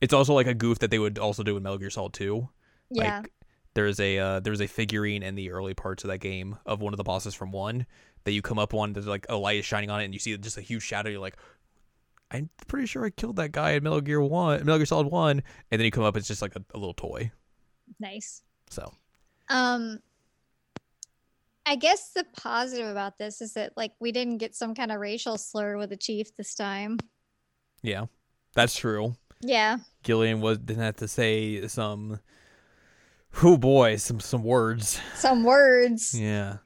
it's 0.00 0.12
also 0.12 0.34
like 0.34 0.46
a 0.46 0.54
goof 0.54 0.80
that 0.80 0.90
they 0.90 0.98
would 0.98 1.18
also 1.18 1.42
do 1.42 1.56
in 1.56 1.62
Metal 1.62 1.78
Gear 1.78 1.90
Solid 1.90 2.12
2. 2.12 2.48
Yeah. 2.90 3.20
Like 3.20 3.32
there's 3.74 3.98
a 4.00 4.18
uh, 4.18 4.40
there's 4.40 4.60
a 4.60 4.66
figurine 4.66 5.22
in 5.22 5.34
the 5.34 5.52
early 5.52 5.74
parts 5.74 6.04
of 6.04 6.08
that 6.08 6.18
game 6.18 6.58
of 6.66 6.80
one 6.80 6.92
of 6.92 6.98
the 6.98 7.04
bosses 7.04 7.34
from 7.34 7.50
one 7.52 7.86
that 8.24 8.32
you 8.32 8.42
come 8.42 8.58
up 8.58 8.74
on. 8.74 8.92
There's 8.92 9.06
like 9.06 9.26
a 9.28 9.36
light 9.36 9.58
is 9.58 9.64
shining 9.64 9.90
on 9.90 10.00
it, 10.00 10.04
and 10.04 10.14
you 10.14 10.20
see 10.20 10.36
just 10.38 10.58
a 10.58 10.62
huge 10.62 10.82
shadow. 10.82 11.10
You're 11.10 11.20
like, 11.20 11.36
I'm 12.30 12.48
pretty 12.66 12.86
sure 12.86 13.04
I 13.04 13.10
killed 13.10 13.36
that 13.36 13.52
guy 13.52 13.72
in 13.72 13.82
Metal 13.82 14.00
Gear 14.00 14.20
One, 14.20 14.58
Metal 14.60 14.78
Gear 14.78 14.86
Solid 14.86 15.08
One, 15.08 15.42
and 15.70 15.78
then 15.80 15.84
you 15.84 15.90
come 15.90 16.04
up, 16.04 16.16
it's 16.16 16.28
just 16.28 16.42
like 16.42 16.56
a, 16.56 16.64
a 16.74 16.78
little 16.78 16.94
toy. 16.94 17.30
nice. 18.00 18.42
So 18.70 18.92
Um 19.48 20.00
I 21.64 21.76
guess 21.76 22.10
the 22.10 22.24
positive 22.36 22.88
about 22.88 23.18
this 23.18 23.40
is 23.40 23.52
that 23.52 23.72
like 23.76 23.92
we 24.00 24.10
didn't 24.12 24.38
get 24.38 24.54
some 24.56 24.74
kind 24.74 24.90
of 24.90 24.98
racial 24.98 25.38
slur 25.38 25.76
with 25.76 25.90
the 25.90 25.96
chief 25.96 26.34
this 26.36 26.54
time. 26.54 26.98
yeah, 27.82 28.06
that's 28.54 28.74
true. 28.74 29.14
Yeah. 29.42 29.78
Gillian 30.02 30.40
was 30.40 30.58
didn't 30.58 30.82
have 30.82 30.96
to 30.96 31.08
say 31.08 31.66
some. 31.68 32.18
Oh 33.42 33.56
boy, 33.56 33.96
some 33.96 34.20
some 34.20 34.42
words. 34.42 35.00
Some 35.14 35.44
words. 35.44 36.18
Yeah. 36.18 36.58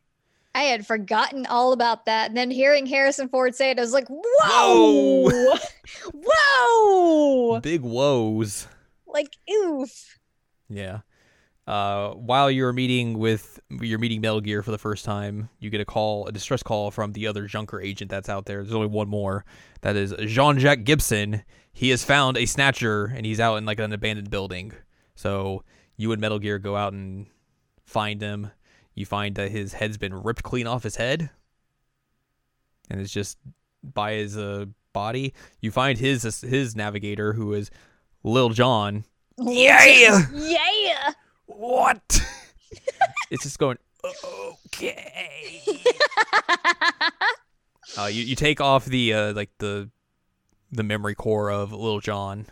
I 0.57 0.63
had 0.63 0.87
forgotten 0.87 1.45
all 1.45 1.75
about 1.75 2.07
that. 2.07 2.29
And 2.29 2.37
then 2.37 2.51
hearing 2.51 2.87
Harrison 2.87 3.29
Ford 3.29 3.55
say 3.55 3.73
it, 3.73 3.79
I 3.79 3.83
was 3.83 3.93
like, 3.93 4.09
whoa! 4.09 5.29
Whoa! 6.15 7.61
Big 7.61 7.83
woes. 7.83 8.67
Like, 9.07 9.37
oof. 9.51 10.19
Yeah. 10.71 11.01
Uh, 11.67 12.13
while 12.13 12.51
you're 12.51 12.73
meeting 12.73 13.19
with 13.19 13.61
you're 13.71 13.99
meeting 13.99 14.23
Metal 14.23 14.41
Gear 14.41 14.63
for 14.63 14.71
the 14.71 14.79
first 14.79 15.05
time, 15.05 15.51
you 15.59 15.69
get 15.69 15.83
a 15.83 15.85
call, 15.85 16.27
a 16.27 16.33
distress 16.33 16.63
call 16.63 16.91
from 16.91 17.13
the 17.13 17.27
other 17.27 17.47
Junker 17.47 17.79
agent 17.79 18.11
that's 18.11 18.31
out 18.31 18.47
there. 18.47 18.63
There's 18.63 18.75
only 18.75 18.89
one 18.89 19.09
more. 19.09 19.45
That 19.83 19.95
is 19.95 20.15
Jean-Jacques 20.19 20.85
Gibson. 20.85 21.43
He 21.73 21.91
has 21.91 22.03
found 22.03 22.39
a 22.39 22.47
snatcher 22.47 23.13
and 23.15 23.27
he's 23.27 23.41
out 23.41 23.57
in 23.57 23.67
like 23.67 23.79
an 23.79 23.93
abandoned 23.93 24.31
building. 24.31 24.73
So 25.17 25.65
you 25.99 26.13
and 26.13 26.21
Metal 26.21 26.39
Gear 26.39 26.59
go 26.59 26.77
out 26.77 26.95
and 26.95 27.27
find 27.85 28.23
him. 28.23 28.51
You 28.97 29.07
find 29.07 29.37
that 29.37 29.53
his 29.53 29.75
head's 29.75 29.99
been 29.99 30.15
ripped 30.15 30.43
clean 30.43 30.67
off 30.67 30.83
his 30.83 30.97
head, 30.97 31.31
and 32.91 33.01
it's 33.01 33.13
just 33.13 33.39
by 33.85 34.15
his 34.15 34.37
uh, 34.37 34.67
body. 34.93 35.35
You 35.61 35.71
find 35.71 35.99
his 35.99 36.23
his 36.41 36.75
navigator, 36.75 37.35
who 37.35 37.53
is 37.53 37.71
Lil 38.25 38.49
John. 38.49 39.05
Yeah. 39.39 40.23
Yeah. 40.33 41.13
What? 41.45 42.21
it's 43.31 43.45
just 43.45 43.59
going 43.59 43.79
okay. 44.67 45.63
uh, 47.99 48.07
you 48.07 48.25
you 48.25 48.35
take 48.35 48.61
off 48.61 48.85
the 48.85 49.13
uh, 49.13 49.33
like 49.35 49.51
the 49.59 49.91
the 50.73 50.83
memory 50.83 51.15
core 51.15 51.51
of 51.51 51.73
Lil 51.73 52.01
John, 52.01 52.47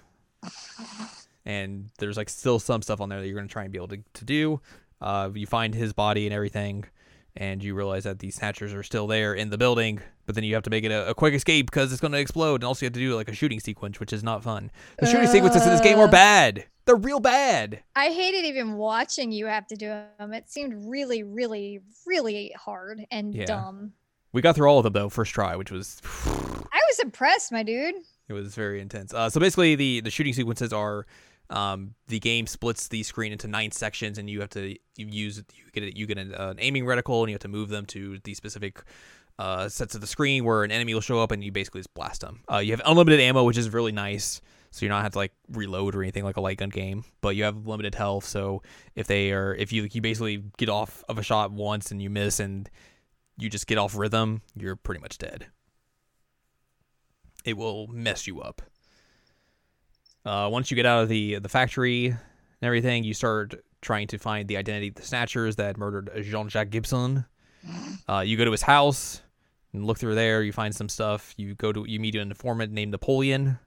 and 1.44 1.90
there's 1.98 2.16
like 2.16 2.28
still 2.28 2.58
some 2.58 2.82
stuff 2.82 3.00
on 3.00 3.08
there 3.08 3.20
that 3.20 3.26
you're 3.26 3.36
gonna 3.36 3.48
try 3.48 3.64
and 3.64 3.72
be 3.72 3.78
able 3.78 3.88
to 3.88 4.02
to 4.14 4.24
do. 4.24 4.60
Uh, 5.04 5.30
you 5.34 5.46
find 5.46 5.74
his 5.74 5.92
body 5.92 6.26
and 6.26 6.34
everything, 6.34 6.84
and 7.36 7.62
you 7.62 7.74
realize 7.74 8.04
that 8.04 8.18
these 8.20 8.36
snatchers 8.36 8.72
are 8.72 8.82
still 8.82 9.06
there 9.06 9.34
in 9.34 9.50
the 9.50 9.58
building. 9.58 10.00
But 10.26 10.34
then 10.34 10.44
you 10.44 10.54
have 10.54 10.62
to 10.64 10.70
make 10.70 10.84
it 10.84 10.90
a, 10.90 11.10
a 11.10 11.14
quick 11.14 11.34
escape 11.34 11.66
because 11.66 11.92
it's 11.92 12.00
gonna 12.00 12.16
explode, 12.16 12.56
and 12.56 12.64
also 12.64 12.84
you 12.84 12.86
have 12.86 12.94
to 12.94 13.00
do 13.00 13.14
like 13.14 13.28
a 13.28 13.34
shooting 13.34 13.60
sequence, 13.60 14.00
which 14.00 14.12
is 14.12 14.22
not 14.24 14.42
fun. 14.42 14.70
The 14.98 15.06
shooting 15.06 15.28
sequences 15.28 15.62
in 15.62 15.68
this 15.70 15.80
game 15.82 15.98
are 15.98 16.08
Uh. 16.08 16.10
bad. 16.10 16.64
They're 16.86 16.96
real 16.96 17.20
bad. 17.20 17.82
I 17.96 18.06
hated 18.10 18.44
even 18.44 18.74
watching 18.74 19.32
you 19.32 19.46
have 19.46 19.66
to 19.68 19.74
do 19.76 19.86
them. 20.18 20.32
It 20.34 20.50
seemed 20.50 20.74
really, 20.90 21.22
really, 21.22 21.80
really 22.06 22.52
hard 22.58 23.06
and 23.10 23.34
Yeah. 23.34 23.44
dumb. 23.46 23.92
We 24.32 24.42
got 24.42 24.54
through 24.54 24.68
all 24.68 24.78
of 24.78 24.84
them 24.84 24.92
though, 24.92 25.08
first 25.08 25.32
try, 25.32 25.54
which 25.56 25.70
was 25.70 26.00
I 26.26 26.80
was 26.88 26.98
impressed, 26.98 27.52
my 27.52 27.62
dude. 27.62 27.94
It 28.28 28.32
was 28.32 28.54
very 28.54 28.80
intense. 28.80 29.12
Uh, 29.14 29.28
so 29.30 29.38
basically, 29.40 29.74
the 29.76 30.00
the 30.00 30.10
shooting 30.10 30.32
sequences 30.32 30.72
are 30.72 31.06
um, 31.50 31.94
the 32.08 32.18
game 32.18 32.46
splits 32.46 32.88
the 32.88 33.02
screen 33.02 33.32
into 33.32 33.48
nine 33.48 33.70
sections, 33.70 34.18
and 34.18 34.28
you 34.28 34.40
have 34.40 34.50
to 34.50 34.76
use 34.96 35.42
you 35.54 35.64
get 35.72 35.84
a, 35.84 35.96
you 35.96 36.06
get 36.06 36.18
an, 36.18 36.34
uh, 36.34 36.48
an 36.50 36.56
aiming 36.58 36.84
reticle, 36.84 37.20
and 37.20 37.30
you 37.30 37.34
have 37.34 37.42
to 37.42 37.48
move 37.48 37.68
them 37.68 37.86
to 37.86 38.18
the 38.24 38.34
specific 38.34 38.82
uh, 39.38 39.68
sets 39.68 39.94
of 39.94 40.00
the 40.00 40.06
screen 40.06 40.44
where 40.44 40.64
an 40.64 40.70
enemy 40.70 40.94
will 40.94 41.00
show 41.00 41.20
up, 41.20 41.30
and 41.30 41.44
you 41.44 41.52
basically 41.52 41.80
just 41.80 41.92
blast 41.94 42.20
them. 42.20 42.40
Uh, 42.50 42.58
you 42.58 42.72
have 42.72 42.82
unlimited 42.86 43.20
ammo, 43.20 43.44
which 43.44 43.58
is 43.58 43.72
really 43.72 43.92
nice. 43.92 44.40
So 44.70 44.84
you're 44.84 44.90
not 44.90 45.04
have 45.04 45.12
to 45.12 45.18
like 45.18 45.32
reload 45.52 45.94
or 45.94 46.02
anything 46.02 46.24
like 46.24 46.36
a 46.36 46.40
light 46.40 46.58
gun 46.58 46.68
game, 46.68 47.04
but 47.20 47.36
you 47.36 47.44
have 47.44 47.64
limited 47.64 47.94
health. 47.94 48.24
So 48.24 48.62
if 48.96 49.06
they 49.06 49.30
are, 49.30 49.54
if 49.54 49.72
you 49.72 49.88
you 49.92 50.00
basically 50.00 50.42
get 50.56 50.68
off 50.68 51.04
of 51.08 51.16
a 51.16 51.22
shot 51.22 51.52
once 51.52 51.92
and 51.92 52.02
you 52.02 52.10
miss, 52.10 52.40
and 52.40 52.68
you 53.36 53.48
just 53.48 53.68
get 53.68 53.78
off 53.78 53.96
rhythm, 53.96 54.42
you're 54.56 54.74
pretty 54.74 55.00
much 55.00 55.18
dead. 55.18 55.46
It 57.44 57.56
will 57.56 57.86
mess 57.86 58.26
you 58.26 58.40
up. 58.40 58.62
Uh, 60.24 60.48
once 60.50 60.70
you 60.70 60.74
get 60.74 60.86
out 60.86 61.02
of 61.02 61.08
the 61.08 61.38
the 61.38 61.48
factory 61.48 62.06
and 62.06 62.18
everything, 62.62 63.04
you 63.04 63.14
start 63.14 63.54
trying 63.80 64.06
to 64.08 64.18
find 64.18 64.48
the 64.48 64.56
identity 64.56 64.88
of 64.88 64.94
the 64.94 65.02
snatchers 65.02 65.56
that 65.56 65.76
murdered 65.76 66.10
Jean-Jacques 66.22 66.70
Gibson. 66.70 67.26
Uh, 68.08 68.20
you 68.20 68.36
go 68.36 68.44
to 68.44 68.50
his 68.50 68.62
house 68.62 69.20
and 69.72 69.84
look 69.84 69.98
through 69.98 70.14
there. 70.14 70.42
You 70.42 70.52
find 70.52 70.74
some 70.74 70.88
stuff. 70.88 71.34
You 71.36 71.54
go 71.54 71.72
to 71.72 71.84
you 71.86 72.00
meet 72.00 72.14
an 72.14 72.22
informant 72.30 72.72
named 72.72 72.92
Napoleon. 72.92 73.58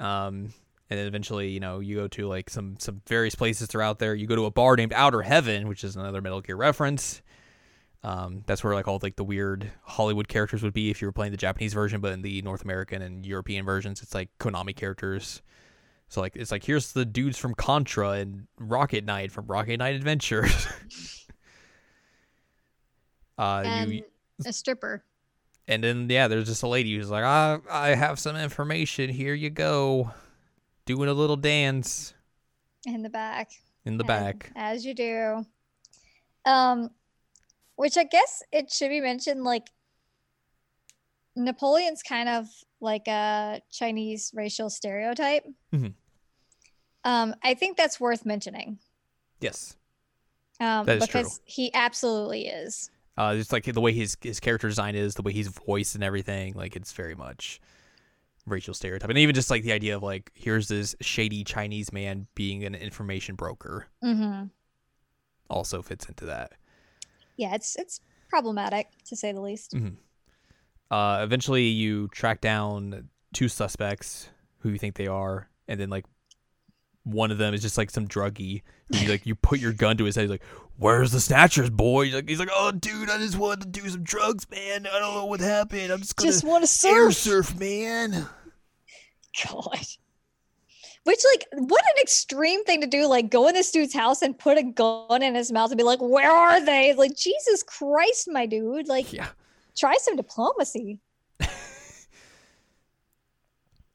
Um, 0.00 0.52
and 0.90 0.98
then 0.98 1.06
eventually, 1.06 1.48
you 1.48 1.60
know, 1.60 1.80
you 1.80 1.96
go 1.96 2.08
to 2.08 2.26
like 2.26 2.50
some 2.50 2.76
some 2.78 3.00
various 3.08 3.34
places 3.34 3.68
throughout 3.68 3.98
there. 3.98 4.14
You 4.14 4.26
go 4.26 4.36
to 4.36 4.46
a 4.46 4.50
bar 4.50 4.76
named 4.76 4.92
Outer 4.92 5.22
Heaven, 5.22 5.68
which 5.68 5.84
is 5.84 5.96
another 5.96 6.20
Metal 6.20 6.40
Gear 6.40 6.56
reference. 6.56 7.22
Um, 8.04 8.42
that's 8.46 8.62
where 8.62 8.74
like 8.74 8.86
all 8.86 9.00
like 9.02 9.16
the 9.16 9.24
weird 9.24 9.70
Hollywood 9.82 10.28
characters 10.28 10.62
would 10.62 10.74
be 10.74 10.90
if 10.90 11.00
you 11.00 11.08
were 11.08 11.12
playing 11.12 11.32
the 11.32 11.38
Japanese 11.38 11.72
version, 11.72 12.00
but 12.02 12.12
in 12.12 12.20
the 12.22 12.42
North 12.42 12.62
American 12.62 13.00
and 13.00 13.24
European 13.24 13.64
versions, 13.64 14.02
it's 14.02 14.14
like 14.14 14.28
Konami 14.38 14.76
characters. 14.76 15.40
So 16.10 16.20
like 16.20 16.36
it's 16.36 16.50
like 16.52 16.64
here's 16.64 16.92
the 16.92 17.06
dudes 17.06 17.38
from 17.38 17.54
Contra 17.54 18.10
and 18.10 18.46
Rocket 18.58 19.04
Knight 19.06 19.32
from 19.32 19.46
Rocket 19.46 19.78
Knight 19.78 19.94
Adventures. 19.96 20.66
uh, 23.38 23.62
And 23.64 23.92
you 23.92 24.02
a 24.44 24.52
stripper. 24.52 25.02
and 25.66 25.82
then 25.82 26.08
yeah, 26.10 26.28
there's 26.28 26.46
just 26.46 26.62
a 26.62 26.68
lady 26.68 26.94
who's 26.96 27.10
like, 27.10 27.24
I 27.24 27.58
I 27.70 27.88
have 27.94 28.18
some 28.18 28.36
information. 28.36 29.08
Here 29.10 29.34
you 29.34 29.48
go, 29.50 30.10
doing 30.86 31.08
a 31.08 31.14
little 31.14 31.36
dance 31.36 32.12
in 32.84 33.02
the 33.02 33.08
back. 33.10 33.50
in 33.86 33.96
the 33.96 34.02
and- 34.04 34.08
back. 34.08 34.52
As 34.56 34.84
you 34.84 34.94
do. 34.94 35.46
Um 36.44 36.90
which 37.76 37.96
I 37.96 38.04
guess 38.04 38.42
it 38.52 38.70
should 38.72 38.88
be 38.90 39.00
mentioned 39.00 39.44
like 39.44 39.68
Napoleon's 41.36 42.02
kind 42.02 42.28
of 42.28 42.46
like 42.80 43.08
a 43.08 43.60
Chinese 43.70 44.30
racial 44.34 44.70
stereotype. 44.70 45.44
Mhm. 45.72 45.94
Um 47.04 47.34
I 47.42 47.54
think 47.54 47.76
that's 47.76 47.98
worth 48.00 48.24
mentioning. 48.24 48.78
Yes. 49.40 49.76
Um 50.60 50.86
That 50.86 50.98
is 50.98 51.08
true. 51.08 51.20
because 51.22 51.40
he 51.44 51.72
absolutely 51.74 52.46
is. 52.46 52.90
Uh, 53.16 53.36
just 53.36 53.52
like 53.52 53.64
the 53.64 53.80
way 53.80 53.92
his 53.92 54.16
his 54.20 54.40
character 54.40 54.68
design 54.68 54.94
is, 54.96 55.14
the 55.14 55.22
way 55.22 55.32
he's 55.32 55.46
voiced 55.48 55.94
and 55.94 56.02
everything, 56.02 56.54
like 56.54 56.74
it's 56.74 56.92
very 56.92 57.14
much 57.14 57.60
racial 58.46 58.74
stereotype, 58.74 59.08
and 59.08 59.18
even 59.18 59.34
just 59.34 59.50
like 59.50 59.62
the 59.62 59.72
idea 59.72 59.96
of 59.96 60.02
like 60.02 60.30
here's 60.34 60.66
this 60.68 60.94
shady 61.00 61.44
Chinese 61.44 61.92
man 61.92 62.26
being 62.34 62.64
an 62.64 62.74
information 62.74 63.36
broker 63.36 63.86
Mhm. 64.02 64.50
also 65.48 65.80
fits 65.80 66.06
into 66.06 66.26
that. 66.26 66.52
Yeah, 67.36 67.54
it's 67.54 67.76
it's 67.76 68.00
problematic 68.28 68.88
to 69.06 69.16
say 69.16 69.32
the 69.32 69.40
least. 69.40 69.74
Uh, 70.90 71.20
eventually, 71.22 71.64
you 71.64 72.08
track 72.08 72.40
down 72.40 73.08
two 73.32 73.48
suspects 73.48 74.28
who 74.58 74.70
you 74.70 74.78
think 74.78 74.94
they 74.96 75.06
are, 75.06 75.48
and 75.68 75.78
then 75.80 75.90
like 75.90 76.04
one 77.02 77.30
of 77.30 77.38
them 77.38 77.52
is 77.52 77.60
just 77.62 77.76
like 77.76 77.90
some 77.90 78.08
druggie 78.08 78.62
who 78.92 78.98
you 78.98 79.08
like 79.10 79.26
you 79.26 79.34
put 79.34 79.58
your 79.58 79.72
gun 79.72 79.96
to 79.96 80.04
his 80.04 80.14
head. 80.16 80.22
He's 80.22 80.30
like, 80.30 80.44
"Where's 80.76 81.12
the 81.12 81.20
snatchers, 81.20 81.70
boy?" 81.70 82.06
He's 82.06 82.14
like, 82.14 82.28
he's 82.28 82.38
like, 82.38 82.50
"Oh, 82.54 82.72
dude, 82.72 83.10
I 83.10 83.18
just 83.18 83.36
wanted 83.38 83.72
to 83.72 83.80
do 83.80 83.88
some 83.88 84.02
drugs, 84.02 84.48
man. 84.50 84.86
I 84.86 84.98
don't 84.98 85.14
know 85.14 85.26
what 85.26 85.40
happened. 85.40 85.90
I'm 85.90 86.00
just 86.00 86.16
gonna 86.16 86.30
Just 86.30 86.44
want 86.44 86.64
to 86.66 86.88
air 86.88 87.10
surf. 87.10 87.48
surf, 87.48 87.58
man." 87.58 88.26
God. 89.48 89.78
Which, 91.04 91.20
like, 91.32 91.46
what 91.52 91.82
an 91.84 92.02
extreme 92.02 92.64
thing 92.64 92.80
to 92.80 92.86
do. 92.86 93.06
Like, 93.06 93.28
go 93.30 93.46
in 93.48 93.54
this 93.54 93.70
dude's 93.70 93.94
house 93.94 94.22
and 94.22 94.38
put 94.38 94.56
a 94.58 94.62
gun 94.62 95.22
in 95.22 95.34
his 95.34 95.52
mouth 95.52 95.70
and 95.70 95.76
be 95.78 95.84
like, 95.84 96.00
where 96.00 96.30
are 96.30 96.64
they? 96.64 96.94
Like, 96.94 97.14
Jesus 97.14 97.62
Christ, 97.62 98.26
my 98.30 98.46
dude. 98.46 98.88
Like, 98.88 99.12
Yeah. 99.12 99.28
try 99.76 99.96
some 100.00 100.16
diplomacy. 100.16 100.98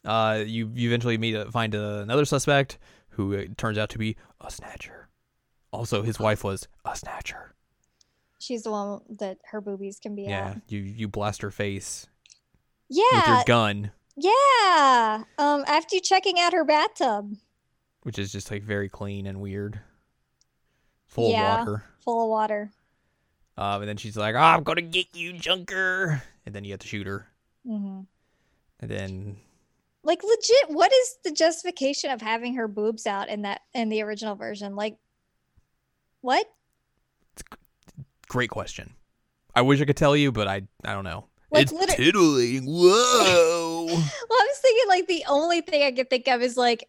Uh, 0.06 0.44
you 0.48 0.72
you 0.74 0.88
eventually 0.90 1.18
meet 1.18 1.36
a, 1.36 1.52
find 1.52 1.76
another 1.76 2.24
suspect 2.26 2.78
who 3.10 3.36
uh, 3.38 3.44
turns 3.58 3.78
out 3.78 3.90
to 3.90 3.98
be 3.98 4.16
a 4.40 4.50
snatcher. 4.50 5.10
Also, 5.72 6.02
his 6.04 6.18
wife 6.20 6.44
was 6.44 6.68
a 6.86 6.96
snatcher. 6.96 7.54
She's 8.40 8.64
the 8.64 8.72
one 8.72 9.02
that 9.20 9.38
her 9.52 9.60
boobies 9.60 10.00
can 10.00 10.16
be 10.16 10.24
Yeah, 10.24 10.52
out. 10.52 10.58
you 10.70 10.80
you 10.80 11.08
blast 11.10 11.42
her 11.42 11.52
face 11.52 12.08
Yeah. 12.88 13.04
with 13.14 13.28
your 13.28 13.44
gun, 13.46 13.92
yeah. 14.20 15.24
Um, 15.38 15.64
after 15.68 15.96
you 15.96 16.02
checking 16.02 16.40
out 16.40 16.54
her 16.54 16.64
bathtub 16.64 17.34
which 18.04 18.18
is 18.18 18.32
just 18.32 18.50
like 18.50 18.64
very 18.64 18.88
clean 18.90 19.28
and 19.28 19.42
weird, 19.42 19.80
full 21.08 21.32
Yeah. 21.32 21.62
of 21.62 21.68
water. 21.68 21.84
full 22.04 22.24
of 22.24 22.30
water. 22.30 22.72
Um, 23.58 23.82
and 23.82 23.90
then 23.90 23.98
she's 23.98 24.16
like, 24.16 24.36
oh, 24.36 24.40
"I'm 24.40 24.64
gonna 24.64 24.82
get 24.82 25.14
you, 25.14 25.34
Junker," 25.34 26.24
and 26.46 26.56
then 26.56 26.64
you 26.64 26.72
have 26.72 26.80
to 26.80 26.88
shoot 26.88 27.06
her, 27.08 27.28
hmm 27.66 28.02
and 28.80 28.90
then 28.90 29.38
Like, 30.02 30.24
legit, 30.24 30.70
what 30.70 30.94
is 30.94 31.18
the 31.26 31.32
justification 31.32 32.10
of 32.10 32.22
having 32.22 32.56
her 32.56 32.70
boobs 32.70 33.06
out 33.06 33.28
in 33.28 33.42
that 33.42 33.62
in 33.74 33.90
the 33.90 34.02
original 34.02 34.36
version? 34.36 34.76
Like, 34.78 34.98
what? 36.22 36.50
great 38.30 38.50
question. 38.50 38.94
I 39.56 39.62
wish 39.62 39.82
I 39.82 39.86
could 39.86 39.98
tell 39.98 40.16
you, 40.16 40.32
but 40.32 40.48
I 40.48 40.62
I 40.86 40.94
don't 40.94 41.04
know. 41.04 41.26
Like, 41.52 41.64
it's 41.64 41.72
liter- 41.72 41.94
titillating. 41.94 42.66
Whoa. 42.66 43.86
Well, 44.30 44.40
I 44.40 44.46
was 44.48 44.58
thinking 44.60 44.88
like 44.88 45.08
the 45.08 45.24
only 45.28 45.62
thing 45.62 45.82
I 45.84 45.92
could 45.92 46.10
think 46.10 46.28
of 46.28 46.42
is 46.44 46.56
like 46.56 46.88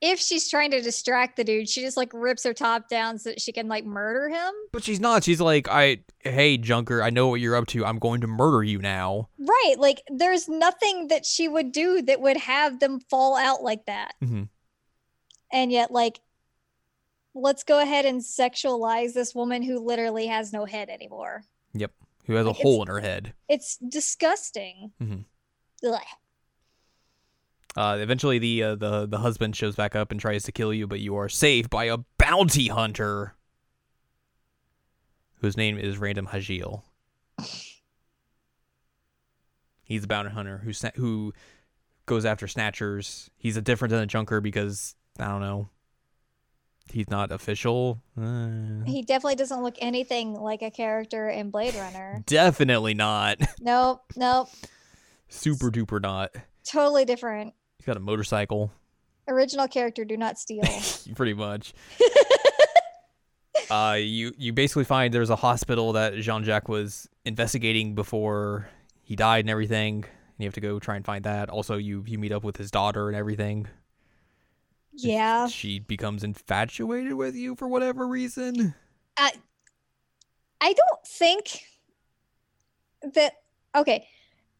if 0.00 0.18
she's 0.20 0.48
trying 0.48 0.70
to 0.72 0.80
distract 0.80 1.36
the 1.36 1.44
dude, 1.44 1.68
she 1.68 1.80
just 1.80 1.96
like 1.96 2.10
rips 2.12 2.44
her 2.44 2.52
top 2.54 2.88
down 2.88 3.18
so 3.18 3.30
that 3.30 3.40
she 3.40 3.52
can 3.52 3.68
like 3.68 3.84
murder 3.84 4.28
him. 4.28 4.52
But 4.72 4.82
she's 4.84 5.00
not. 5.00 5.24
She's 5.24 5.40
like, 5.40 5.68
I, 5.68 5.98
hey, 6.20 6.56
Junker, 6.56 7.02
I 7.02 7.10
know 7.10 7.28
what 7.28 7.40
you're 7.40 7.56
up 7.56 7.66
to. 7.68 7.84
I'm 7.84 7.98
going 7.98 8.20
to 8.22 8.26
murder 8.28 8.62
you 8.62 8.78
now. 8.78 9.28
Right. 9.38 9.74
Like 9.78 10.02
there's 10.08 10.48
nothing 10.48 11.08
that 11.08 11.24
she 11.26 11.48
would 11.48 11.72
do 11.72 12.02
that 12.02 12.20
would 12.20 12.36
have 12.36 12.80
them 12.80 13.00
fall 13.10 13.36
out 13.36 13.62
like 13.62 13.86
that. 13.86 14.14
hmm 14.20 14.44
And 15.52 15.70
yet, 15.72 15.90
like, 15.90 16.20
let's 17.34 17.62
go 17.64 17.80
ahead 17.80 18.04
and 18.04 18.20
sexualize 18.20 19.14
this 19.14 19.34
woman 19.34 19.62
who 19.62 19.78
literally 19.78 20.26
has 20.26 20.52
no 20.52 20.64
head 20.64 20.88
anymore. 20.88 21.42
Who 22.28 22.34
has 22.34 22.44
a 22.46 22.50
Like, 22.50 22.58
hole 22.58 22.82
in 22.82 22.88
her 22.88 23.00
head. 23.00 23.32
It's 23.48 23.76
disgusting. 23.78 24.92
Mhm. 25.02 25.24
Uh, 27.74 27.96
eventually, 28.00 28.38
the 28.38 28.62
uh, 28.62 28.74
the 28.74 29.06
the 29.06 29.18
husband 29.18 29.56
shows 29.56 29.74
back 29.76 29.96
up 29.96 30.10
and 30.10 30.20
tries 30.20 30.42
to 30.44 30.52
kill 30.52 30.72
you, 30.74 30.86
but 30.86 31.00
you 31.00 31.16
are 31.16 31.28
saved 31.28 31.70
by 31.70 31.84
a 31.84 31.98
bounty 32.18 32.68
hunter, 32.68 33.34
whose 35.36 35.56
name 35.56 35.78
is 35.78 35.96
Random 35.98 36.26
Hajile. 36.26 36.82
He's 39.82 40.04
a 40.04 40.06
bounty 40.08 40.30
hunter 40.30 40.58
who 40.58 40.72
who 40.96 41.32
goes 42.04 42.24
after 42.26 42.46
snatchers. 42.46 43.30
He's 43.38 43.56
a 43.56 43.62
different 43.62 43.90
than 43.90 44.02
a 44.02 44.06
junker 44.06 44.40
because 44.42 44.96
I 45.18 45.28
don't 45.28 45.40
know. 45.40 45.70
He's 46.92 47.08
not 47.10 47.30
official. 47.32 48.02
Uh, 48.20 48.84
He 48.86 49.02
definitely 49.02 49.36
doesn't 49.36 49.62
look 49.62 49.76
anything 49.80 50.34
like 50.34 50.62
a 50.62 50.70
character 50.70 51.28
in 51.28 51.50
Blade 51.50 51.74
Runner. 51.74 52.22
definitely 52.26 52.94
not. 52.94 53.38
nope, 53.60 54.02
nope. 54.16 54.48
Super 55.28 55.70
duper 55.70 56.00
not. 56.00 56.30
Totally 56.64 57.04
different. 57.04 57.54
He's 57.78 57.86
got 57.86 57.96
a 57.96 58.00
motorcycle, 58.00 58.72
Original 59.28 59.68
character 59.68 60.04
do 60.06 60.16
not 60.16 60.38
steal. 60.38 60.64
pretty 61.14 61.34
much. 61.34 61.74
uh, 63.70 63.96
you 64.00 64.32
you 64.38 64.52
basically 64.52 64.84
find 64.84 65.12
there's 65.12 65.30
a 65.30 65.36
hospital 65.36 65.92
that 65.92 66.14
Jean 66.14 66.44
Jacques 66.44 66.68
was 66.68 67.08
investigating 67.24 67.94
before 67.94 68.68
he 69.02 69.16
died 69.16 69.40
and 69.40 69.50
everything. 69.50 70.04
And 70.04 70.44
you 70.44 70.46
have 70.46 70.54
to 70.54 70.60
go 70.60 70.78
try 70.78 70.96
and 70.96 71.04
find 71.04 71.24
that. 71.24 71.50
Also, 71.50 71.76
you 71.76 72.04
you 72.06 72.18
meet 72.18 72.32
up 72.32 72.42
with 72.44 72.56
his 72.56 72.70
daughter 72.70 73.08
and 73.08 73.16
everything. 73.16 73.66
Yeah. 74.98 75.46
She 75.46 75.78
becomes 75.78 76.24
infatuated 76.24 77.14
with 77.14 77.34
you 77.34 77.54
for 77.54 77.68
whatever 77.68 78.06
reason. 78.06 78.74
I 79.16 79.32
I 80.60 80.72
don't 80.72 81.06
think 81.06 81.62
that 83.14 83.34
okay. 83.74 84.06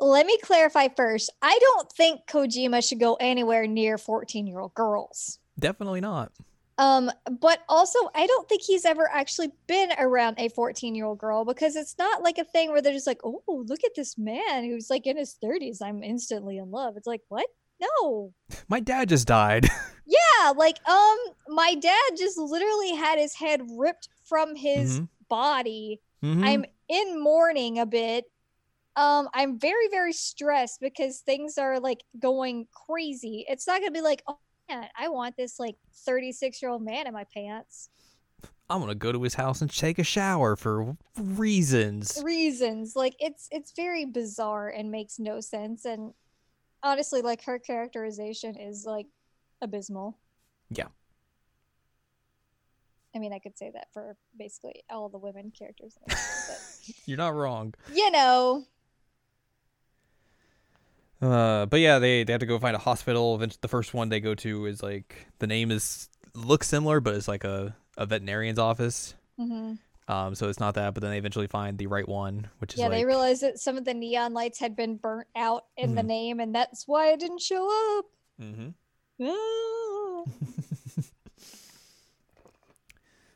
Let 0.01 0.27
me 0.27 0.39
clarify 0.43 0.89
first. 0.97 1.29
I 1.43 1.59
don't 1.61 1.91
think 1.93 2.21
Kojima 2.29 2.87
should 2.89 3.01
go 3.01 3.15
anywhere 3.15 3.67
near 3.67 3.97
14-year-old 3.97 4.73
girls. 4.75 5.41
Definitely 5.59 6.01
not. 6.01 6.31
Um, 6.79 7.11
but 7.41 7.63
also 7.69 7.99
I 8.15 8.29
don't 8.29 8.49
think 8.49 8.63
he's 8.63 8.85
ever 8.85 9.11
actually 9.13 9.51
been 9.67 9.91
around 9.99 10.39
a 10.39 10.49
14-year-old 10.51 11.19
girl 11.19 11.45
because 11.45 11.75
it's 11.75 11.99
not 11.99 12.23
like 12.23 12.39
a 12.39 12.45
thing 12.45 12.71
where 12.71 12.81
they're 12.81 12.93
just 12.93 13.09
like, 13.09 13.21
"Oh, 13.25 13.43
look 13.67 13.83
at 13.85 13.97
this 13.97 14.17
man 14.17 14.65
who's 14.65 14.89
like 14.89 15.07
in 15.07 15.17
his 15.17 15.37
30s. 15.43 15.83
I'm 15.83 16.05
instantly 16.05 16.59
in 16.59 16.71
love." 16.71 16.97
It's 16.97 17.09
like, 17.09 17.23
"What? 17.29 17.47
No." 17.81 18.35
My 18.69 18.81
dad 18.81 19.09
just 19.09 19.27
died. 19.27 19.67
Yeah, 20.11 20.53
like 20.57 20.79
um 20.89 21.19
my 21.49 21.75
dad 21.75 22.17
just 22.17 22.39
literally 22.39 22.95
had 22.95 23.19
his 23.19 23.35
head 23.35 23.61
ripped 23.77 24.09
from 24.25 24.57
his 24.57 25.01
Mhm. 25.01 25.09
body 25.29 26.01
Mhm. 26.25 26.45
I'm 26.45 26.65
in 26.89 27.21
mourning 27.21 27.79
a 27.79 27.85
bit. 27.85 28.25
Um, 28.97 29.29
I'm 29.35 29.59
very, 29.59 29.89
very 29.89 30.15
stressed 30.15 30.81
because 30.81 31.21
things 31.21 31.59
are 31.59 31.79
like 31.79 32.03
going 32.19 32.69
crazy. 32.73 33.45
It's 33.49 33.67
not 33.67 33.81
gonna 33.81 33.91
be 33.93 34.01
like, 34.01 34.23
oh 34.27 34.39
man, 34.71 34.89
I 34.99 35.09
want 35.09 35.37
this 35.37 35.61
like 35.61 35.77
36 36.07 36.63
year 36.63 36.71
old 36.71 36.83
man 36.83 37.07
in 37.07 37.13
my 37.13 37.25
pants. 37.25 37.91
I'm 38.71 38.81
gonna 38.81 38.95
go 38.95 39.13
to 39.13 39.23
his 39.23 39.35
house 39.35 39.61
and 39.61 39.71
take 39.71 39.99
a 39.99 40.05
shower 40.05 40.57
for 40.57 40.97
reasons. 41.17 42.21
Reasons 42.25 42.97
like 42.97 43.15
it's 43.19 43.49
it's 43.51 43.73
very 43.73 44.05
bizarre 44.07 44.69
and 44.71 44.91
makes 44.91 45.19
no 45.19 45.41
sense. 45.41 45.85
And 45.85 46.15
honestly, 46.83 47.23
like 47.23 47.43
her 47.45 47.59
characterization 47.59 48.57
is 48.57 48.85
like 48.87 49.07
abysmal. 49.63 50.19
Yeah. 50.71 50.87
I 53.15 53.19
mean, 53.19 53.33
I 53.33 53.39
could 53.39 53.57
say 53.59 53.71
that 53.75 53.89
for 53.93 54.17
basically 54.39 54.83
all 54.91 55.09
the 55.09 55.19
women 55.19 55.51
characters, 55.57 55.97
the 56.07 56.15
show, 56.15 56.23
but 56.49 56.95
You're 57.07 57.17
not 57.19 57.35
wrong. 57.35 57.75
you 57.93 58.11
know, 58.11 58.65
Uh, 61.21 61.67
but 61.67 61.81
yeah, 61.81 61.99
they 61.99 62.23
they 62.23 62.33
have 62.33 62.41
to 62.41 62.47
go 62.47 62.59
find 62.59 62.77
a 62.77 62.79
hospital. 62.79 63.35
Eventually, 63.35 63.59
the 63.61 63.69
first 63.69 63.93
one 63.93 64.09
they 64.09 64.21
go 64.21 64.35
to 64.37 64.67
is 64.67 64.83
like 64.83 65.27
the 65.41 65.47
name 65.49 65.71
is 65.73 66.09
looks 66.35 66.69
similar, 66.69 67.01
but 67.01 67.15
it's 67.15 67.27
like 67.27 67.43
a 67.45 67.75
a 67.97 68.07
veterinarian's 68.07 68.59
office. 68.59 69.15
hmm 69.37 69.75
Um, 70.09 70.35
so 70.35 70.49
it's 70.49 70.59
not 70.59 70.75
that. 70.75 70.95
But 70.95 71.03
then 71.03 71.11
they 71.11 71.19
eventually 71.19 71.47
find 71.47 71.77
the 71.79 71.87
right 71.87 72.09
one, 72.09 72.49
which 72.59 72.73
is 72.75 72.81
Yeah, 72.81 72.87
like 72.87 72.99
they 72.99 73.05
realized 73.05 73.43
that 73.43 73.59
some 73.59 73.77
of 73.77 73.85
the 73.85 73.95
neon 73.95 74.33
lights 74.35 74.59
had 74.59 74.75
been 74.75 74.97
burnt 74.97 75.29
out 75.37 75.67
in 75.77 75.95
the 75.95 76.03
Mhm. 76.03 76.07
name, 76.07 76.41
and 76.41 76.55
that's 76.55 76.89
why 76.89 77.13
it 77.13 77.21
didn't 77.21 77.43
show 77.43 77.99
up. 77.99 78.07
Mhm. 78.41 78.75
Ah. 79.21 80.25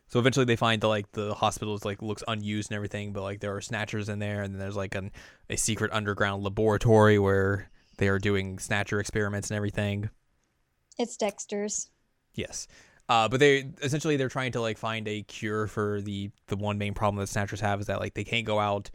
So 0.08 0.18
eventually 0.18 0.44
they 0.44 0.56
find 0.56 0.82
the 0.82 0.88
like 0.88 1.10
the 1.12 1.32
hospital 1.32 1.74
is 1.74 1.86
like 1.86 2.02
looks 2.02 2.22
unused 2.28 2.70
and 2.70 2.76
everything, 2.76 3.14
but 3.14 3.22
like 3.22 3.40
there 3.40 3.56
are 3.56 3.62
snatchers 3.62 4.10
in 4.10 4.18
there, 4.18 4.42
and 4.42 4.52
then 4.54 4.58
there's 4.60 4.76
like 4.76 4.94
an 4.94 5.10
a 5.48 5.56
secret 5.56 5.90
underground 5.90 6.42
laboratory 6.42 7.18
where 7.18 7.70
they 7.96 8.08
are 8.08 8.18
doing 8.18 8.58
snatcher 8.58 9.00
experiments 9.00 9.50
and 9.50 9.56
everything. 9.56 10.10
It's 10.98 11.16
Dexter's. 11.16 11.88
Yes. 12.34 12.68
Uh, 13.08 13.28
but 13.28 13.40
they 13.40 13.70
essentially 13.82 14.16
they're 14.16 14.28
trying 14.28 14.52
to 14.52 14.60
like 14.60 14.78
find 14.78 15.06
a 15.08 15.22
cure 15.22 15.66
for 15.66 16.00
the 16.00 16.30
the 16.46 16.56
one 16.56 16.78
main 16.78 16.94
problem 16.94 17.20
that 17.20 17.26
snatchers 17.26 17.60
have 17.60 17.80
is 17.80 17.86
that 17.86 18.00
like 18.00 18.14
they 18.14 18.24
can't 18.24 18.46
go 18.46 18.58
out 18.58 18.90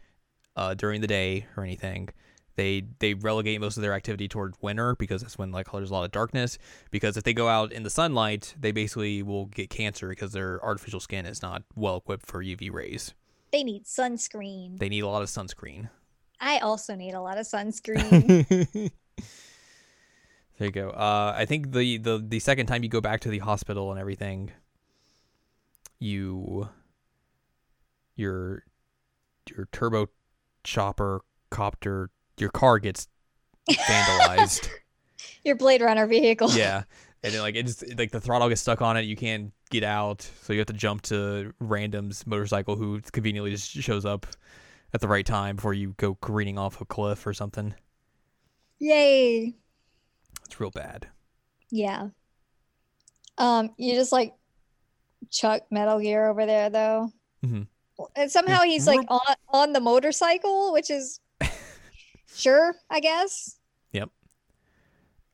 uh, 0.56 0.74
during 0.74 1.00
the 1.00 1.06
day 1.06 1.46
or 1.56 1.62
anything. 1.62 2.08
They 2.56 2.82
they 2.98 3.14
relegate 3.14 3.60
most 3.60 3.76
of 3.76 3.82
their 3.82 3.94
activity 3.94 4.26
toward 4.26 4.54
winter 4.60 4.96
because 4.96 5.22
that's 5.22 5.38
when 5.38 5.52
like 5.52 5.70
there's 5.70 5.90
a 5.90 5.92
lot 5.92 6.04
of 6.04 6.10
darkness. 6.10 6.58
Because 6.90 7.16
if 7.16 7.22
they 7.22 7.32
go 7.32 7.48
out 7.48 7.72
in 7.72 7.84
the 7.84 7.90
sunlight, 7.90 8.54
they 8.58 8.72
basically 8.72 9.22
will 9.22 9.46
get 9.46 9.70
cancer 9.70 10.08
because 10.08 10.32
their 10.32 10.62
artificial 10.64 10.98
skin 10.98 11.24
is 11.24 11.40
not 11.40 11.62
well 11.76 11.98
equipped 11.98 12.26
for 12.26 12.42
UV 12.42 12.72
rays. 12.72 13.14
They 13.52 13.62
need 13.62 13.84
sunscreen. 13.84 14.78
They 14.78 14.88
need 14.88 15.04
a 15.04 15.08
lot 15.08 15.22
of 15.22 15.28
sunscreen. 15.28 15.88
I 16.40 16.58
also 16.58 16.96
need 16.96 17.14
a 17.14 17.20
lot 17.20 17.38
of 17.38 17.46
sunscreen. 17.46 18.90
there 20.58 20.66
you 20.66 20.72
go. 20.72 20.90
Uh, 20.90 21.34
I 21.36 21.44
think 21.44 21.72
the, 21.72 21.98
the 21.98 22.24
the 22.26 22.40
second 22.40 22.66
time 22.66 22.82
you 22.82 22.88
go 22.88 23.00
back 23.00 23.20
to 23.20 23.28
the 23.28 23.38
hospital 23.38 23.90
and 23.90 24.00
everything, 24.00 24.50
you 25.98 26.68
your 28.16 28.64
your 29.48 29.68
turbo 29.72 30.08
chopper 30.64 31.22
copter 31.50 32.10
your 32.36 32.50
car 32.50 32.78
gets 32.78 33.08
vandalized. 33.70 34.68
Your 35.44 35.56
Blade 35.56 35.80
Runner 35.80 36.06
vehicle. 36.06 36.50
yeah, 36.50 36.82
and 37.22 37.32
then 37.32 37.40
like 37.40 37.54
it 37.54 37.66
just 37.66 37.96
like 37.96 38.10
the 38.10 38.20
throttle 38.20 38.48
gets 38.48 38.60
stuck 38.60 38.82
on 38.82 38.96
it. 38.96 39.02
You 39.02 39.16
can't 39.16 39.52
get 39.70 39.82
out, 39.82 40.28
so 40.42 40.52
you 40.52 40.58
have 40.58 40.66
to 40.66 40.72
jump 40.72 41.02
to 41.02 41.52
random's 41.58 42.26
motorcycle 42.26 42.76
who 42.76 43.00
conveniently 43.12 43.50
just 43.50 43.70
shows 43.70 44.04
up 44.04 44.26
at 44.92 45.00
the 45.00 45.08
right 45.08 45.24
time 45.24 45.56
before 45.56 45.74
you 45.74 45.94
go 45.96 46.16
careening 46.16 46.58
off 46.58 46.80
a 46.80 46.84
cliff 46.84 47.26
or 47.26 47.32
something. 47.32 47.74
Yay. 48.78 49.56
It's 50.48 50.58
real 50.58 50.70
bad. 50.70 51.06
Yeah. 51.70 52.08
Um, 53.36 53.70
you 53.76 53.94
just 53.94 54.12
like 54.12 54.34
chuck 55.30 55.62
Metal 55.70 56.00
Gear 56.00 56.26
over 56.26 56.46
there 56.46 56.70
though. 56.70 57.12
Mhm. 57.44 57.66
And 58.16 58.30
somehow 58.30 58.62
he's 58.62 58.86
like 58.86 59.00
on 59.08 59.34
on 59.50 59.72
the 59.72 59.80
motorcycle, 59.80 60.72
which 60.72 60.90
is 60.90 61.20
sure, 62.34 62.74
I 62.88 63.00
guess. 63.00 63.58
Yep. 63.92 64.08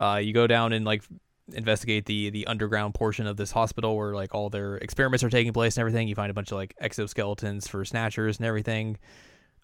Uh, 0.01 0.21
you 0.23 0.33
go 0.33 0.47
down 0.47 0.73
and 0.73 0.85
like 0.85 1.05
investigate 1.53 2.07
the 2.07 2.31
the 2.31 2.47
underground 2.49 2.95
portion 2.95 3.27
of 3.29 3.37
this 3.37 3.53
hospital 3.53 3.97
where 3.97 4.15
like 4.15 4.35
all 4.35 4.51
their 4.51 4.77
experiments 4.79 5.23
are 5.23 5.31
taking 5.31 5.53
place 5.53 5.77
and 5.77 5.83
everything. 5.83 6.09
You 6.09 6.17
find 6.17 6.31
a 6.31 6.35
bunch 6.35 6.51
of 6.51 6.57
like 6.57 6.75
exoskeletons 6.83 7.69
for 7.69 7.85
snatchers 7.85 8.39
and 8.39 8.47
everything. 8.47 8.99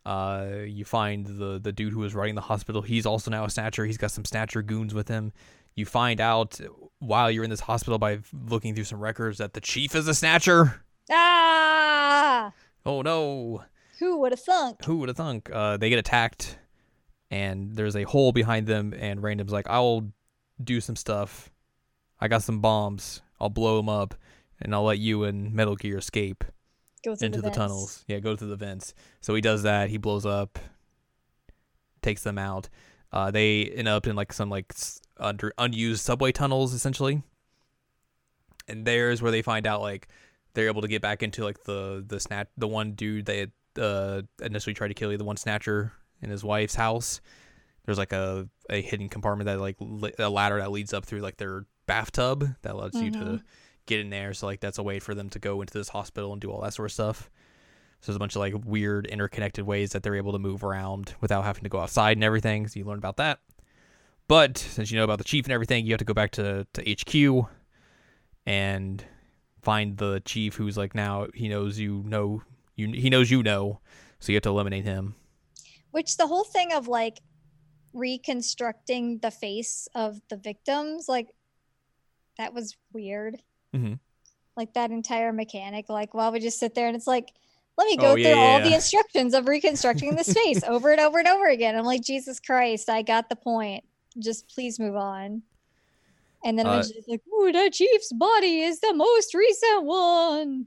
Uh, 0.07 0.47
you 0.67 0.85
find 0.85 1.27
the 1.27 1.59
the 1.63 1.73
dude 1.73 1.93
who 1.93 2.01
was 2.01 2.15
running 2.15 2.35
the 2.35 2.41
hospital. 2.41 2.83
He's 2.83 3.05
also 3.07 3.31
now 3.31 3.45
a 3.45 3.51
snatcher. 3.51 3.85
He's 3.85 3.99
got 3.99 4.11
some 4.11 4.25
snatcher 4.25 4.63
goons 4.63 4.95
with 4.95 5.09
him. 5.09 5.33
You 5.75 5.87
find 5.87 6.21
out 6.21 6.59
while 6.99 7.31
you're 7.31 7.45
in 7.45 7.51
this 7.51 7.61
hospital 7.61 7.99
by 7.99 8.19
looking 8.33 8.75
through 8.75 8.85
some 8.85 8.99
records 9.01 9.39
that 9.39 9.53
the 9.55 9.61
chief 9.61 9.95
is 9.95 10.09
a 10.09 10.15
snatcher. 10.15 10.83
Ah, 11.11 12.53
Oh 12.87 13.03
no! 13.03 13.63
who 13.99 14.19
would 14.19 14.33
have 14.33 14.41
thunk? 14.41 14.85
Who 14.85 14.97
would 14.99 15.09
have 15.11 15.17
thunk? 15.17 15.51
Uh, 15.53 15.77
they 15.77 15.91
get 15.91 15.99
attacked, 15.99 16.59
and 17.31 17.75
there's 17.77 17.95
a 17.97 18.05
hole 18.05 18.33
behind 18.33 18.67
them. 18.67 18.95
And 18.99 19.23
Random's 19.23 19.53
like, 19.53 19.69
"I'll 19.69 20.11
do 20.63 20.81
some 20.81 20.97
stuff. 20.97 21.51
I 22.21 22.29
got 22.29 22.43
some 22.43 22.61
bombs. 22.61 23.21
I'll 23.39 23.49
blow 23.51 23.77
them 23.77 23.89
up, 23.89 24.15
and 24.61 24.75
I'll 24.75 24.85
let 24.85 24.99
you 24.99 25.25
and 25.25 25.53
Metal 25.53 25.77
Gear 25.77 25.99
escape 25.99 26.45
Go 27.05 27.13
into 27.13 27.31
the, 27.31 27.43
vents. 27.43 27.57
tunnels. 27.57 28.05
Yeah, 28.07 28.19
go 28.21 28.37
through 28.37 28.49
the 28.49 28.57
vents." 28.57 28.95
So 29.21 29.35
he 29.35 29.41
does 29.41 29.63
that. 29.63 29.91
He 29.91 29.97
blows 29.99 30.27
up, 30.27 30.59
takes 32.03 32.23
them 32.23 32.39
out. 32.39 32.69
Uh, 33.13 33.31
they 33.31 33.65
end 33.67 33.89
up 33.89 34.07
in 34.07 34.15
like 34.17 34.33
some 34.33 34.51
like 34.51 34.73
under 35.19 35.53
unused 35.59 36.05
subway 36.05 36.33
tunnels 36.33 36.73
essentially, 36.75 37.23
and 38.69 38.85
there's 38.87 39.21
where 39.23 39.33
they 39.33 39.43
find 39.43 39.67
out 39.67 39.81
like 39.81 40.09
they're 40.55 40.67
able 40.69 40.83
to 40.83 40.89
get 40.89 41.03
back 41.03 41.23
into 41.23 41.45
like 41.45 41.65
the 41.65 42.05
the 42.07 42.21
snatch 42.21 42.49
the 42.57 42.69
one 42.69 42.93
dude 42.93 43.27
they 43.27 43.39
had 43.41 43.53
uh, 43.79 44.23
initially 44.43 44.75
tried 44.75 44.89
to 44.89 44.95
kill, 44.95 45.17
the 45.17 45.25
one 45.25 45.37
snatcher 45.37 45.93
in 46.23 46.31
his 46.31 46.45
wife's 46.45 46.75
house. 46.75 47.21
There's 47.87 47.99
like 47.99 48.13
a, 48.13 48.49
a 48.69 48.81
hidden 48.81 49.09
compartment 49.09 49.47
that 49.47 49.59
like 49.59 49.77
li- 49.81 50.13
a 50.19 50.29
ladder 50.29 50.59
that 50.59 50.71
leads 50.71 50.93
up 50.93 51.05
through 51.05 51.21
like 51.21 51.39
their 51.39 51.65
bathtub 51.87 52.47
that 52.63 52.73
allows 52.75 52.95
you 52.95 53.11
to 53.11 53.19
Mhm. 53.19 53.43
Get 53.91 54.01
in 54.01 54.11
there. 54.11 54.33
So 54.33 54.47
like 54.47 54.61
that's 54.61 54.79
a 54.79 54.83
way 54.83 54.99
for 54.99 55.15
them 55.15 55.29
to 55.31 55.39
go 55.39 55.61
into 55.61 55.75
this 55.75 55.91
hospital 55.91 56.33
and 56.33 56.41
do 56.41 56.51
all 56.51 56.63
that 56.63 56.73
sort 56.75 56.87
of 56.87 56.93
stuff. 56.93 57.31
So 58.01 58.07
there's 58.07 58.17
a 58.17 58.19
bunch 58.19 58.35
of 58.35 58.41
like 58.41 58.55
weird 58.65 59.07
interconnected 59.07 59.67
ways 59.67 59.91
that 59.91 60.03
they're 60.03 60.15
able 60.15 60.33
to 60.33 60.39
move 60.39 60.65
around 60.65 61.15
without 61.21 61.45
having 61.45 61.65
to 61.65 61.69
go 61.69 61.81
outside 61.81 62.17
and 62.17 62.25
everything. 62.25 62.67
So 62.67 62.79
you 62.79 62.87
learn 62.87 62.99
about 62.99 63.19
that. 63.19 63.41
But 64.27 64.57
since 64.57 64.91
you 64.91 64.97
know 64.97 65.05
about 65.05 65.19
the 65.19 65.25
chief 65.25 65.45
and 65.45 65.53
everything, 65.53 65.85
you 65.85 65.93
have 65.93 65.99
to 65.99 66.05
go 66.05 66.15
back 66.15 66.31
to, 66.33 66.67
to 66.73 66.95
HQ 66.95 67.47
and 68.47 69.05
find 69.61 69.99
the 69.99 70.23
chief 70.25 70.55
who's 70.55 70.79
like 70.79 70.95
now 70.95 71.27
he 71.35 71.49
knows 71.49 71.79
you 71.79 72.03
know 72.07 72.43
you 72.77 72.91
he 72.93 73.11
knows 73.11 73.31
you 73.31 73.43
know, 73.43 73.81
so 74.19 74.33
you 74.33 74.37
have 74.37 74.43
to 74.45 74.49
eliminate 74.49 74.85
him. 74.85 75.17
Which 75.91 76.17
the 76.17 76.27
whole 76.27 76.45
thing 76.45 76.73
of 76.73 76.89
like 76.89 77.19
reconstructing 77.93 79.19
the 79.19 79.31
face 79.31 79.89
of 79.95 80.21
the 80.29 80.37
victims, 80.37 81.07
like 81.09 81.29
that 82.39 82.55
was 82.55 82.77
weird. 82.93 83.43
Hmm 83.73 83.95
Like 84.57 84.75
that 84.75 84.91
entire 84.91 85.33
mechanic. 85.33 85.89
Like, 85.89 86.15
while 86.15 86.33
we 86.33 86.41
just 86.41 86.59
sit 86.59 86.75
there 86.75 86.87
and 86.87 86.97
it's 86.97 87.07
like, 87.07 87.33
let 87.79 87.87
me 87.87 87.97
Oh, 87.97 88.03
go 88.03 88.17
yeah, 88.17 88.29
through 88.29 88.37
yeah, 88.37 88.47
all 88.47 88.59
yeah. 88.59 88.69
the 88.69 88.75
instructions 88.75 89.35
of 89.35 89.49
reconstructing 89.49 90.15
the 90.17 90.25
space 90.25 90.63
over 90.65 90.91
and 90.91 91.01
over 91.01 91.19
and 91.19 91.29
over 91.29 91.47
again. 91.47 91.77
I'm 91.77 91.85
like, 91.85 92.03
Jesus 92.03 92.41
Christ, 92.41 92.89
I 92.91 93.03
got 93.03 93.29
the 93.29 93.37
point. 93.37 93.85
Just 94.19 94.49
please 94.49 94.79
move 94.79 94.97
on. 94.97 95.43
And 96.45 96.59
then 96.59 96.67
Uh, 96.67 96.71
eventually 96.71 96.99
it's 96.99 97.09
like, 97.09 97.23
ooh, 97.29 97.53
the 97.53 97.71
chief's 97.71 98.13
body 98.13 98.61
is 98.63 98.81
the 98.81 98.95
most 98.95 99.35
recent 99.35 99.85
one. 99.85 100.67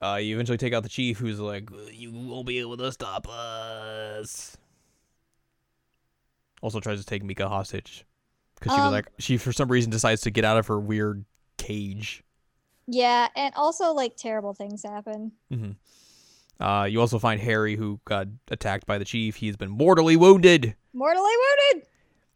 Uh, 0.00 0.16
you 0.16 0.34
eventually 0.34 0.58
take 0.58 0.72
out 0.74 0.82
the 0.82 0.88
chief, 0.88 1.18
who's 1.18 1.38
like, 1.38 1.70
"You 1.92 2.10
won't 2.10 2.46
be 2.46 2.58
able 2.58 2.76
to 2.76 2.90
stop 2.90 3.28
us." 3.28 4.56
Also 6.60 6.80
tries 6.80 6.98
to 7.00 7.06
take 7.06 7.22
Mika 7.22 7.48
hostage 7.48 8.04
because 8.62 8.76
she 8.76 8.80
was 8.80 8.86
Um, 8.88 8.92
like, 8.92 9.08
she 9.18 9.36
for 9.36 9.52
some 9.52 9.68
reason 9.70 9.90
decides 9.90 10.20
to 10.22 10.30
get 10.30 10.44
out 10.44 10.56
of 10.58 10.66
her 10.68 10.78
weird 10.78 11.24
cage. 11.58 12.22
Yeah, 12.86 13.28
and 13.36 13.54
also 13.56 13.92
like 13.92 14.16
terrible 14.16 14.54
things 14.54 14.82
happen. 14.84 15.32
Mm-hmm. 15.52 16.62
Uh, 16.64 16.84
you 16.84 17.00
also 17.00 17.18
find 17.18 17.40
Harry, 17.40 17.76
who 17.76 18.00
got 18.04 18.28
attacked 18.48 18.86
by 18.86 18.98
the 18.98 19.04
chief. 19.04 19.36
He's 19.36 19.56
been 19.56 19.70
mortally 19.70 20.16
wounded, 20.16 20.76
Mortally 20.92 21.32
wounded. 21.70 21.88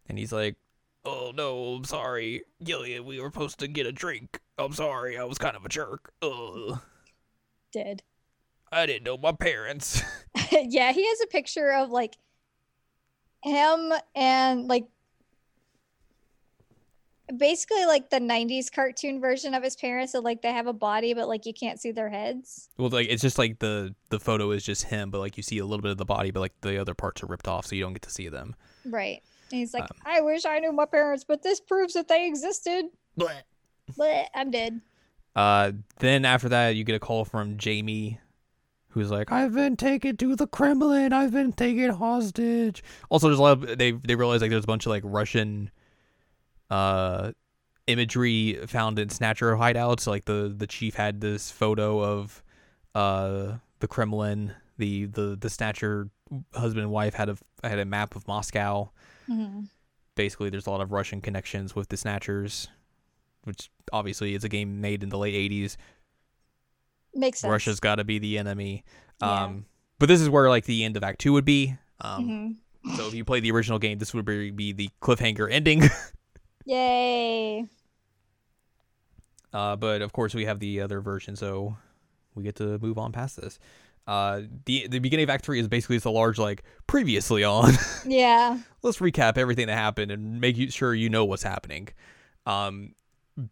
and 0.09 0.18
he's 0.18 0.33
like, 0.33 0.57
"Oh 1.05 1.33
no, 1.35 1.74
I'm 1.74 1.85
sorry, 1.85 2.43
Gillian. 2.62 3.05
We 3.05 3.20
were 3.20 3.29
supposed 3.29 3.59
to 3.61 3.68
get 3.68 3.87
a 3.87 3.93
drink. 3.93 4.41
I'm 4.59 4.72
sorry, 4.72 5.18
I 5.18 5.24
was 5.24 5.39
kind 5.39 5.57
of 5.57 5.64
a 5.64 5.68
jerk. 5.68 6.12
Ugh, 6.22 6.81
Dead. 7.72 8.03
I 8.72 8.87
didn't 8.87 9.05
know 9.05 9.16
my 9.18 9.33
parents." 9.33 10.03
yeah, 10.53 10.93
he 10.93 11.07
has 11.07 11.20
a 11.22 11.27
picture 11.27 11.72
of 11.72 11.91
like 11.91 12.14
him 13.43 13.93
and 14.14 14.66
like 14.68 14.85
basically 17.37 17.85
like 17.87 18.11
the 18.11 18.18
90s 18.20 18.70
cartoon 18.70 19.20
version 19.20 19.55
of 19.55 19.62
his 19.62 19.74
parents 19.77 20.12
so 20.12 20.20
like 20.20 20.43
they 20.43 20.53
have 20.53 20.66
a 20.66 20.72
body 20.72 21.12
but 21.14 21.27
like 21.29 21.45
you 21.47 21.53
can't 21.53 21.81
see 21.81 21.91
their 21.91 22.09
heads 22.09 22.68
Well, 22.79 22.89
like 22.91 23.09
it's 23.09 23.22
just 23.22 23.39
like 23.39 23.59
the 23.59 23.95
the 24.11 24.20
photo 24.20 24.51
is 24.53 24.64
just 24.64 24.85
him, 24.85 25.11
but 25.11 25.18
like 25.18 25.37
you 25.37 25.43
see 25.43 25.59
a 25.59 25.64
little 25.66 25.83
bit 25.83 25.91
of 25.91 25.99
the 25.99 26.05
body, 26.05 26.31
but 26.31 26.41
like 26.41 26.53
the 26.61 26.79
other 26.81 26.95
parts 26.95 27.22
are 27.22 27.27
ripped 27.27 27.49
off, 27.49 27.66
so 27.66 27.74
you 27.74 27.83
don't 27.83 27.93
get 27.95 28.03
to 28.03 28.11
see 28.11 28.29
them. 28.29 28.55
right 28.85 29.22
and 29.51 29.61
he's 29.61 29.72
like 29.74 29.83
Um, 29.85 29.89
i 30.05 30.20
wish 30.20 30.45
i 30.45 30.59
knew 30.59 30.72
my 30.72 30.87
parents 30.87 31.22
but 31.22 31.43
this 31.43 31.61
proves 31.61 31.95
that 31.95 32.09
they 32.09 32.27
existed 32.27 32.87
But 33.16 33.45
but 33.97 34.29
i'm 34.35 34.51
dead 34.51 34.81
uh, 35.37 35.72
then 35.99 36.24
after 36.24 36.49
that, 36.49 36.77
you 36.77 36.83
get 36.85 36.95
a 36.95 36.99
call 36.99 37.27
from 37.27 37.59
Jamie, 37.59 38.18
who's 38.89 39.11
like, 39.11 39.31
"I've 39.31 39.53
been 39.53 39.77
taken 39.77 40.16
to 40.16 40.35
the 40.35 40.47
Kremlin. 40.47 41.12
I've 41.12 41.31
been 41.33 41.53
taken 41.53 41.91
hostage." 41.91 42.83
Also, 43.11 43.29
there's 43.29 43.39
a 43.39 43.43
lot 43.43 43.62
of 43.62 43.77
they 43.77 43.91
they 43.93 44.14
realize 44.14 44.41
like 44.41 44.51
there's 44.51 44.64
a 44.64 44.66
bunch 44.66 44.87
of 44.87 44.91
like 44.91 45.03
Russian, 45.05 45.70
uh, 46.71 47.33
imagery 47.87 48.59
found 48.67 48.99
in 48.99 49.09
Snatcher 49.11 49.57
hideouts. 49.57 50.07
Like 50.07 50.25
the 50.25 50.53
the 50.57 50.67
chief 50.67 50.95
had 50.95 51.21
this 51.21 51.51
photo 51.51 52.03
of, 52.03 52.43
uh, 52.95 53.57
the 53.81 53.89
Kremlin. 53.89 54.53
The 54.79 55.07
the 55.07 55.37
the 55.41 55.49
Snatcher 55.51 56.11
husband 56.55 56.83
and 56.83 56.91
wife 56.91 57.14
had 57.14 57.29
a 57.29 57.37
had 57.62 57.79
a 57.79 57.85
map 57.85 58.17
of 58.17 58.27
Moscow. 58.29 58.91
Mhm. 59.29 59.69
basically 60.14 60.49
there's 60.51 60.67
a 60.67 60.71
lot 60.71 60.81
of 60.81 60.93
Russian 60.93 61.21
connections 61.21 61.75
with 61.77 61.89
the 61.91 61.97
Snatchers, 61.97 62.69
which 63.45 63.71
obviously 63.93 64.35
is 64.35 64.45
a 64.45 64.49
game 64.49 64.81
made 64.81 65.03
in 65.03 65.09
the 65.11 65.19
late 65.19 65.35
80s. 65.35 65.77
makes 67.14 67.41
sense 67.41 67.51
Russia's 67.51 67.81
got 67.81 67.97
to 67.97 68.05
be 68.05 68.19
the 68.19 68.39
enemy. 68.39 68.85
Yeah. 69.21 69.45
Um, 69.45 69.67
but 69.99 70.07
this 70.09 70.21
is 70.21 70.29
where 70.31 70.49
like 70.49 70.64
the 70.64 70.85
end 70.85 70.97
of 70.97 71.03
Act 71.05 71.21
Two 71.21 71.33
would 71.35 71.45
be. 71.45 71.77
Um, 72.01 72.59
Mhm. 72.85 72.97
So 72.97 73.09
if 73.09 73.14
you 73.14 73.25
play 73.25 73.41
the 73.41 73.51
original 73.51 73.79
game, 73.81 73.99
this 73.99 74.14
would 74.14 74.25
be, 74.25 74.51
be 74.53 74.73
the 74.73 74.89
cliffhanger 75.03 75.51
ending. 75.51 75.83
yay 76.67 77.67
uh, 79.53 79.75
but 79.75 80.03
of 80.03 80.12
course, 80.12 80.35
we 80.35 80.45
have 80.45 80.59
the 80.61 80.83
other 80.83 81.01
version, 81.01 81.35
so 81.35 81.77
we 82.35 82.43
get 82.43 82.57
to 82.57 82.79
move 82.81 82.99
on 82.99 83.11
past 83.11 83.41
this. 83.41 83.59
Uh, 84.07 84.43
the 84.67 84.87
the 84.89 84.99
beginning 84.99 85.25
of 85.25 85.31
Act 85.31 85.47
Three 85.47 85.59
is 85.59 85.67
basically 85.67 85.97
just 85.97 86.05
a 86.05 86.11
large 86.11 86.39
like 86.39 86.62
previously 86.87 87.43
on. 87.43 87.73
yeah 88.05 88.59
let's 88.83 88.99
recap 88.99 89.39
everything 89.39 89.67
that 89.69 89.75
happened 89.77 90.11
and 90.11 90.41
make 90.41 90.57
you 90.59 90.71
sure 90.71 90.95
you 90.95 91.09
know 91.09 91.25
what's 91.25 91.43
happening. 91.43 91.89
Um, 92.45 92.95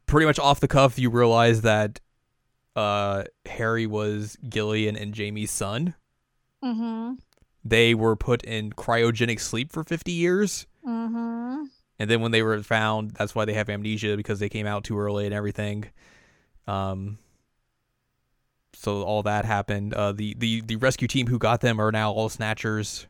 pretty 0.06 0.26
much 0.26 0.38
off 0.38 0.60
the 0.60 0.68
cuff, 0.68 0.98
you 0.98 1.08
realize 1.08 1.62
that 1.62 2.00
uh, 2.76 3.24
Harry 3.46 3.86
was 3.86 4.36
Gillian 4.46 4.96
and 4.96 5.14
Jamie's 5.14 5.50
son. 5.50 5.94
mm-hmm 6.62 7.14
They 7.64 7.94
were 7.94 8.14
put 8.14 8.44
in 8.44 8.72
cryogenic 8.72 9.40
sleep 9.40 9.72
for 9.72 9.82
50 9.84 10.12
years. 10.12 10.66
mm-hmm 10.86 11.64
And 11.98 12.10
then 12.10 12.20
when 12.20 12.32
they 12.32 12.42
were 12.42 12.62
found, 12.62 13.12
that's 13.12 13.34
why 13.34 13.44
they 13.44 13.54
have 13.54 13.68
amnesia 13.68 14.16
because 14.16 14.40
they 14.40 14.48
came 14.48 14.66
out 14.66 14.84
too 14.84 14.98
early 14.98 15.26
and 15.26 15.34
everything. 15.34 15.86
Um, 16.66 17.18
so 18.74 19.02
all 19.02 19.22
that 19.22 19.44
happened. 19.44 19.94
Uh, 19.94 20.12
the, 20.12 20.34
the, 20.38 20.60
the 20.62 20.76
rescue 20.76 21.08
team 21.08 21.28
who 21.28 21.38
got 21.38 21.60
them 21.60 21.80
are 21.80 21.92
now 21.92 22.10
all 22.10 22.28
snatchers, 22.28 23.06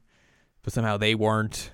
but 0.63 0.73
somehow 0.73 0.97
they 0.97 1.15
weren't. 1.15 1.71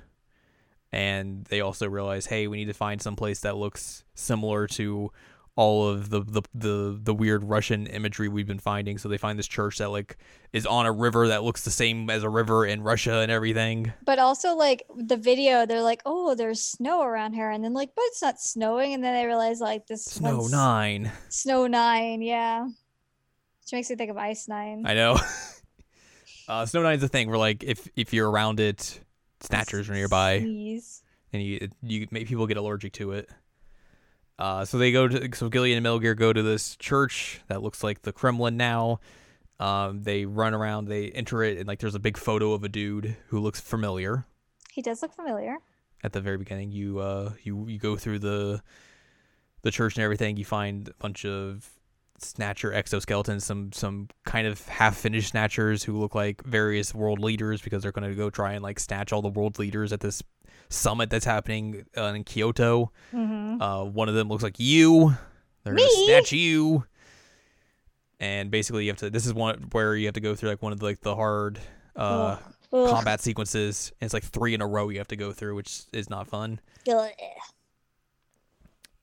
And 0.92 1.44
they 1.46 1.60
also 1.60 1.88
realize, 1.88 2.26
hey, 2.26 2.46
we 2.46 2.58
need 2.58 2.66
to 2.66 2.74
find 2.74 3.00
some 3.00 3.16
place 3.16 3.40
that 3.40 3.56
looks 3.56 4.04
similar 4.14 4.66
to 4.68 5.10
all 5.56 5.88
of 5.88 6.10
the, 6.10 6.20
the, 6.22 6.42
the, 6.54 6.98
the 7.02 7.14
weird 7.14 7.44
Russian 7.44 7.86
imagery 7.86 8.28
we've 8.28 8.46
been 8.46 8.58
finding. 8.58 8.98
So 8.98 9.08
they 9.08 9.18
find 9.18 9.38
this 9.38 9.46
church 9.48 9.78
that 9.78 9.90
like 9.90 10.16
is 10.52 10.64
on 10.64 10.86
a 10.86 10.92
river 10.92 11.28
that 11.28 11.42
looks 11.42 11.64
the 11.64 11.70
same 11.70 12.08
as 12.08 12.22
a 12.22 12.28
river 12.28 12.64
in 12.64 12.82
Russia 12.82 13.18
and 13.18 13.30
everything. 13.30 13.92
but 14.04 14.18
also 14.18 14.54
like 14.54 14.84
the 14.96 15.16
video 15.16 15.66
they're 15.66 15.82
like 15.82 16.02
oh 16.06 16.34
there's 16.34 16.60
snow 16.62 17.02
around 17.02 17.34
here 17.34 17.50
and 17.50 17.62
then 17.62 17.74
like 17.74 17.90
but 17.94 18.02
it's 18.06 18.22
not 18.22 18.40
snowing 18.40 18.94
and 18.94 19.04
then 19.04 19.14
they 19.14 19.26
realize 19.26 19.60
like 19.60 19.86
this 19.86 20.04
Snow 20.04 20.46
Nine. 20.46 21.10
Snow 21.28 21.66
Nine, 21.66 22.22
yeah. 22.22 22.64
Which 22.64 23.72
makes 23.72 23.90
me 23.90 23.96
think 23.96 24.10
of 24.10 24.16
Ice 24.16 24.48
Nine. 24.48 24.84
I 24.86 24.94
know. 24.94 25.18
uh, 26.48 26.66
Snow 26.66 26.82
Nine's 26.82 27.02
a 27.02 27.08
thing 27.08 27.28
where 27.28 27.38
like 27.38 27.62
if 27.62 27.88
if 27.96 28.12
you're 28.12 28.30
around 28.30 28.60
it, 28.60 29.00
snatchers 29.40 29.88
are 29.88 29.94
nearby, 29.94 30.40
Sneeze. 30.40 31.02
and 31.32 31.42
you 31.42 31.68
you 31.82 32.06
make 32.10 32.26
people 32.26 32.46
get 32.46 32.56
allergic 32.56 32.92
to 32.94 33.12
it. 33.12 33.28
Uh, 34.40 34.64
so 34.64 34.78
they 34.78 34.90
go 34.90 35.06
to 35.06 35.28
so 35.36 35.50
Gillian 35.50 35.76
and 35.76 35.82
Metal 35.82 35.98
Gear 35.98 36.14
go 36.14 36.32
to 36.32 36.42
this 36.42 36.74
church 36.76 37.42
that 37.48 37.62
looks 37.62 37.84
like 37.84 38.00
the 38.00 38.12
Kremlin 38.12 38.56
now. 38.56 39.00
Um, 39.58 40.02
they 40.02 40.24
run 40.24 40.54
around, 40.54 40.86
they 40.86 41.10
enter 41.10 41.42
it, 41.42 41.58
and 41.58 41.68
like 41.68 41.78
there's 41.78 41.94
a 41.94 42.00
big 42.00 42.16
photo 42.16 42.54
of 42.54 42.64
a 42.64 42.68
dude 42.70 43.16
who 43.26 43.38
looks 43.38 43.60
familiar. 43.60 44.24
He 44.72 44.80
does 44.80 45.02
look 45.02 45.12
familiar. 45.12 45.58
At 46.02 46.14
the 46.14 46.22
very 46.22 46.38
beginning, 46.38 46.72
you 46.72 47.00
uh 47.00 47.32
you 47.42 47.68
you 47.68 47.78
go 47.78 47.96
through 47.96 48.20
the 48.20 48.62
the 49.60 49.70
church 49.70 49.96
and 49.96 50.04
everything. 50.04 50.38
You 50.38 50.46
find 50.46 50.88
a 50.88 50.94
bunch 50.94 51.26
of 51.26 51.68
snatcher 52.16 52.70
exoskeletons, 52.70 53.42
some 53.42 53.72
some 53.72 54.08
kind 54.24 54.46
of 54.46 54.66
half 54.68 54.96
finished 54.96 55.32
snatchers 55.32 55.82
who 55.84 55.98
look 55.98 56.14
like 56.14 56.42
various 56.44 56.94
world 56.94 57.18
leaders 57.18 57.60
because 57.60 57.82
they're 57.82 57.92
going 57.92 58.08
to 58.08 58.16
go 58.16 58.30
try 58.30 58.54
and 58.54 58.62
like 58.62 58.80
snatch 58.80 59.12
all 59.12 59.20
the 59.20 59.28
world 59.28 59.58
leaders 59.58 59.92
at 59.92 60.00
this 60.00 60.22
summit 60.70 61.10
that's 61.10 61.24
happening 61.26 61.84
uh, 61.96 62.04
in 62.14 62.24
Kyoto. 62.24 62.90
Mm-hmm. 63.12 63.60
Uh, 63.60 63.84
one 63.84 64.08
of 64.08 64.14
them 64.14 64.28
looks 64.28 64.42
like 64.42 64.58
you. 64.58 65.14
They're 65.64 65.74
gonna 65.74 65.88
snatch 66.06 66.32
you. 66.32 66.84
And 68.18 68.50
basically, 68.50 68.84
you 68.84 68.90
have 68.90 68.98
to. 68.98 69.10
This 69.10 69.26
is 69.26 69.34
one 69.34 69.68
where 69.72 69.94
you 69.96 70.06
have 70.06 70.14
to 70.14 70.20
go 70.20 70.34
through 70.34 70.50
like 70.50 70.62
one 70.62 70.72
of 70.72 70.78
the, 70.80 70.84
like 70.86 71.00
the 71.00 71.14
hard 71.16 71.58
uh, 71.96 72.36
combat 72.70 73.20
sequences. 73.20 73.92
And 74.00 74.06
it's 74.06 74.14
like 74.14 74.24
three 74.24 74.54
in 74.54 74.60
a 74.62 74.66
row 74.66 74.88
you 74.90 74.98
have 74.98 75.08
to 75.08 75.16
go 75.16 75.32
through, 75.32 75.54
which 75.56 75.82
is 75.92 76.08
not 76.10 76.28
fun. 76.28 76.60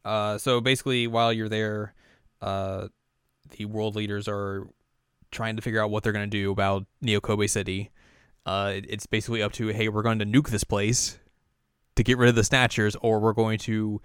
Uh, 0.05 0.37
so 0.37 0.61
basically, 0.61 1.07
while 1.07 1.33
you're 1.33 1.49
there, 1.49 1.93
uh, 2.41 2.87
the 3.57 3.65
world 3.65 3.95
leaders 3.95 4.27
are 4.27 4.67
trying 5.31 5.55
to 5.57 5.61
figure 5.61 5.81
out 5.83 5.89
what 5.89 6.03
they're 6.03 6.13
going 6.13 6.29
to 6.29 6.37
do 6.37 6.51
about 6.51 6.85
Neo 7.01 7.19
Kobe 7.19 7.47
City. 7.47 7.91
Uh, 8.45 8.73
it- 8.75 8.85
it's 8.89 9.05
basically 9.05 9.41
up 9.41 9.51
to 9.53 9.67
hey, 9.69 9.89
we're 9.89 10.03
going 10.03 10.19
to 10.19 10.25
nuke 10.25 10.49
this 10.49 10.63
place 10.63 11.17
to 11.97 12.03
get 12.03 12.17
rid 12.17 12.29
of 12.29 12.35
the 12.35 12.43
Snatchers, 12.43 12.95
or 13.01 13.19
we're 13.19 13.33
going 13.33 13.59
to, 13.59 14.01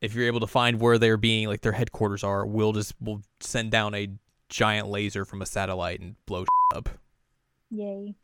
if 0.00 0.14
you're 0.14 0.26
able 0.26 0.40
to 0.40 0.46
find 0.46 0.80
where 0.80 0.98
they're 0.98 1.16
being, 1.16 1.48
like 1.48 1.60
their 1.60 1.72
headquarters 1.72 2.24
are, 2.24 2.46
we'll 2.46 2.72
just 2.72 2.94
we'll 3.00 3.22
send 3.40 3.70
down 3.70 3.94
a 3.94 4.08
giant 4.48 4.88
laser 4.88 5.24
from 5.24 5.42
a 5.42 5.46
satellite 5.46 6.00
and 6.00 6.16
blow 6.26 6.44
up. 6.74 6.88
Yay. 7.70 8.14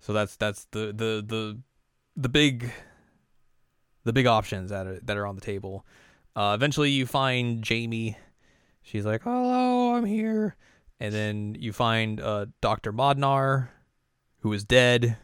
So 0.00 0.12
that's 0.12 0.36
that's 0.36 0.66
the 0.70 0.86
the 0.86 1.24
the 1.26 1.58
the 2.16 2.28
big 2.28 2.70
the 4.04 4.12
big 4.12 4.26
options 4.26 4.70
that 4.70 4.86
are 4.86 5.00
that 5.00 5.16
are 5.16 5.26
on 5.26 5.34
the 5.34 5.40
table. 5.40 5.86
Uh, 6.36 6.52
eventually, 6.54 6.90
you 6.90 7.06
find 7.06 7.62
Jamie. 7.62 8.16
She's 8.82 9.04
like, 9.04 9.22
"Hello, 9.22 9.94
I'm 9.94 10.04
here," 10.04 10.56
and 11.00 11.12
then 11.12 11.56
you 11.58 11.72
find 11.72 12.20
uh, 12.20 12.46
Doctor 12.60 12.92
Modnar, 12.92 13.68
who 14.40 14.52
is 14.52 14.64
dead, 14.64 15.16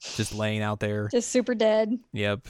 just 0.00 0.34
laying 0.34 0.62
out 0.62 0.80
there. 0.80 1.08
Just 1.08 1.30
super 1.30 1.54
dead. 1.54 1.98
Yep. 2.12 2.48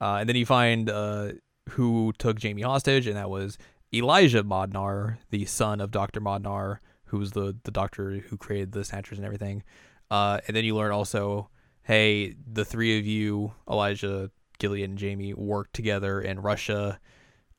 Uh, 0.00 0.16
and 0.20 0.28
then 0.28 0.36
you 0.36 0.46
find 0.46 0.90
uh, 0.90 1.32
who 1.70 2.12
took 2.18 2.38
Jamie 2.38 2.62
hostage, 2.62 3.06
and 3.06 3.16
that 3.16 3.30
was 3.30 3.58
Elijah 3.92 4.42
Modnar, 4.42 5.18
the 5.30 5.44
son 5.44 5.80
of 5.80 5.90
Doctor 5.90 6.20
Modnar, 6.20 6.78
who 7.06 7.18
was 7.18 7.32
the 7.32 7.56
the 7.64 7.70
doctor 7.70 8.18
who 8.18 8.36
created 8.36 8.72
the 8.72 8.84
Snatchers 8.84 9.18
and 9.18 9.24
everything. 9.24 9.62
Uh, 10.10 10.40
and 10.46 10.56
then 10.56 10.64
you 10.64 10.74
learn 10.76 10.92
also, 10.92 11.48
hey, 11.82 12.34
the 12.46 12.64
three 12.64 12.98
of 12.98 13.06
you, 13.06 13.52
Elijah, 13.68 14.30
Gillian 14.58 14.92
and 14.92 14.98
Jamie 14.98 15.34
worked 15.34 15.74
together 15.74 16.20
in 16.20 16.40
Russia 16.40 17.00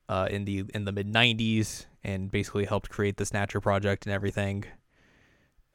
uh, 0.10 0.28
in 0.30 0.46
the 0.46 0.66
in 0.74 0.86
the 0.86 0.92
mid 0.92 1.12
'90s 1.12 1.86
and 2.04 2.32
basically 2.32 2.66
helped 2.66 2.90
create 2.90 3.18
the 3.18 3.26
Snatcher 3.26 3.62
project 3.62 4.06
and 4.06 4.14
everything. 4.14 4.66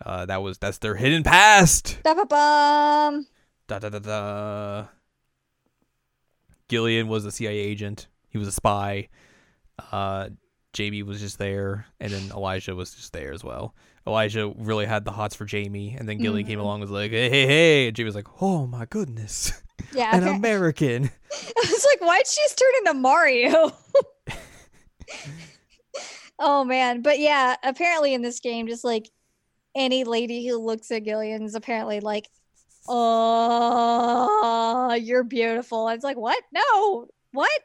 Uh, 0.05 0.25
that 0.27 0.43
was 0.43 0.59
that's 0.59 0.79
their 0.79 0.95
hidden 0.95 1.23
past. 1.23 1.99
Da-ba-bum. 2.05 3.27
Da 3.71 3.79
da 3.79 3.89
da 3.89 4.01
da. 4.01 4.87
Gillian 6.69 7.07
was 7.07 7.25
a 7.25 7.31
CIA 7.31 7.57
agent. 7.57 8.09
He 8.29 8.37
was 8.37 8.49
a 8.49 8.53
spy. 8.53 9.09
Uh, 9.93 10.31
Jamie 10.73 11.05
was 11.05 11.21
just 11.21 11.39
there, 11.39 11.87
and 12.01 12.11
then 12.13 12.33
Elijah 12.37 12.75
was 12.75 12.93
just 12.93 13.13
there 13.13 13.33
as 13.33 13.45
well. 13.45 13.77
Elijah 14.09 14.53
really 14.57 14.87
had 14.87 15.05
the 15.05 15.13
hots 15.13 15.37
for 15.37 15.45
Jamie, 15.45 15.95
and 15.97 16.09
then 16.09 16.19
Gillian 16.19 16.49
came 16.49 16.59
Mhm. 16.59 16.63
along 16.63 16.81
and 16.83 16.91
was 16.91 16.91
like, 16.91 17.13
"Hey, 17.13 17.29
hey, 17.31 17.47
hey!" 17.47 17.87
And 17.87 17.97
Jamie 17.97 18.07
was 18.07 18.17
like, 18.17 18.43
"Oh 18.43 18.67
my 18.67 18.87
goodness, 18.87 19.53
Yeah. 19.95 20.17
an 20.17 20.27
American." 20.27 21.05
I 21.33 21.53
was 21.57 21.87
like, 21.93 22.01
why'd 22.01 22.27
she 22.27 22.41
just 22.43 22.59
turn 22.59 22.73
into 22.79 22.95
Mario? 22.95 23.73
oh 26.41 26.65
man. 26.65 27.03
But 27.03 27.21
yeah, 27.21 27.55
apparently 27.63 28.15
in 28.15 28.23
this 28.23 28.41
game, 28.41 28.67
just 28.67 28.83
like 28.85 29.09
any 29.77 30.03
lady 30.03 30.45
who 30.47 30.57
looks 30.59 30.91
at 30.91 31.05
Gillian 31.05 31.43
is 31.45 31.55
apparently 31.55 32.01
like, 32.01 32.29
oh, 32.89 34.95
you're 34.95 35.25
beautiful. 35.25 35.87
I 35.87 35.95
was 35.95 36.05
like, 36.05 36.17
what? 36.17 36.43
No, 36.53 37.09
what? 37.33 37.61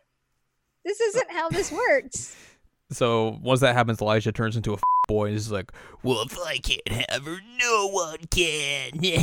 This 0.84 1.00
isn't 1.00 1.32
how 1.32 1.50
this 1.50 1.72
works. 1.72 2.36
So 2.92 3.40
once 3.42 3.62
that 3.62 3.74
happens, 3.74 4.00
Elijah 4.00 4.32
turns 4.32 4.56
into 4.56 4.70
a 4.70 4.76
f- 4.76 4.82
boy 5.08 5.30
and 5.30 5.36
is 5.36 5.52
like, 5.52 5.72
"Well, 6.04 6.22
if 6.22 6.38
I 6.40 6.60
can't 6.60 6.88
have 7.10 7.26
her, 7.26 7.38
no 7.60 7.88
one 7.90 8.20
can." 8.30 8.92
He's 9.00 9.16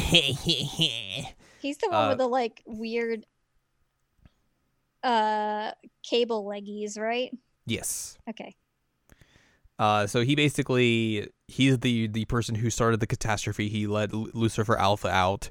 the 1.79 1.87
one 1.89 1.95
Uh, 1.95 2.09
with 2.09 2.19
the 2.19 2.27
like 2.27 2.65
weird 2.67 3.25
uh 5.05 5.71
cable 6.03 6.45
leggies, 6.45 6.99
right? 6.99 7.31
yes. 7.65 8.19
Okay. 8.29 8.57
Uh, 9.79 10.09
so 10.09 10.23
he 10.23 10.35
basically 10.35 11.29
he's 11.47 11.79
the 11.79 12.09
the 12.09 12.25
person 12.25 12.57
who 12.57 12.69
started 12.69 12.99
the 12.99 13.07
catastrophe. 13.07 13.69
He 13.69 13.87
led 13.87 14.13
Lu- 14.13 14.33
Lucifer 14.35 14.77
Alpha 14.77 15.09
out, 15.09 15.51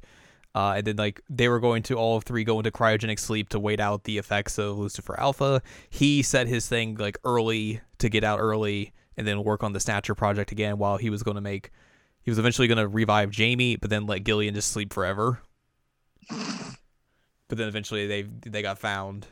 uh, 0.53 0.73
and 0.77 0.87
then 0.87 0.95
like 0.97 1.21
they 1.29 1.47
were 1.47 1.59
going 1.59 1.83
to 1.83 1.95
all 1.95 2.19
three 2.19 2.43
go 2.43 2.59
into 2.59 2.71
cryogenic 2.71 3.19
sleep 3.19 3.49
to 3.49 3.59
wait 3.59 3.79
out 3.79 4.03
the 4.03 4.17
effects 4.17 4.57
of 4.57 4.77
Lucifer 4.77 5.19
Alpha. 5.19 5.61
He 5.89 6.21
set 6.21 6.47
his 6.47 6.67
thing 6.67 6.95
like 6.95 7.17
early 7.23 7.81
to 7.99 8.09
get 8.09 8.23
out 8.23 8.39
early, 8.39 8.93
and 9.15 9.25
then 9.25 9.43
work 9.43 9.63
on 9.63 9.73
the 9.73 9.79
Snatcher 9.79 10.15
project 10.15 10.51
again. 10.51 10.77
While 10.77 10.97
he 10.97 11.09
was 11.09 11.23
going 11.23 11.35
to 11.35 11.41
make, 11.41 11.71
he 12.21 12.31
was 12.31 12.39
eventually 12.39 12.67
going 12.67 12.77
to 12.77 12.87
revive 12.87 13.31
Jamie, 13.31 13.75
but 13.77 13.89
then 13.89 14.05
let 14.05 14.23
Gillian 14.23 14.53
just 14.53 14.71
sleep 14.71 14.91
forever. 14.91 15.41
but 16.29 17.57
then 17.57 17.67
eventually 17.67 18.07
they 18.07 18.23
they 18.23 18.61
got 18.61 18.77
found, 18.77 19.27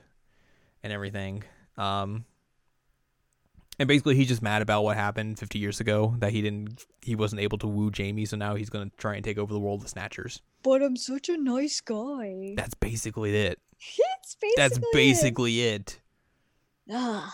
and 0.83 0.93
everything. 0.93 1.43
Um, 1.77 2.25
and 3.79 3.87
basically, 3.87 4.15
he's 4.15 4.27
just 4.27 4.41
mad 4.41 4.61
about 4.61 4.83
what 4.83 4.97
happened 4.97 5.39
50 5.39 5.57
years 5.57 5.79
ago 5.79 6.15
that 6.19 6.31
he 6.31 6.41
didn't, 6.41 6.85
he 7.01 7.15
wasn't 7.15 7.41
able 7.41 7.57
to 7.59 7.67
woo 7.67 7.89
Jamie. 7.89 8.25
So 8.25 8.37
now 8.37 8.55
he's 8.55 8.69
gonna 8.69 8.91
try 8.97 9.15
and 9.15 9.23
take 9.23 9.37
over 9.37 9.53
the 9.53 9.59
world 9.59 9.81
of 9.81 9.89
Snatchers. 9.89 10.41
But 10.61 10.83
I'm 10.83 10.97
such 10.97 11.29
a 11.29 11.37
nice 11.37 11.79
guy. 11.81 12.53
That's 12.55 12.73
basically 12.73 13.35
it. 13.35 13.59
It's 14.21 14.35
basically 14.35 14.53
That's 14.57 14.79
basically 14.91 15.61
it. 15.61 16.01
Ah. 16.91 17.33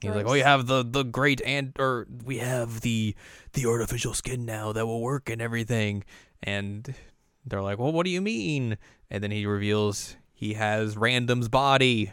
He's 0.00 0.10
like, 0.10 0.24
Gross. 0.24 0.32
"Oh, 0.32 0.34
you 0.34 0.44
have 0.44 0.66
the 0.66 0.82
the 0.82 1.04
great 1.04 1.40
and 1.44 1.72
or 1.78 2.06
we 2.24 2.38
have 2.38 2.80
the 2.82 3.14
the 3.54 3.66
artificial 3.66 4.12
skin 4.14 4.44
now 4.44 4.72
that 4.72 4.86
will 4.86 5.00
work 5.00 5.30
and 5.30 5.40
everything." 5.40 6.04
And 6.42 6.94
they're 7.46 7.62
like, 7.62 7.78
"Well, 7.78 7.92
what 7.92 8.04
do 8.04 8.10
you 8.10 8.20
mean?" 8.20 8.76
And 9.10 9.22
then 9.22 9.30
he 9.30 9.46
reveals 9.46 10.16
he 10.34 10.54
has 10.54 10.96
Random's 10.96 11.48
body. 11.48 12.12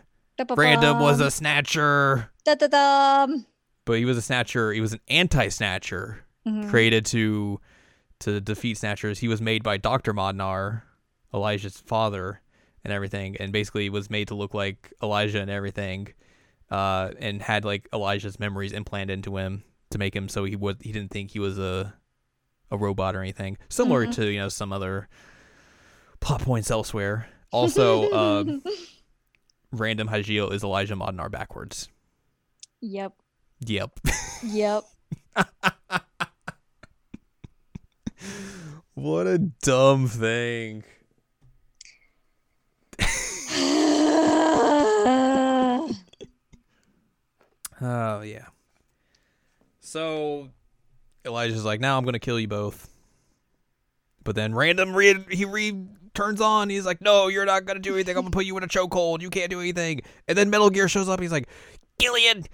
Random 0.56 1.00
was 1.00 1.20
a 1.20 1.30
snatcher, 1.32 2.30
da 2.46 2.56
da 2.56 2.68
dum. 2.68 3.46
but 3.86 3.98
he 4.00 4.06
was 4.06 4.18
a 4.18 4.22
snatcher. 4.22 4.72
He 4.74 4.82
was 4.82 4.94
an 4.94 5.02
anti-snatcher. 5.08 6.26
Mhm. 6.48 6.70
created 6.70 7.06
to 7.08 7.62
to 8.20 8.42
defeat 8.42 8.78
snatchers. 8.78 9.20
He 9.20 9.28
was 9.30 9.42
made 9.42 9.64
by 9.64 9.78
Dr. 9.78 10.14
Modnar, 10.14 10.82
Elijah's 11.34 11.78
father, 11.86 12.42
and 12.84 12.92
everything, 12.92 13.38
and 13.38 13.54
basically 13.54 13.90
was 13.90 14.10
made 14.10 14.28
to 14.30 14.36
look 14.36 14.54
like 14.54 14.92
Elijah 15.02 15.40
and 15.42 15.50
everything, 15.50 16.10
uh, 16.70 17.12
and 17.20 17.42
had 17.42 17.64
like 17.64 17.88
Elijah's 17.94 18.40
memories 18.40 18.74
implanted 18.74 19.14
into 19.14 19.38
him 19.38 19.64
to 19.92 19.98
make 19.98 20.14
him 20.16 20.28
so 20.28 20.44
he 20.44 20.56
would 20.58 20.82
he 20.82 20.92
didn't 20.92 21.12
think 21.12 21.32
he 21.32 21.40
was 21.40 21.58
a 21.58 21.94
a 22.72 22.78
robot 22.78 23.16
or 23.16 23.22
anything. 23.22 23.58
Similar 23.70 24.08
Mhm. 24.08 24.14
to 24.16 24.32
you 24.32 24.40
know 24.40 24.50
some 24.50 24.74
other 24.74 25.08
plot 26.20 26.42
points 26.42 26.70
elsewhere. 26.72 27.28
Also, 27.52 28.10
uh, 28.10 28.44
random 29.74 30.08
Hajile 30.08 30.54
is 30.54 30.64
Elijah 30.64 30.96
Modnar 30.96 31.30
backwards. 31.30 31.90
Yep. 32.80 33.12
Yep. 33.60 34.00
Yep. 34.44 34.86
what 38.94 39.28
a 39.28 39.40
dumb 39.40 40.08
thing. 40.08 40.86
Oh 47.86 48.22
yeah. 48.22 48.46
So 49.82 50.48
Elijah's 51.26 51.66
like, 51.66 51.82
now 51.82 51.98
I'm 51.98 52.06
gonna 52.06 52.18
kill 52.18 52.40
you 52.40 52.48
both. 52.48 52.90
But 54.24 54.36
then 54.36 54.56
random 54.56 54.96
re- 54.96 55.26
he 55.30 55.44
re 55.44 55.86
turns 56.14 56.42
on. 56.42 56.70
He's 56.70 56.86
like, 56.86 57.02
no, 57.02 57.28
you're 57.28 57.46
not 57.46 57.66
gonna 57.66 57.80
do 57.80 57.94
anything. 57.96 58.16
I'm 58.16 58.24
gonna 58.24 58.32
put 58.32 58.46
you 58.46 58.58
in 58.58 58.64
a 58.64 58.68
chokehold. 58.68 59.22
You 59.22 59.30
can't 59.30 59.50
do 59.50 59.60
anything. 59.60 60.02
And 60.28 60.38
then 60.38 60.50
Metal 60.50 60.70
Gear 60.70 60.88
shows 60.88 61.10
up. 61.10 61.20
He's 61.20 61.32
like, 61.32 61.48
Gillian, 62.00 62.46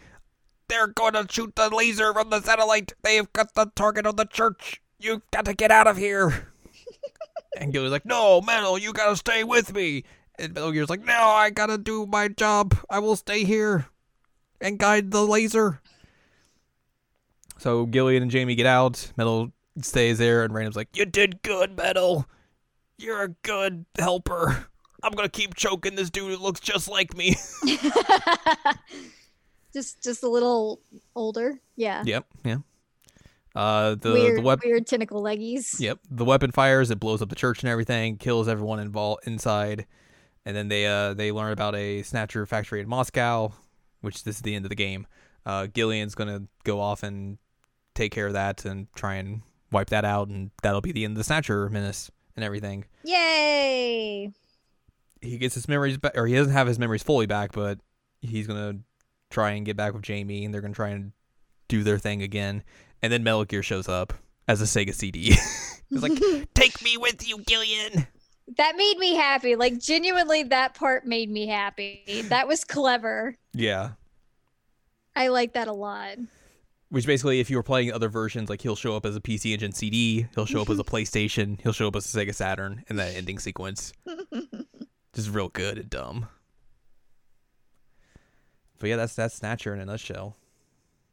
they're 0.67 0.87
to 0.87 1.25
shoot 1.29 1.55
the 1.55 1.69
laser 1.69 2.13
from 2.13 2.29
the 2.29 2.41
satellite. 2.41 2.93
They've 3.03 3.31
got 3.33 3.53
the 3.55 3.71
target 3.75 4.05
on 4.05 4.15
the 4.15 4.25
church. 4.25 4.81
You've 4.99 5.21
got 5.31 5.45
to 5.45 5.53
get 5.53 5.71
out 5.71 5.87
of 5.87 5.97
here. 5.97 6.51
and 7.57 7.73
Gillian's 7.73 7.91
like, 7.91 8.05
no, 8.05 8.41
Metal, 8.41 8.77
you 8.77 8.93
gotta 8.93 9.15
stay 9.15 9.43
with 9.43 9.73
me. 9.73 10.03
And 10.37 10.53
Metal 10.53 10.71
Gear's 10.71 10.89
like, 10.89 11.03
no, 11.03 11.13
I 11.13 11.49
gotta 11.49 11.77
do 11.77 12.05
my 12.05 12.27
job. 12.27 12.75
I 12.89 12.99
will 12.99 13.15
stay 13.15 13.43
here 13.43 13.87
and 14.61 14.77
guide 14.77 15.11
the 15.11 15.25
laser. 15.25 15.81
So 17.57 17.85
Gillian 17.85 18.23
and 18.23 18.31
Jamie 18.31 18.55
get 18.55 18.65
out. 18.65 19.11
Metal 19.17 19.51
stays 19.81 20.17
there, 20.17 20.43
and 20.43 20.53
Random's 20.53 20.75
like, 20.75 20.95
"You 20.95 21.05
did 21.05 21.41
good, 21.41 21.75
Metal. 21.75 22.25
You're 22.99 23.23
a 23.23 23.29
good 23.29 23.85
helper. 23.97 24.67
I'm 25.01 25.13
gonna 25.13 25.29
keep 25.29 25.55
choking 25.55 25.95
this 25.95 26.09
dude 26.09 26.31
who 26.31 26.37
looks 26.37 26.59
just 26.59 26.89
like 26.89 27.15
me." 27.15 27.35
just 29.73 30.03
just 30.03 30.23
a 30.23 30.29
little 30.29 30.81
older. 31.15 31.59
Yeah. 31.75 32.03
yep, 32.05 32.25
yeah. 32.43 32.57
Uh, 33.55 33.95
the 33.95 34.11
weird, 34.11 34.37
the 34.37 34.41
weapon. 34.41 34.69
weird 34.69 34.87
tentacle 34.87 35.23
leggies. 35.23 35.79
Yep, 35.79 35.99
the 36.11 36.25
weapon 36.25 36.51
fires. 36.51 36.91
It 36.91 36.99
blows 36.99 37.21
up 37.21 37.29
the 37.29 37.35
church 37.35 37.63
and 37.63 37.69
everything. 37.69 38.17
Kills 38.17 38.47
everyone 38.47 38.79
involved 38.79 39.23
inside. 39.25 39.85
And 40.45 40.55
then 40.55 40.67
they 40.67 40.85
uh 40.85 41.13
they 41.13 41.31
learn 41.31 41.51
about 41.51 41.75
a 41.75 42.03
snatcher 42.03 42.45
factory 42.45 42.81
in 42.81 42.87
Moscow, 42.87 43.53
which 44.01 44.23
this 44.23 44.37
is 44.37 44.41
the 44.41 44.55
end 44.55 44.65
of 44.65 44.69
the 44.69 44.75
game. 44.75 45.07
Uh, 45.45 45.67
Gillian's 45.67 46.15
gonna 46.15 46.43
go 46.63 46.79
off 46.79 47.03
and 47.03 47.37
take 47.95 48.11
care 48.11 48.27
of 48.27 48.33
that 48.33 48.65
and 48.65 48.91
try 48.93 49.15
and 49.15 49.41
wipe 49.71 49.89
that 49.89 50.05
out, 50.05 50.27
and 50.27 50.51
that'll 50.63 50.81
be 50.81 50.91
the 50.91 51.05
end 51.05 51.13
of 51.13 51.17
the 51.17 51.23
snatcher 51.23 51.69
menace 51.69 52.11
and 52.39 52.43
everything. 52.45 52.85
Yay! 53.03 54.31
He 55.21 55.37
gets 55.37 55.55
his 55.55 55.67
memories 55.67 55.97
back, 55.97 56.13
or 56.15 56.25
he 56.25 56.35
doesn't 56.35 56.53
have 56.53 56.67
his 56.67 56.79
memories 56.79 57.03
fully 57.03 57.25
back, 57.25 57.51
but 57.51 57.79
he's 58.21 58.47
gonna 58.47 58.79
try 59.29 59.51
and 59.51 59.65
get 59.65 59.75
back 59.75 59.93
with 59.93 60.01
Jamie, 60.01 60.45
and 60.45 60.53
they're 60.53 60.61
gonna 60.61 60.73
try 60.73 60.89
and 60.89 61.11
do 61.67 61.83
their 61.83 61.97
thing 61.99 62.21
again. 62.21 62.63
And 63.01 63.11
then 63.11 63.23
Metal 63.23 63.45
Gear 63.45 63.63
shows 63.63 63.89
up 63.89 64.13
as 64.47 64.61
a 64.61 64.65
Sega 64.65 64.93
CD. 64.93 65.35
He's 65.89 66.01
like, 66.03 66.19
"Take 66.53 66.81
me 66.81 66.97
with 66.97 67.27
you, 67.27 67.43
Gillian." 67.47 68.07
that 68.57 68.75
made 68.75 68.97
me 68.97 69.15
happy. 69.15 69.55
Like 69.55 69.79
genuinely, 69.79 70.43
that 70.43 70.73
part 70.73 71.05
made 71.05 71.29
me 71.29 71.47
happy. 71.47 72.23
That 72.29 72.47
was 72.47 72.63
clever. 72.63 73.35
Yeah. 73.53 73.91
I 75.15 75.27
like 75.27 75.53
that 75.53 75.67
a 75.67 75.73
lot. 75.73 76.17
Which 76.89 77.05
basically, 77.05 77.39
if 77.39 77.49
you 77.51 77.57
were 77.57 77.63
playing 77.63 77.91
other 77.93 78.09
versions, 78.09 78.49
like 78.49 78.61
he'll 78.61 78.75
show 78.75 78.95
up 78.95 79.05
as 79.05 79.15
a 79.15 79.21
PC 79.21 79.53
Engine 79.53 79.71
CD, 79.73 80.25
he'll 80.33 80.47
show 80.47 80.61
up 80.61 80.69
as 80.71 80.79
a 80.79 80.83
PlayStation, 80.85 81.61
he'll 81.61 81.71
show 81.73 81.87
up 81.87 81.95
as 81.95 82.13
a 82.13 82.17
Sega 82.17 82.33
Saturn 82.33 82.83
in 82.89 82.95
that 82.95 83.15
ending 83.15 83.37
sequence. 83.37 83.93
Just 85.13 85.29
real 85.29 85.49
good 85.49 85.77
and 85.77 85.89
dumb. 85.89 86.27
But 88.79 88.89
yeah, 88.89 88.95
that's 88.95 89.15
that's 89.15 89.35
Snatcher 89.35 89.73
in 89.73 89.81
a 89.81 89.85
nutshell. 89.85 90.35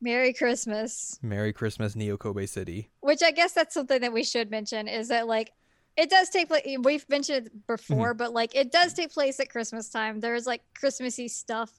Merry 0.01 0.33
Christmas. 0.33 1.19
Merry 1.23 1.53
Christmas, 1.53 1.97
Neo 1.97 2.17
Kobe 2.17 2.47
City. 2.47 2.91
Which 3.01 3.23
I 3.23 3.31
guess 3.31 3.53
that's 3.53 3.75
something 3.75 4.01
that 4.03 4.13
we 4.13 4.23
should 4.25 4.51
mention 4.51 4.89
is 4.89 5.09
that 5.09 5.27
like 5.27 5.53
it 5.97 6.11
does 6.11 6.29
take 6.29 6.49
place. 6.49 6.77
We've 6.81 7.09
mentioned 7.09 7.47
it 7.49 7.67
before, 7.67 8.11
Mm-hmm. 8.11 8.19
but 8.19 8.33
like 8.33 8.55
it 8.55 8.71
does 8.71 8.93
take 8.95 9.11
place 9.13 9.41
at 9.41 9.51
Christmas 9.51 9.89
time. 9.89 10.21
There's 10.21 10.47
like 10.47 10.63
Christmassy 10.79 11.29
stuff. 11.29 11.71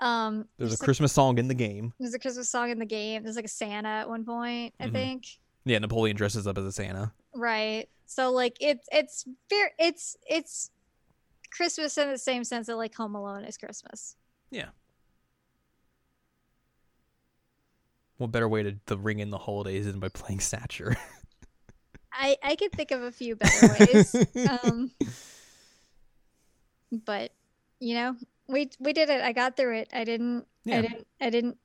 Um, 0.00 0.46
There's 0.56 0.70
a 0.72 0.74
like, 0.74 0.80
Christmas 0.80 1.12
song 1.12 1.36
in 1.38 1.48
the 1.48 1.54
game. 1.54 1.92
there's 2.00 2.14
a 2.14 2.18
Christmas 2.18 2.48
song 2.48 2.70
in 2.70 2.78
the 2.78 2.86
game. 2.86 3.22
There's 3.22 3.36
like 3.36 3.44
a 3.44 3.48
Santa 3.48 3.88
at 3.88 4.08
one 4.08 4.24
point, 4.24 4.74
I 4.80 4.86
Mhm. 4.86 4.92
think. 4.92 5.24
Yeah, 5.66 5.78
Napoleon 5.78 6.16
dresses 6.16 6.46
up 6.46 6.56
as 6.56 6.64
a 6.64 6.72
Santa. 6.72 7.12
Right. 7.34 7.86
So 8.06 8.30
like 8.32 8.56
it's 8.60 8.88
it's 8.90 9.24
very 9.50 9.70
it's 9.78 10.16
it's 10.28 10.70
Christmas 11.52 11.98
in 11.98 12.08
the 12.08 12.16
same 12.18 12.44
sense 12.44 12.66
that 12.68 12.76
like 12.76 12.94
Home 12.94 13.14
Alone 13.14 13.44
is 13.44 13.56
Christmas. 13.58 14.16
Yeah. 14.50 14.70
What 18.16 18.32
better 18.32 18.48
way 18.48 18.62
to, 18.62 18.72
to 18.86 18.96
ring 18.96 19.20
in 19.20 19.30
the 19.30 19.38
holidays 19.38 19.86
than 19.86 19.98
by 20.00 20.08
playing 20.08 20.40
Snatcher? 20.40 20.96
I 22.12 22.36
I 22.42 22.56
could 22.56 22.72
think 22.72 22.90
of 22.90 23.02
a 23.02 23.12
few 23.12 23.36
better 23.36 23.68
ways. 23.78 24.14
um 24.62 24.90
but 26.90 27.32
you 27.78 27.94
know, 27.94 28.16
we 28.50 28.70
we 28.78 28.92
did 28.92 29.08
it. 29.10 29.20
I 29.22 29.32
got 29.32 29.56
through 29.56 29.76
it. 29.78 29.88
I 29.92 30.04
didn't 30.04 30.46
Yeah. 30.64 30.78
I 30.78 30.82
didn't 30.82 31.06
I 31.20 31.30
didn't 31.30 31.56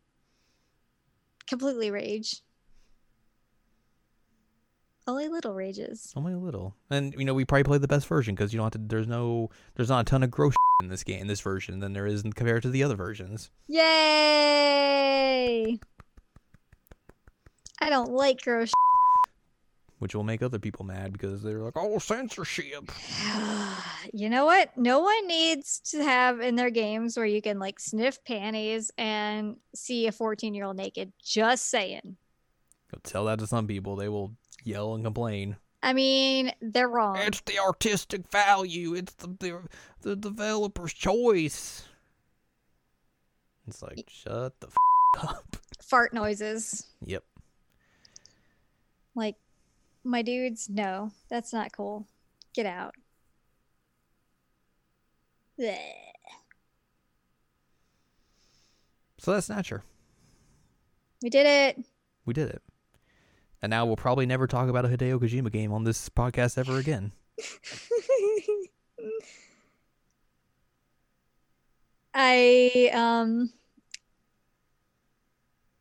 completely 1.47 1.91
rage. 1.91 2.41
Only 5.07 5.27
little 5.27 5.53
rages. 5.53 6.11
Only 6.15 6.33
a 6.33 6.38
little. 6.38 6.75
And 6.89 7.13
you 7.17 7.25
know, 7.25 7.36
we 7.36 7.45
probably 7.45 7.63
played 7.63 7.81
the 7.81 7.88
best 7.88 8.07
version 8.07 8.33
because 8.33 8.51
you 8.53 8.57
don't 8.57 8.65
have 8.73 8.81
to. 8.81 8.88
There's 8.88 9.07
no. 9.07 9.51
There's 9.75 9.89
not 9.89 10.01
a 10.01 10.03
ton 10.03 10.23
of 10.23 10.31
gross 10.31 10.55
in 10.81 10.89
this 10.89 11.03
game 11.03 11.21
in 11.21 11.27
this 11.27 11.41
version 11.41 11.79
than 11.79 11.93
there 11.93 12.07
is 12.07 12.23
compared 12.33 12.63
to 12.63 12.69
the 12.71 12.81
other 12.83 12.95
versions. 12.95 13.51
Yay! 13.67 13.83
I 17.81 17.89
don't 17.89 18.13
like 18.13 18.41
gross. 18.41 18.71
which 19.99 20.15
will 20.15 20.23
make 20.23 20.41
other 20.41 20.57
people 20.57 20.86
mad 20.86 21.13
because 21.13 21.43
they're 21.43 21.61
like, 21.61 21.77
"Oh, 21.77 21.99
censorship." 21.99 22.91
you 24.14 24.30
know 24.30 24.45
what? 24.45 24.76
No 24.78 24.99
one 24.99 25.28
needs 25.28 25.80
to 25.91 26.03
have 26.03 26.39
in 26.39 26.56
their 26.56 26.70
games 26.70 27.18
where 27.18 27.26
you 27.26 27.41
can 27.41 27.60
like 27.60 27.80
sniff 27.80 28.24
panties 28.24 28.91
and 28.97 29.58
see 29.74 30.08
a 30.08 30.12
14 30.12 30.53
year 30.53 30.66
old 30.66 30.78
naked. 30.78 31.12
Just 31.24 31.70
saying. 31.70 32.18
Go 32.91 32.99
tell 33.03 33.26
that 33.26 33.39
to 33.39 33.47
some 33.47 33.68
people; 33.68 33.95
they 33.95 34.10
will 34.10 34.34
yell 34.64 34.95
and 34.95 35.03
complain. 35.03 35.58
I 35.82 35.93
mean, 35.93 36.51
they're 36.62 36.89
wrong. 36.89 37.18
It's 37.18 37.41
the 37.41 37.60
artistic 37.60 38.30
value. 38.32 38.93
It's 38.95 39.14
the 39.14 39.28
the, 39.39 39.62
the 40.01 40.16
developer's 40.16 40.93
choice. 40.93 41.86
It's 43.68 43.82
like, 43.82 44.06
shut 44.08 44.60
the 44.60 44.68
f- 44.68 45.30
up. 45.30 45.58
Fart 45.82 46.14
noises. 46.14 46.86
Yep. 47.06 47.24
Like, 49.16 49.36
my 50.03 50.22
dudes, 50.22 50.70
no, 50.70 51.12
that's 51.30 51.53
not 51.53 51.72
cool. 51.72 52.08
Get 52.53 52.66
out. 52.66 52.95
Blech. 55.60 55.78
So 59.18 59.32
that's 59.34 59.47
Snatcher. 59.47 59.84
We 61.22 61.30
did 61.30 61.47
it. 61.47 61.84
We 62.26 62.34
did 62.34 62.49
it. 62.49 62.62
And 63.62 63.70
now 63.72 63.86
we'll 63.86 63.95
probably 63.95 64.26
never 64.28 64.45
talk 64.47 64.70
about 64.70 64.86
a 64.86 64.89
Hideo 64.89 65.20
Kojima 65.20 65.51
game 65.51 65.72
on 65.74 65.84
this 65.84 66.10
podcast 66.10 66.58
ever 66.58 66.78
again. 66.78 67.12
I 72.14 72.91
um 72.93 73.51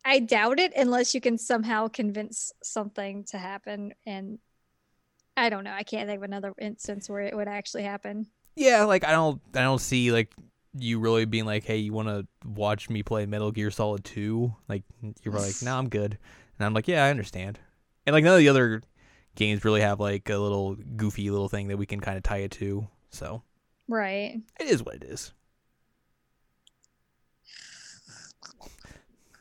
I 0.04 0.18
doubt 0.18 0.58
it 0.58 0.72
unless 0.76 1.14
you 1.14 1.20
can 1.20 1.38
somehow 1.38 1.88
convince 1.88 2.52
something 2.62 3.24
to 3.24 3.38
happen 3.38 3.92
and 4.06 4.38
I 5.36 5.48
don't 5.48 5.64
know. 5.64 5.72
I 5.72 5.82
can't 5.82 6.08
think 6.08 6.18
of 6.18 6.22
another 6.22 6.54
instance 6.60 7.08
where 7.10 7.20
it 7.20 7.36
would 7.36 7.48
actually 7.48 7.82
happen. 7.82 8.26
Yeah, 8.56 8.84
like 8.84 9.04
I 9.04 9.12
don't 9.12 9.40
I 9.54 9.62
don't 9.62 9.80
see 9.80 10.12
like 10.12 10.32
you 10.76 10.98
really 11.00 11.24
being 11.24 11.44
like, 11.44 11.64
"Hey, 11.64 11.78
you 11.78 11.92
want 11.92 12.08
to 12.08 12.26
watch 12.46 12.88
me 12.90 13.02
play 13.02 13.26
Metal 13.26 13.50
Gear 13.50 13.70
Solid 13.70 14.04
2?" 14.04 14.54
Like 14.68 14.82
you're 15.22 15.34
like, 15.34 15.60
"No, 15.62 15.76
I'm 15.76 15.88
good." 15.88 16.18
And 16.58 16.66
I'm 16.66 16.74
like, 16.74 16.86
"Yeah, 16.88 17.04
I 17.04 17.10
understand." 17.10 17.58
And 18.06 18.14
like 18.14 18.24
none 18.24 18.34
of 18.34 18.38
the 18.38 18.48
other 18.48 18.82
games 19.34 19.64
really 19.64 19.80
have 19.80 19.98
like 20.00 20.28
a 20.30 20.38
little 20.38 20.74
goofy 20.96 21.30
little 21.30 21.48
thing 21.48 21.68
that 21.68 21.76
we 21.76 21.86
can 21.86 22.00
kind 22.00 22.16
of 22.16 22.22
tie 22.22 22.38
it 22.38 22.52
to. 22.52 22.86
So, 23.10 23.42
Right. 23.88 24.40
it 24.60 24.66
is 24.66 24.82
what 24.82 24.94
it 24.96 25.04
is. 25.04 25.32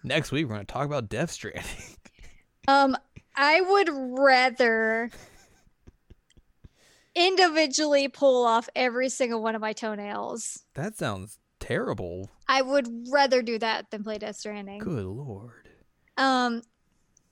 Next 0.03 0.31
week 0.31 0.45
we're 0.47 0.55
going 0.55 0.65
to 0.65 0.71
talk 0.73 0.85
about 0.85 1.09
Death 1.09 1.31
Stranding. 1.31 1.63
Um 2.65 2.95
I 3.35 3.59
would 3.59 3.89
rather 3.91 5.09
individually 7.15 8.07
pull 8.07 8.45
off 8.45 8.69
every 8.75 9.09
single 9.09 9.41
one 9.41 9.55
of 9.55 9.61
my 9.61 9.73
toenails. 9.73 10.63
that 10.73 10.97
sounds 10.97 11.39
terrible. 11.59 12.31
I 12.47 12.61
would 12.61 13.07
rather 13.11 13.41
do 13.41 13.57
that 13.59 13.91
than 13.91 14.03
play 14.03 14.17
Death 14.17 14.35
Stranding. 14.35 14.79
Good 14.79 15.05
lord. 15.05 15.69
Um, 16.17 16.61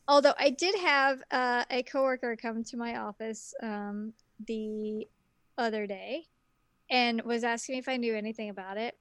although 0.07 0.33
I 0.39 0.49
did 0.51 0.75
have 0.79 1.21
uh, 1.31 1.65
a 1.69 1.83
coworker 1.83 2.35
come 2.35 2.63
to 2.65 2.77
my 2.77 2.97
office 2.97 3.53
um, 3.61 4.13
the 4.47 5.07
other 5.57 5.85
day 5.85 6.27
and 6.89 7.21
was 7.23 7.43
asking 7.43 7.75
me 7.75 7.79
if 7.79 7.89
I 7.89 7.97
knew 7.97 8.15
anything 8.15 8.49
about 8.49 8.77
it, 8.77 8.97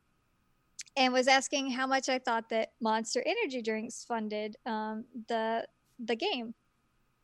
and 0.97 1.13
was 1.13 1.29
asking 1.29 1.71
how 1.71 1.87
much 1.87 2.09
I 2.09 2.19
thought 2.19 2.49
that 2.51 2.73
Monster 2.81 3.23
Energy 3.25 3.63
drinks 3.63 4.05
funded 4.05 4.57
um, 4.67 5.05
the 5.29 5.67
the 5.99 6.17
game, 6.17 6.55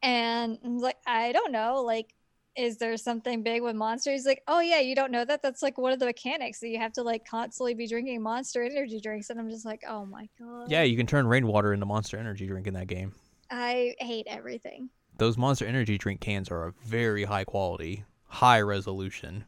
and 0.02 0.59
I 0.64 0.68
was 0.68 0.82
like, 0.82 0.98
I 1.07 1.32
don't 1.32 1.52
know, 1.52 1.82
like. 1.82 2.12
Is 2.57 2.78
there 2.78 2.96
something 2.96 3.42
big 3.42 3.62
with 3.62 3.76
Monster? 3.76 4.12
He's 4.12 4.24
like, 4.24 4.42
oh 4.48 4.61
yeah, 4.61 4.80
you 4.80 4.94
don't 4.94 5.12
know 5.12 5.24
that? 5.24 5.42
That's 5.42 5.62
like 5.62 5.76
one 5.76 5.92
of 5.92 5.98
the 5.98 6.07
mechanics 6.07 6.61
that 6.61 6.68
you 6.68 6.78
have 6.78 6.92
to 6.94 7.02
like 7.02 7.28
constantly 7.28 7.74
be 7.74 7.86
drinking 7.86 8.22
Monster 8.22 8.62
Energy 8.62 8.98
drinks, 9.00 9.28
and 9.28 9.38
I'm 9.38 9.50
just 9.50 9.66
like, 9.66 9.82
oh 9.86 10.07
my 10.07 10.28
god. 10.38 10.70
Yeah, 10.70 10.82
you 10.82 10.96
can 10.96 11.07
turn 11.07 11.26
rainwater 11.26 11.74
into 11.74 11.84
Monster 11.84 12.16
Energy 12.16 12.46
drink 12.46 12.66
in 12.66 12.74
that 12.74 12.86
game. 12.86 13.12
I 13.50 13.94
hate 13.98 14.26
everything. 14.28 14.88
Those 15.18 15.36
Monster 15.36 15.66
Energy 15.66 15.98
drink 15.98 16.20
cans 16.20 16.50
are 16.50 16.68
a 16.68 16.72
very 16.84 17.24
high 17.24 17.44
quality, 17.44 18.04
high 18.24 18.61
resolution. 18.62 19.44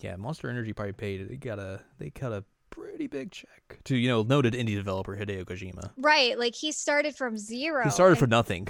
Yeah, 0.00 0.16
Monster 0.16 0.50
Energy 0.50 0.72
probably 0.72 0.92
paid. 0.92 1.28
They 1.28 1.36
got 1.36 1.58
a 1.58 1.80
they 1.98 2.10
cut 2.10 2.32
a 2.32 2.44
pretty 2.70 3.06
big 3.06 3.30
check 3.30 3.80
to 3.84 3.96
you 3.96 4.08
know 4.08 4.22
noted 4.22 4.54
indie 4.54 4.74
developer 4.74 5.16
Hideo 5.16 5.44
Kojima. 5.44 5.90
Right, 5.96 6.38
like 6.38 6.54
he 6.54 6.72
started 6.72 7.16
from 7.16 7.36
zero. 7.36 7.84
He 7.84 7.90
started 7.90 8.12
and 8.12 8.18
from 8.18 8.30
nothing. 8.30 8.68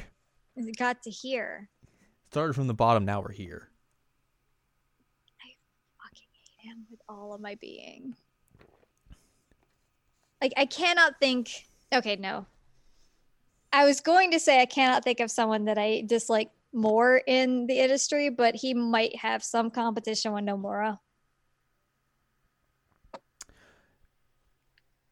Got 0.76 1.02
to 1.02 1.10
here. 1.10 1.68
Started 2.30 2.54
from 2.54 2.66
the 2.66 2.74
bottom. 2.74 3.04
Now 3.04 3.20
we're 3.20 3.32
here. 3.32 3.68
I 5.40 5.54
fucking 6.02 6.26
hate 6.32 6.68
him 6.68 6.86
with 6.90 7.00
all 7.08 7.34
of 7.34 7.40
my 7.40 7.54
being. 7.56 8.14
Like 10.40 10.52
I 10.56 10.66
cannot 10.66 11.18
think. 11.20 11.66
Okay, 11.92 12.16
no. 12.16 12.46
I 13.72 13.84
was 13.84 14.00
going 14.00 14.30
to 14.32 14.40
say 14.40 14.60
I 14.60 14.66
cannot 14.66 15.04
think 15.04 15.20
of 15.20 15.30
someone 15.30 15.66
that 15.66 15.78
I 15.78 16.02
dislike 16.06 16.50
more 16.72 17.22
in 17.26 17.66
the 17.66 17.78
industry, 17.78 18.30
but 18.30 18.54
he 18.54 18.74
might 18.74 19.16
have 19.16 19.42
some 19.42 19.70
competition 19.70 20.32
with 20.32 20.44
Nomura. 20.44 20.98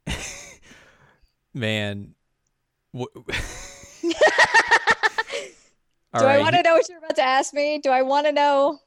Man. 1.54 2.14
Wh- 6.12 6.18
Do 6.18 6.24
All 6.24 6.30
I 6.30 6.38
want 6.38 6.54
to 6.54 6.62
know 6.62 6.74
what 6.74 6.88
you're 6.88 6.98
about 6.98 7.16
to 7.16 7.22
ask 7.22 7.52
me? 7.54 7.78
Do 7.78 7.90
I 7.90 8.02
want 8.02 8.26
to 8.26 8.32
know? 8.32 8.80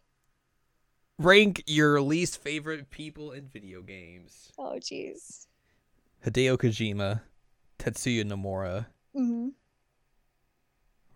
rank 1.18 1.64
your 1.68 2.02
least 2.02 2.42
favorite 2.42 2.90
people 2.90 3.32
in 3.32 3.48
video 3.48 3.82
games. 3.82 4.52
Oh, 4.58 4.78
jeez. 4.80 5.48
Hideo 6.26 6.58
Kojima, 6.58 7.22
Tetsuya 7.78 8.24
Nomura, 8.24 8.88
hmm 9.14 9.50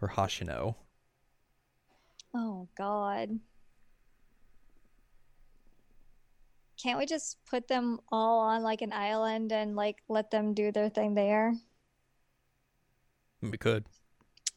or 0.02 0.10
Hashino. 0.10 0.76
Oh 2.34 2.68
God. 2.78 3.40
Can't 6.82 7.00
we 7.00 7.06
just 7.06 7.38
put 7.46 7.68
them 7.70 8.02
all 8.12 8.40
on 8.40 8.64
like 8.64 8.82
an 8.82 8.92
island 8.92 9.54
and 9.54 9.76
like 9.76 10.04
let 10.10 10.32
them 10.32 10.54
do 10.54 10.72
their 10.72 10.90
thing 10.90 11.16
there? 11.16 11.54
We 13.42 13.58
could. 13.58 13.86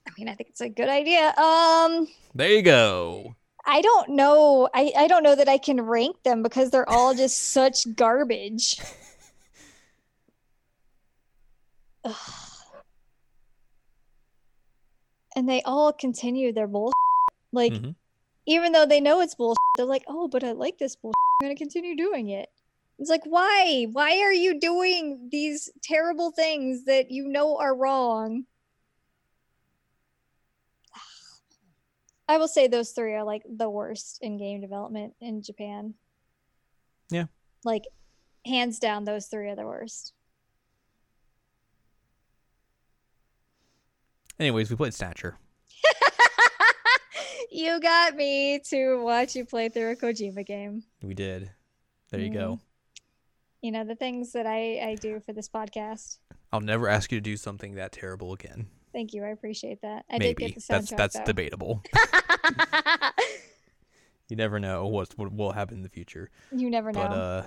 I 0.07 0.11
mean, 0.19 0.29
I 0.29 0.35
think 0.35 0.51
it's 0.51 0.61
a 0.61 0.69
good 0.69 0.89
idea. 0.89 1.35
Um, 1.37 2.07
There 2.35 2.51
you 2.51 2.63
go. 2.63 3.35
I 3.65 3.81
don't 3.81 4.11
know. 4.11 4.69
I 4.73 4.93
I 4.97 5.09
don't 5.09 5.25
know 5.25 5.35
that 5.35 5.49
I 5.49 5.59
can 5.59 5.81
rank 5.81 6.23
them 6.23 6.43
because 6.43 6.71
they're 6.71 6.89
all 6.89 7.15
just 7.15 7.39
such 7.53 7.95
garbage. 7.97 8.77
Ugh. 12.05 12.15
And 15.35 15.49
they 15.49 15.61
all 15.63 15.93
continue 15.93 16.53
their 16.53 16.67
bullshit. 16.69 16.95
Like 17.53 17.73
Mhm. 17.73 17.95
even 18.47 18.73
though 18.73 18.87
they 18.87 19.01
know 19.01 19.21
it's 19.21 19.35
bullshit, 19.35 19.59
they're 19.77 19.85
like, 19.87 20.05
"Oh, 20.07 20.29
but 20.29 20.45
I 20.45 20.53
like 20.53 20.79
this 20.79 20.97
bullshit. 20.97 21.17
I'm 21.41 21.47
gonna 21.49 21.57
continue 21.57 21.97
doing 21.97 22.29
it." 22.31 22.49
It's 22.99 23.11
like, 23.11 23.25
why? 23.27 23.87
Why 23.93 24.21
are 24.21 24.33
you 24.33 24.59
doing 24.59 25.29
these 25.31 25.69
terrible 25.83 26.31
things 26.31 26.85
that 26.85 27.11
you 27.11 27.29
know 27.29 27.59
are 27.59 27.75
wrong? 27.77 28.47
I 32.29 32.39
will 32.39 32.49
say 32.49 32.67
those 32.67 32.91
three 32.91 33.15
are 33.15 33.25
like 33.25 33.43
the 33.49 33.71
worst 33.71 34.19
in 34.21 34.37
game 34.37 34.61
development 34.61 35.15
in 35.21 35.43
Japan. 35.43 35.95
Yeah. 37.11 37.27
Like, 37.65 37.85
hands 38.45 38.79
down, 38.79 39.05
those 39.05 39.27
three 39.27 39.49
are 39.49 39.57
the 39.57 39.67
worst. 39.67 40.13
Anyways, 44.39 44.71
we 44.71 44.77
played 44.77 44.93
Snatcher. 44.93 45.39
you 47.51 47.81
got 47.81 48.15
me 48.15 48.61
to 48.71 49.03
watch 49.03 49.35
you 49.35 49.45
play 49.45 49.69
through 49.69 49.93
a 49.93 49.97
Kojima 49.97 50.45
game. 50.45 50.83
We 51.03 51.15
did. 51.15 51.51
There 52.11 52.21
you 52.21 52.31
go. 52.31 52.53
Mm-hmm. 52.53 52.63
You 53.63 53.73
know, 53.73 53.85
the 53.85 53.95
things 53.95 54.33
that 54.33 54.47
I, 54.47 54.91
I 54.91 54.95
do 55.01 55.21
for 55.21 55.33
this 55.33 55.49
podcast. 55.49 56.19
I'll 56.53 56.61
never 56.61 56.89
ask 56.89 57.11
you 57.11 57.19
to 57.19 57.23
do 57.23 57.37
something 57.37 57.75
that 57.75 57.93
terrible 57.93 58.33
again. 58.33 58.69
Thank 58.97 59.13
you. 59.13 59.23
I 59.25 59.29
appreciate 59.29 59.83
that. 59.83 60.07
I 60.09 60.17
did 60.17 60.39
Maybe 60.39 60.47
get 60.47 60.55
the 60.55 60.65
that's 60.71 60.91
soundtrack. 60.91 60.97
that's 60.97 61.19
though. 61.19 61.25
debatable. 61.27 61.83
you 64.31 64.37
never 64.37 64.59
know 64.59 64.87
what 64.87 65.13
what 65.19 65.31
will 65.35 65.53
happen 65.53 65.77
in 65.77 65.83
the 65.83 65.91
future. 65.91 66.31
you 66.51 66.71
never 66.71 66.93
know. 66.93 67.03
But 67.03 67.13
uh, 67.13 67.43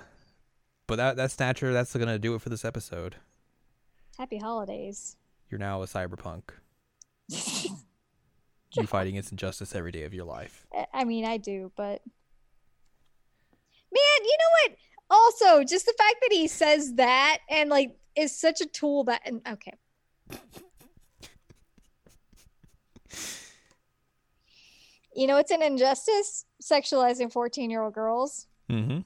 but 0.86 0.94
that 0.96 1.16
that's 1.16 1.34
Snatcher. 1.34 1.72
That's 1.72 1.92
gonna 1.96 2.20
do 2.20 2.36
it 2.36 2.40
for 2.40 2.50
this 2.50 2.64
episode. 2.64 3.16
Happy 4.16 4.38
holidays. 4.38 5.16
You're 5.50 5.58
now 5.58 5.82
a 5.82 5.86
cyberpunk. 5.86 6.50
you 7.28 8.86
fight 8.86 9.08
against 9.08 9.32
injustice 9.32 9.74
every 9.74 9.90
day 9.90 10.04
of 10.04 10.14
your 10.14 10.26
life. 10.26 10.68
I- 10.72 10.86
I 10.94 11.04
mean, 11.04 11.24
I 11.24 11.36
do, 11.36 11.72
but 11.76 12.00
man, 13.90 14.22
you 14.22 14.38
know 14.38 14.68
what? 14.68 14.76
Also, 15.10 15.64
just 15.64 15.86
the 15.86 15.94
fact 15.98 16.14
that 16.22 16.30
he 16.30 16.46
says 16.46 16.94
that 16.94 17.38
and 17.50 17.70
like 17.70 17.96
is 18.14 18.38
such 18.38 18.60
a 18.60 18.66
tool 18.66 19.02
that 19.02 19.22
and 19.24 19.40
okay. 19.50 19.74
You 25.14 25.26
know, 25.26 25.38
it's 25.38 25.50
an 25.50 25.62
injustice 25.62 26.44
sexualizing 26.62 27.32
14 27.32 27.70
year 27.70 27.82
old 27.82 27.94
girls. 27.94 28.46
Mm-hmm. 28.70 29.00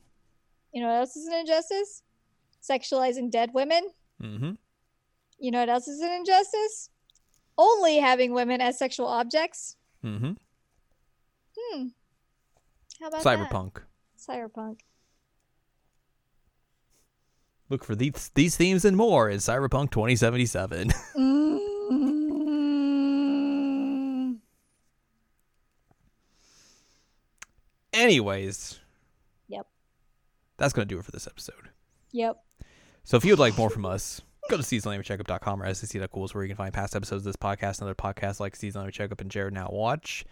You 0.73 0.83
know 0.83 0.89
what 0.89 0.99
else 1.01 1.17
is 1.17 1.27
an 1.27 1.35
injustice? 1.35 2.03
Sexualizing 2.63 3.31
dead 3.31 3.51
women. 3.55 3.91
Mm-hmm. 4.23 4.53
You 5.39 5.51
know 5.51 5.61
what 5.61 5.69
else 5.69 5.89
is 5.89 6.01
an 6.01 6.13
injustice? 6.13 6.91
Only 7.57 7.99
having 7.99 8.33
women 8.35 8.61
as 8.61 8.79
sexual 8.79 9.07
objects. 9.07 9.77
Mm-hmm. 10.05 10.33
Hmm. 11.57 11.87
How 13.01 13.09
about 13.09 13.23
that? 13.23 13.39
Cyberpunk. 13.39 13.77
Cyberpunk. 14.19 14.81
Look 17.71 17.85
for 17.85 17.95
these 17.95 18.31
these 18.35 18.57
themes 18.57 18.85
and 18.85 18.97
more 18.97 19.31
in 19.31 19.39
Cyberpunk 19.39 19.91
2077. 19.91 20.91
Mm. 21.17 21.44
Anyways. 28.05 28.79
Yep. 29.49 29.67
That's 30.57 30.73
gonna 30.73 30.87
do 30.87 30.99
it 30.99 31.05
for 31.05 31.11
this 31.13 31.27
episode. 31.27 31.71
Yep. 32.13 32.37
So 33.05 33.17
if 33.17 33.25
you 33.25 33.33
would 33.33 33.39
like 33.39 33.57
more 33.59 33.71
from 33.71 33.85
us, 33.85 34.21
go 34.49 34.57
to 34.57 34.63
seasonalanimecheckup.com 34.63 35.63
or 35.63 35.67
scc.cool 35.67 36.29
where 36.29 36.45
you 36.45 36.49
can 36.49 36.57
find 36.57 36.73
past 36.73 36.95
episodes 36.95 37.21
of 37.21 37.25
this 37.25 37.37
podcast 37.37 37.81
and 37.81 37.83
other 37.83 37.95
podcasts 37.95 38.41
like 38.41 38.57
Seasonal 38.57 38.83
Anime 38.83 38.93
Checkup 38.93 39.21
and 39.21 39.31
Jared 39.31 39.55
Now 39.55 39.69
Watch. 39.71 40.25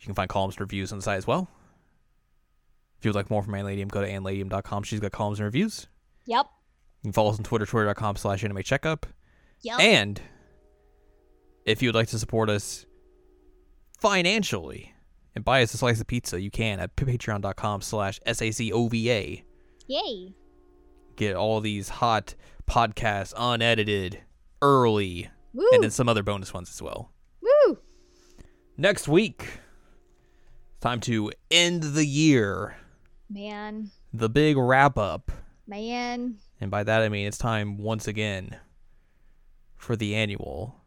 You 0.00 0.04
can 0.04 0.14
find 0.14 0.28
columns 0.28 0.54
and 0.54 0.60
reviews 0.60 0.92
on 0.92 0.98
the 0.98 1.02
site 1.02 1.18
as 1.18 1.26
well. 1.26 1.48
If 2.98 3.04
you 3.04 3.10
would 3.10 3.16
like 3.16 3.30
more 3.30 3.42
from 3.42 3.54
Ann 3.54 3.64
Ladium, 3.64 3.88
go 3.88 4.00
to 4.00 4.08
annladium.com. 4.08 4.82
She's 4.82 5.00
got 5.00 5.12
columns 5.12 5.38
and 5.38 5.44
reviews. 5.44 5.86
Yep. 6.26 6.46
You 7.02 7.08
can 7.08 7.12
follow 7.12 7.30
us 7.30 7.38
on 7.38 7.44
Twitter, 7.44 7.66
twitter.com 7.66 8.16
slash 8.16 8.42
anime 8.44 8.62
checkup. 8.62 9.06
Yep. 9.62 9.80
And 9.80 10.20
if 11.64 11.82
you 11.82 11.88
would 11.88 11.94
like 11.94 12.08
to 12.08 12.18
support 12.18 12.50
us 12.50 12.86
financially 13.98 14.94
and 15.34 15.44
buy 15.44 15.62
us 15.62 15.72
a 15.74 15.78
slice 15.78 16.00
of 16.00 16.06
pizza, 16.06 16.40
you 16.40 16.50
can 16.50 16.80
at 16.80 16.96
patreon.com 16.96 17.80
slash 17.82 18.20
SACOVA. 18.26 19.42
Yay. 19.86 20.34
Get 21.16 21.36
all 21.36 21.60
these 21.60 21.88
hot 21.88 22.34
podcasts 22.66 23.32
unedited 23.36 24.20
early 24.62 25.30
Woo. 25.54 25.66
and 25.72 25.82
then 25.82 25.90
some 25.90 26.08
other 26.08 26.22
bonus 26.22 26.52
ones 26.52 26.70
as 26.70 26.82
well. 26.82 27.12
Woo. 27.40 27.78
Next 28.76 29.08
week, 29.08 29.42
It's 30.72 30.80
time 30.80 31.00
to 31.00 31.32
end 31.50 31.82
the 31.82 32.04
year. 32.06 32.76
Man. 33.30 33.90
The 34.12 34.28
big 34.28 34.56
wrap 34.56 34.96
up. 34.96 35.32
Man. 35.66 36.36
And 36.60 36.70
by 36.70 36.82
that 36.84 37.02
I 37.02 37.08
mean 37.08 37.26
it's 37.26 37.38
time 37.38 37.78
once 37.78 38.06
again 38.08 38.56
for 39.76 39.96
the 39.96 40.14
annual 40.14 40.77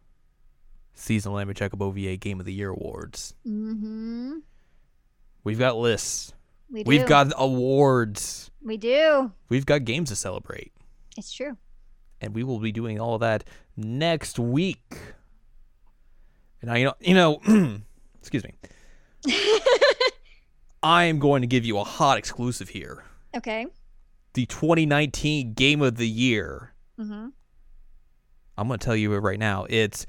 Seasonal 0.93 1.39
Anime 1.39 1.53
Checkup 1.53 1.81
OVA 1.81 2.17
Game 2.17 2.39
of 2.39 2.45
the 2.45 2.53
Year 2.53 2.69
Awards. 2.69 3.33
Mm-hmm. 3.47 4.39
We've 5.43 5.59
got 5.59 5.77
lists. 5.77 6.33
We 6.69 6.83
do. 6.83 6.89
We've 6.89 7.05
got 7.05 7.33
awards. 7.35 8.51
We 8.63 8.77
do. 8.77 9.31
We've 9.49 9.65
got 9.65 9.85
games 9.85 10.09
to 10.09 10.15
celebrate. 10.15 10.71
It's 11.17 11.33
true. 11.33 11.57
And 12.21 12.35
we 12.35 12.43
will 12.43 12.59
be 12.59 12.71
doing 12.71 12.99
all 12.99 13.17
that 13.19 13.43
next 13.75 14.37
week. 14.39 14.97
And 16.61 16.69
now 16.69 16.75
you 16.75 16.85
know 16.85 16.93
you 16.99 17.13
know 17.13 17.41
excuse 18.19 18.43
me. 18.43 18.53
I 20.83 21.03
am 21.05 21.19
going 21.19 21.41
to 21.41 21.47
give 21.47 21.65
you 21.65 21.77
a 21.77 21.83
hot 21.83 22.17
exclusive 22.17 22.69
here. 22.69 23.03
Okay. 23.35 23.67
The 24.33 24.45
2019 24.45 25.53
Game 25.53 25.81
of 25.81 25.97
the 25.97 26.07
Year. 26.07 26.73
Mm-hmm. 26.99 27.27
I'm 28.57 28.67
going 28.67 28.79
to 28.79 28.83
tell 28.83 28.95
you 28.95 29.13
it 29.13 29.19
right 29.19 29.39
now. 29.39 29.65
It's 29.69 30.05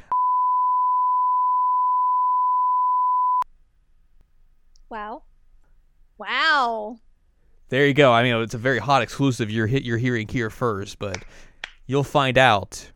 Wow. 4.93 5.23
Wow. 6.19 6.99
There 7.71 7.87
you 7.87 7.95
go. 7.95 8.13
I 8.13 8.23
mean, 8.23 8.37
it's 8.43 8.53
a 8.53 8.59
very 8.59 8.79
hot 8.79 9.01
exclusive. 9.01 9.51
You're 9.51 9.67
hit. 9.67 9.85
You're 9.85 9.97
hearing 9.97 10.29
here 10.29 10.51
first, 10.51 10.99
but 10.99 11.17
you'll 11.87 12.05
find 12.05 12.37
out 12.37 12.93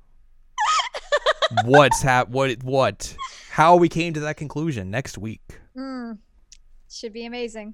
what's 1.65 2.03
hap- 2.03 2.29
what 2.29 2.63
what 2.63 3.17
how 3.49 3.77
we 3.77 3.89
came 3.89 4.13
to 4.13 4.21
that 4.21 4.37
conclusion 4.37 4.91
next 4.91 5.17
week. 5.17 5.59
Mm. 5.75 6.19
Should 6.91 7.15
be 7.15 7.25
amazing. 7.25 7.73